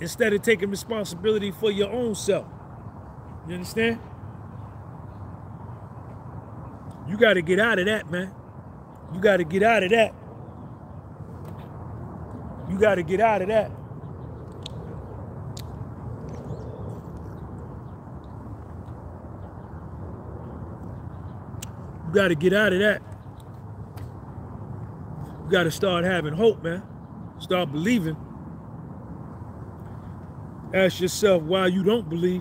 instead 0.00 0.32
of 0.32 0.42
taking 0.42 0.70
responsibility 0.70 1.50
for 1.50 1.70
your 1.70 1.90
own 1.90 2.14
self. 2.14 2.46
You 3.48 3.54
understand? 3.54 3.98
You 7.08 7.16
got 7.16 7.34
to 7.34 7.42
get 7.42 7.58
out 7.58 7.78
of 7.78 7.86
that, 7.86 8.10
man. 8.10 8.32
You 9.12 9.20
got 9.20 9.38
to 9.38 9.44
get 9.44 9.62
out 9.62 9.82
of 9.82 9.90
that. 9.90 10.14
You 12.70 12.78
got 12.78 12.94
to 12.94 13.02
get 13.02 13.20
out 13.20 13.42
of 13.42 13.48
that. 13.48 13.70
You 22.06 22.12
got 22.14 22.28
to 22.28 22.34
get 22.34 22.52
out 22.54 22.72
of 22.72 22.78
that. 22.78 23.11
Got 25.52 25.64
to 25.64 25.70
start 25.70 26.04
having 26.04 26.32
hope, 26.32 26.62
man. 26.62 26.82
Start 27.38 27.72
believing. 27.72 28.16
Ask 30.72 31.02
yourself 31.02 31.42
why 31.42 31.66
you 31.66 31.82
don't 31.82 32.08
believe. 32.08 32.40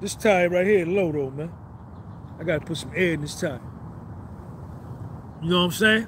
This 0.00 0.14
tire 0.14 0.48
right 0.48 0.64
here 0.64 0.86
low 0.86 1.10
though, 1.10 1.30
man. 1.30 1.50
I 2.38 2.44
got 2.44 2.60
to 2.60 2.66
put 2.66 2.76
some 2.76 2.92
air 2.94 3.14
in 3.14 3.22
this 3.22 3.40
tire. 3.40 3.60
You 5.42 5.50
know 5.50 5.58
what 5.58 5.64
I'm 5.64 5.70
saying? 5.72 6.06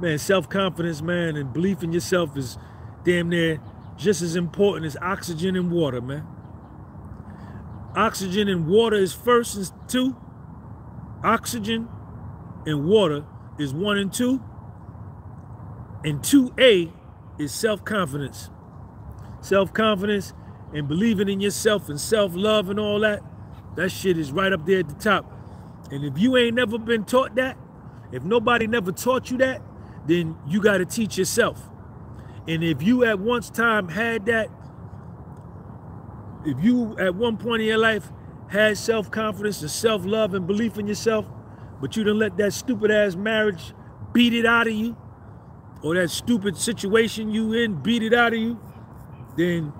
Man, 0.00 0.18
self-confidence, 0.18 1.02
man, 1.02 1.36
and 1.36 1.52
belief 1.52 1.82
in 1.82 1.92
yourself 1.92 2.34
is 2.34 2.56
damn 3.04 3.28
near 3.28 3.60
just 3.98 4.22
as 4.22 4.36
important 4.36 4.86
as 4.86 4.96
oxygen 5.02 5.54
and 5.54 5.70
water, 5.70 6.00
man. 6.00 6.26
Oxygen 7.96 8.48
and 8.48 8.66
water 8.66 8.96
is 8.96 9.12
first 9.12 9.56
and 9.56 9.70
two. 9.88 10.16
Oxygen 11.24 11.88
and 12.66 12.86
water 12.86 13.24
is 13.58 13.74
one 13.74 13.98
and 13.98 14.12
two. 14.12 14.42
And 16.04 16.20
2A 16.20 16.92
is 17.38 17.52
self-confidence. 17.52 18.50
Self-confidence 19.42 20.32
and 20.72 20.88
believing 20.88 21.28
in 21.28 21.40
yourself 21.40 21.88
and 21.88 22.00
self-love 22.00 22.70
and 22.70 22.78
all 22.78 23.00
that, 23.00 23.22
that 23.76 23.90
shit 23.90 24.16
is 24.16 24.32
right 24.32 24.52
up 24.52 24.64
there 24.64 24.78
at 24.78 24.88
the 24.88 24.94
top. 24.94 25.30
And 25.90 26.04
if 26.04 26.18
you 26.18 26.36
ain't 26.36 26.54
never 26.54 26.78
been 26.78 27.04
taught 27.04 27.34
that, 27.34 27.58
if 28.12 28.22
nobody 28.22 28.66
never 28.66 28.92
taught 28.92 29.30
you 29.30 29.38
that, 29.38 29.62
then 30.06 30.36
you 30.46 30.60
got 30.60 30.78
to 30.78 30.84
teach 30.84 31.18
yourself. 31.18 31.62
And 32.48 32.64
if 32.64 32.82
you 32.82 33.04
at 33.04 33.18
once 33.18 33.50
time 33.50 33.88
had 33.88 34.26
that, 34.26 34.48
if 36.44 36.62
you 36.62 36.96
at 36.98 37.14
one 37.14 37.36
point 37.36 37.62
in 37.62 37.68
your 37.68 37.78
life 37.78 38.10
had 38.48 38.76
self-confidence 38.76 39.60
and 39.62 39.70
self-love 39.70 40.34
and 40.34 40.46
belief 40.46 40.78
in 40.78 40.86
yourself, 40.86 41.26
but 41.80 41.96
you 41.96 42.04
didn't 42.04 42.18
let 42.18 42.36
that 42.36 42.52
stupid 42.52 42.90
ass 42.90 43.14
marriage 43.14 43.72
beat 44.12 44.34
it 44.34 44.44
out 44.44 44.66
of 44.66 44.72
you, 44.72 44.96
or 45.82 45.94
that 45.94 46.10
stupid 46.10 46.56
situation 46.56 47.30
you 47.30 47.52
in 47.52 47.74
beat 47.74 48.02
it 48.02 48.12
out 48.12 48.32
of 48.32 48.38
you, 48.38 48.58
then 49.36 49.72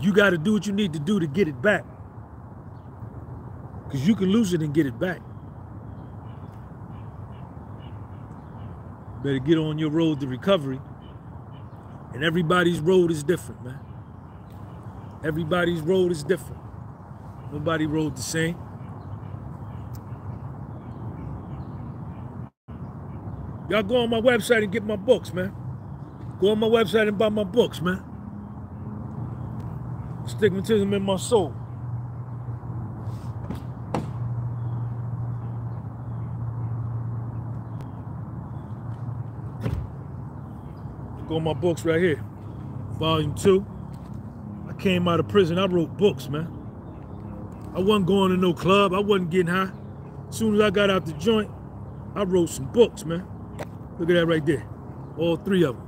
you 0.00 0.12
got 0.12 0.30
to 0.30 0.38
do 0.38 0.54
what 0.54 0.66
you 0.66 0.72
need 0.72 0.92
to 0.92 0.98
do 0.98 1.20
to 1.20 1.26
get 1.26 1.48
it 1.48 1.60
back. 1.60 1.84
Because 3.84 4.06
you 4.06 4.16
can 4.16 4.30
lose 4.30 4.52
it 4.52 4.62
and 4.62 4.74
get 4.74 4.86
it 4.86 4.98
back. 4.98 5.20
Better 9.22 9.38
get 9.38 9.58
on 9.58 9.78
your 9.78 9.90
road 9.90 10.20
to 10.20 10.26
recovery. 10.26 10.80
And 12.12 12.24
everybody's 12.24 12.80
road 12.80 13.10
is 13.10 13.22
different, 13.22 13.64
man. 13.64 13.85
Everybody's 15.24 15.80
road 15.80 16.12
is 16.12 16.22
different. 16.22 16.62
Nobody 17.52 17.86
rode 17.86 18.16
the 18.16 18.22
same. 18.22 18.56
Y'all 23.68 23.82
go 23.82 23.96
on 23.96 24.10
my 24.10 24.20
website 24.20 24.62
and 24.62 24.72
get 24.72 24.84
my 24.84 24.96
books, 24.96 25.32
man. 25.32 25.54
Go 26.40 26.50
on 26.50 26.58
my 26.58 26.68
website 26.68 27.08
and 27.08 27.18
buy 27.18 27.28
my 27.28 27.44
books, 27.44 27.80
man. 27.80 28.04
Stigmatism 30.24 30.94
in 30.94 31.02
my 31.02 31.16
soul. 31.16 31.54
Go 41.28 41.36
on 41.36 41.44
my 41.44 41.54
books 41.54 41.84
right 41.84 42.00
here. 42.00 42.24
Volume 42.98 43.34
2 43.34 43.66
came 44.78 45.08
out 45.08 45.20
of 45.20 45.28
prison. 45.28 45.58
I 45.58 45.66
wrote 45.66 45.96
books, 45.96 46.28
man. 46.28 46.52
I 47.74 47.80
wasn't 47.80 48.06
going 48.06 48.30
to 48.30 48.36
no 48.36 48.54
club. 48.54 48.94
I 48.94 49.00
wasn't 49.00 49.30
getting 49.30 49.48
high. 49.48 49.70
As 50.28 50.36
soon 50.36 50.54
as 50.54 50.60
I 50.60 50.70
got 50.70 50.90
out 50.90 51.06
the 51.06 51.12
joint, 51.12 51.50
I 52.14 52.24
wrote 52.24 52.48
some 52.48 52.66
books, 52.72 53.04
man. 53.04 53.26
Look 53.98 54.10
at 54.10 54.14
that 54.14 54.26
right 54.26 54.44
there. 54.44 54.66
All 55.18 55.36
three 55.36 55.64
of 55.64 55.76
them. 55.76 55.86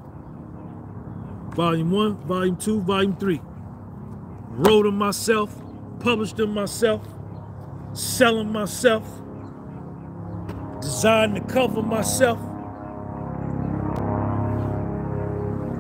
Volume 1.55 1.91
one, 1.91 2.17
volume 2.19 2.57
two, 2.57 2.81
volume 2.83 3.17
three. 3.17 3.41
Wrote 4.51 4.85
them 4.85 4.97
myself, 4.97 5.55
published 6.01 6.37
them 6.37 6.55
myself, 6.55 7.07
selling 7.93 8.53
myself, 8.53 9.05
designed 10.81 11.37
the 11.37 11.41
cover 11.41 11.83
myself. 11.83 12.39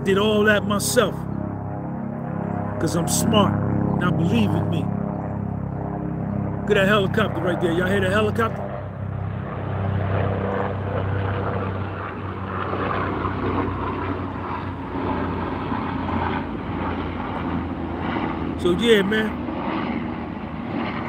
Did 0.04 0.18
all 0.18 0.44
that 0.44 0.66
myself. 0.66 1.14
Because 2.78 2.94
I'm 2.94 3.08
smart. 3.08 3.52
Now 3.98 4.12
believe 4.12 4.50
in 4.50 4.70
me. 4.70 4.84
Look 6.60 6.70
at 6.70 6.74
that 6.74 6.86
helicopter 6.86 7.40
right 7.40 7.60
there. 7.60 7.72
Y'all 7.72 7.88
hear 7.88 8.00
that 8.02 8.12
helicopter? 8.12 8.66
So 18.60 18.70
yeah, 18.72 19.02
man, 19.02 19.28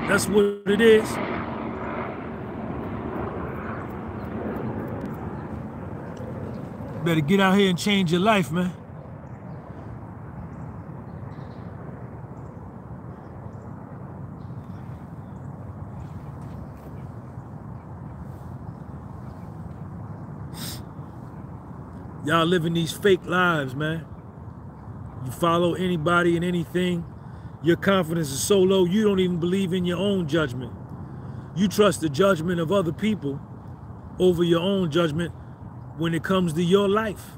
that's 0.07 0.27
what 0.27 0.45
it 0.65 0.81
is. 0.81 1.07
Better 7.05 7.21
get 7.21 7.39
out 7.39 7.57
here 7.59 7.69
and 7.69 7.77
change 7.77 8.11
your 8.11 8.21
life, 8.21 8.51
man. 8.51 8.78
Y'all 22.29 22.45
living 22.45 22.75
these 22.75 22.91
fake 22.91 23.25
lives, 23.25 23.73
man. 23.73 24.05
You 25.25 25.31
follow 25.31 25.73
anybody 25.73 26.35
and 26.35 26.45
anything, 26.45 27.03
your 27.63 27.75
confidence 27.75 28.29
is 28.31 28.39
so 28.39 28.59
low, 28.59 28.85
you 28.85 29.03
don't 29.03 29.19
even 29.19 29.39
believe 29.39 29.73
in 29.73 29.83
your 29.83 29.97
own 29.97 30.27
judgment. 30.27 30.71
You 31.55 31.67
trust 31.67 32.01
the 32.01 32.07
judgment 32.07 32.59
of 32.59 32.71
other 32.71 32.93
people 32.93 33.41
over 34.19 34.43
your 34.43 34.59
own 34.59 34.91
judgment 34.91 35.31
when 35.97 36.13
it 36.13 36.23
comes 36.23 36.53
to 36.53 36.63
your 36.63 36.87
life. 36.87 37.31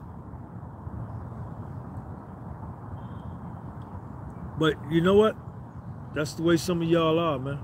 But 4.59 4.73
you 4.91 4.99
know 4.99 5.15
what? 5.15 5.37
That's 6.13 6.33
the 6.33 6.43
way 6.43 6.57
some 6.57 6.81
of 6.81 6.89
y'all 6.89 7.17
are, 7.17 7.39
man. 7.39 7.59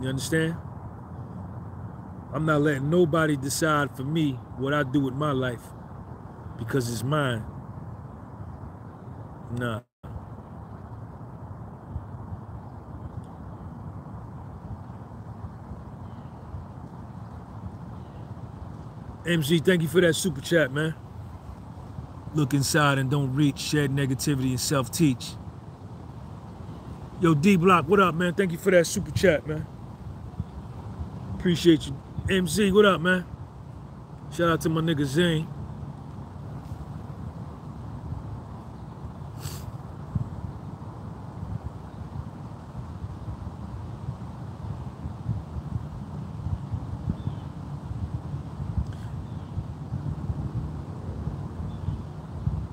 You 0.00 0.10
understand? 0.10 0.54
I'm 2.32 2.46
not 2.46 2.62
letting 2.62 2.90
nobody 2.90 3.36
decide 3.36 3.96
for 3.96 4.04
me 4.04 4.32
what 4.58 4.74
I 4.74 4.84
do 4.84 5.00
with 5.00 5.14
my 5.14 5.32
life 5.32 5.62
because 6.58 6.92
it's 6.92 7.04
mine. 7.04 7.44
Nah. 9.52 9.80
MZ, 19.24 19.64
thank 19.64 19.82
you 19.82 19.88
for 19.88 20.00
that 20.02 20.14
super 20.14 20.40
chat, 20.40 20.72
man. 20.72 20.94
Look 22.34 22.54
inside 22.54 22.98
and 22.98 23.10
don't 23.10 23.34
reach, 23.34 23.58
shed 23.58 23.90
negativity 23.92 24.50
and 24.50 24.60
self-teach. 24.60 25.32
Yo, 27.20 27.34
D 27.34 27.56
Block, 27.56 27.88
what 27.88 28.00
up, 28.00 28.14
man? 28.14 28.34
Thank 28.34 28.52
you 28.52 28.58
for 28.58 28.70
that 28.72 28.86
super 28.86 29.10
chat, 29.12 29.46
man. 29.46 29.66
Appreciate 31.34 31.86
you. 31.86 31.96
MZ, 32.28 32.70
what 32.74 32.84
up, 32.84 33.00
man? 33.00 33.24
Shout 34.30 34.50
out 34.50 34.60
to 34.60 34.68
my 34.68 34.82
nigga 34.82 35.06
Zane. 35.06 35.48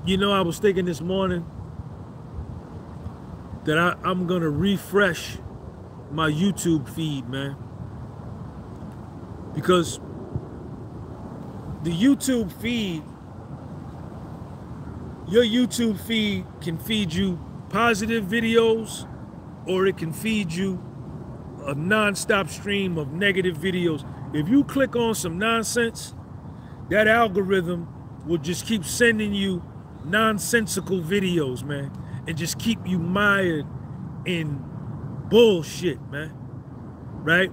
You 0.04 0.18
know, 0.18 0.32
I 0.32 0.42
was 0.42 0.58
thinking 0.58 0.84
this 0.84 1.00
morning 1.00 1.46
that 3.64 3.78
I, 3.78 3.96
I'm 4.04 4.26
gonna 4.26 4.50
refresh 4.50 5.38
my 6.10 6.30
YouTube 6.30 6.86
feed, 6.90 7.26
man. 7.30 7.65
Because 9.56 9.98
the 11.82 11.90
YouTube 11.90 12.52
feed, 12.60 13.02
your 15.26 15.42
YouTube 15.44 15.98
feed 15.98 16.44
can 16.60 16.78
feed 16.78 17.12
you 17.12 17.40
positive 17.70 18.26
videos 18.26 19.08
or 19.66 19.86
it 19.86 19.96
can 19.96 20.12
feed 20.12 20.52
you 20.52 20.80
a 21.64 21.74
non-stop 21.74 22.48
stream 22.48 22.96
of 22.96 23.12
negative 23.12 23.56
videos. 23.56 24.04
If 24.32 24.48
you 24.48 24.62
click 24.62 24.94
on 24.94 25.14
some 25.14 25.38
nonsense, 25.38 26.14
that 26.90 27.08
algorithm 27.08 27.88
will 28.26 28.38
just 28.38 28.66
keep 28.66 28.84
sending 28.84 29.34
you 29.34 29.62
nonsensical 30.04 31.00
videos, 31.00 31.64
man, 31.64 31.90
and 32.28 32.36
just 32.36 32.58
keep 32.58 32.86
you 32.86 32.98
mired 32.98 33.66
in 34.24 34.62
bullshit, 35.28 36.00
man. 36.10 36.32
Right? 37.24 37.50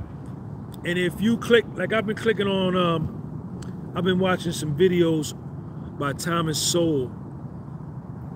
And 0.85 0.97
if 0.97 1.21
you 1.21 1.37
click, 1.37 1.65
like 1.75 1.93
I've 1.93 2.05
been 2.05 2.17
clicking 2.17 2.47
on, 2.47 2.75
um, 2.75 3.93
I've 3.95 4.03
been 4.03 4.19
watching 4.19 4.51
some 4.51 4.75
videos 4.77 5.33
by 5.97 6.13
Thomas 6.13 6.59
Sowell, 6.59 7.11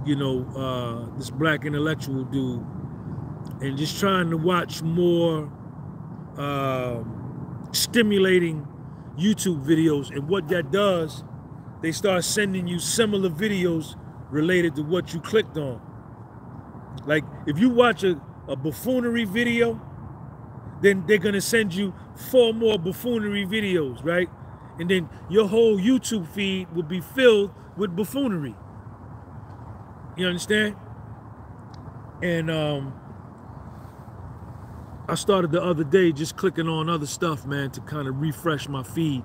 you 0.06 0.16
know, 0.16 0.46
uh, 0.56 1.18
this 1.18 1.30
black 1.30 1.66
intellectual 1.66 2.24
dude, 2.24 2.66
and 3.62 3.78
just 3.78 4.00
trying 4.00 4.30
to 4.30 4.38
watch 4.38 4.82
more 4.82 5.52
uh, 6.38 7.04
stimulating 7.74 8.66
YouTube 9.18 9.66
videos. 9.66 10.10
And 10.12 10.30
what 10.30 10.48
that 10.48 10.72
does, 10.72 11.24
they 11.82 11.92
start 11.92 12.24
sending 12.24 12.68
you 12.68 12.80
similar 12.80 13.30
videos 13.30 13.96
related 14.30 14.76
to 14.76 14.84
what 14.84 15.14
you 15.14 15.20
clicked 15.20 15.58
on. 15.58 15.82
Like 17.06 17.24
if 17.46 17.60
you 17.60 17.70
watch 17.70 18.04
a, 18.04 18.22
a 18.48 18.56
buffoonery 18.56 19.26
video, 19.26 19.82
then 20.82 21.06
they're 21.08 21.18
gonna 21.18 21.42
send 21.42 21.74
you 21.74 21.94
four 22.16 22.54
more 22.54 22.78
buffoonery 22.78 23.46
videos, 23.46 24.04
right? 24.04 24.30
And 24.80 24.90
then 24.90 25.10
your 25.30 25.48
whole 25.48 25.78
YouTube 25.78 26.28
feed 26.28 26.72
will 26.74 26.84
be 26.84 27.02
filled 27.02 27.52
with 27.76 27.96
buffoonery. 27.96 28.56
You 30.16 30.28
understand? 30.28 30.76
And 32.22 32.50
um, 32.50 32.94
I 35.08 35.16
started 35.16 35.52
the 35.52 35.64
other 35.64 35.84
day 35.84 36.12
just 36.12 36.36
clicking 36.38 36.68
on 36.68 36.90
other 36.90 37.06
stuff, 37.06 37.46
man, 37.46 37.72
to 37.72 37.82
kind 37.82 38.08
of 38.08 38.20
refresh 38.20 38.68
my 38.68 38.84
feed. 38.84 39.24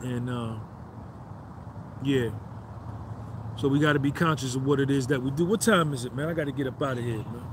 And 0.00 0.30
uh, 0.30 0.56
yeah. 2.02 2.30
So 3.56 3.68
we 3.68 3.78
got 3.78 3.94
to 3.94 3.98
be 3.98 4.10
conscious 4.12 4.54
of 4.54 4.64
what 4.64 4.80
it 4.80 4.90
is 4.90 5.06
that 5.08 5.22
we 5.22 5.30
do. 5.30 5.44
What 5.44 5.60
time 5.60 5.92
is 5.92 6.04
it, 6.06 6.14
man? 6.14 6.28
I 6.28 6.32
got 6.34 6.44
to 6.44 6.52
get 6.52 6.66
up 6.66 6.80
out 6.82 6.98
of 6.98 7.04
here, 7.04 7.18
man. 7.18 7.49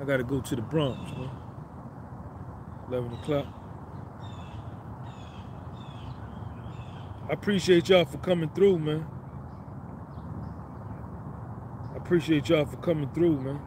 I 0.00 0.04
got 0.04 0.16
to 0.16 0.24
go 0.24 0.40
to 0.40 0.56
the 0.56 0.62
Bronx, 0.62 0.98
man. 1.12 1.30
11 2.88 3.12
o'clock. 3.12 3.46
I 7.28 7.32
appreciate 7.32 7.88
y'all 7.90 8.06
for 8.06 8.16
coming 8.18 8.48
through, 8.48 8.78
man. 8.78 9.06
I 11.92 11.96
appreciate 11.98 12.48
y'all 12.48 12.64
for 12.64 12.78
coming 12.78 13.10
through, 13.10 13.40
man. 13.40 13.60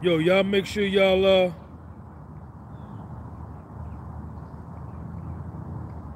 Yo, 0.00 0.18
y'all 0.18 0.44
make 0.44 0.66
sure 0.66 0.84
y'all 0.84 1.24
uh 1.26 1.52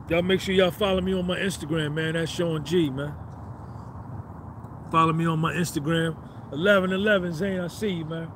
Y'all 0.09 0.22
make 0.22 0.40
sure 0.40 0.55
y'all 0.55 0.70
follow 0.70 1.03
me 1.03 1.12
on 1.12 1.26
my 1.26 1.36
Instagram, 1.38 1.92
man. 1.92 2.14
That's 2.14 2.32
Sean 2.32 2.64
G, 2.64 2.88
man. 2.88 3.14
Follow 4.91 5.12
me 5.12 5.26
on 5.26 5.39
my 5.39 5.53
Instagram. 5.53 6.14
1111 6.51 7.32
Zane, 7.34 7.61
I 7.61 7.68
see 7.68 7.91
you, 7.91 8.05
man. 8.05 8.30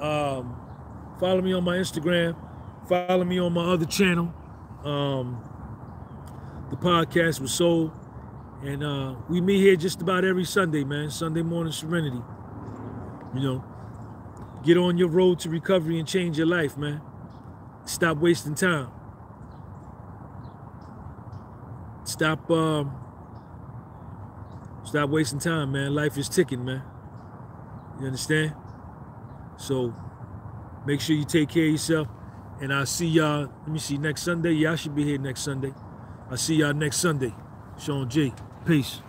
Um, 0.00 0.56
follow 1.18 1.40
me 1.40 1.54
on 1.54 1.64
my 1.64 1.76
Instagram. 1.76 2.36
Follow 2.88 3.24
me 3.24 3.38
on 3.38 3.52
my 3.52 3.72
other 3.72 3.86
channel. 3.86 4.32
Um, 4.84 5.42
the 6.70 6.76
podcast 6.76 7.40
was 7.40 7.52
sold. 7.52 7.92
And 8.62 8.82
uh, 8.82 9.14
we 9.28 9.40
meet 9.40 9.60
here 9.60 9.76
just 9.76 10.02
about 10.02 10.24
every 10.24 10.44
Sunday, 10.44 10.84
man. 10.84 11.10
Sunday 11.10 11.42
morning 11.42 11.72
serenity. 11.72 12.20
You 13.34 13.40
know, 13.40 13.64
get 14.64 14.76
on 14.76 14.98
your 14.98 15.08
road 15.08 15.38
to 15.40 15.50
recovery 15.50 15.98
and 15.98 16.06
change 16.06 16.36
your 16.36 16.46
life, 16.46 16.76
man. 16.76 17.00
Stop 17.84 18.18
wasting 18.18 18.54
time. 18.54 18.88
Stop 22.04 22.50
um 22.50 23.07
stop 24.88 25.10
wasting 25.10 25.38
time, 25.38 25.72
man. 25.72 25.94
Life 25.94 26.16
is 26.16 26.28
ticking, 26.28 26.64
man. 26.64 26.82
You 28.00 28.06
understand? 28.06 28.54
So 29.56 29.94
make 30.86 31.00
sure 31.00 31.14
you 31.14 31.24
take 31.24 31.50
care 31.50 31.66
of 31.66 31.72
yourself. 31.72 32.08
And 32.60 32.72
I'll 32.72 32.86
see 32.86 33.06
y'all, 33.06 33.42
let 33.42 33.68
me 33.68 33.78
see, 33.78 33.98
next 33.98 34.22
Sunday. 34.22 34.66
I 34.66 34.74
should 34.76 34.94
be 34.94 35.04
here 35.04 35.18
next 35.18 35.42
Sunday. 35.42 35.72
I'll 36.30 36.36
see 36.36 36.56
y'all 36.56 36.74
next 36.74 36.96
Sunday. 36.96 37.32
Sean 37.78 38.08
G. 38.08 38.32
Peace. 38.66 39.02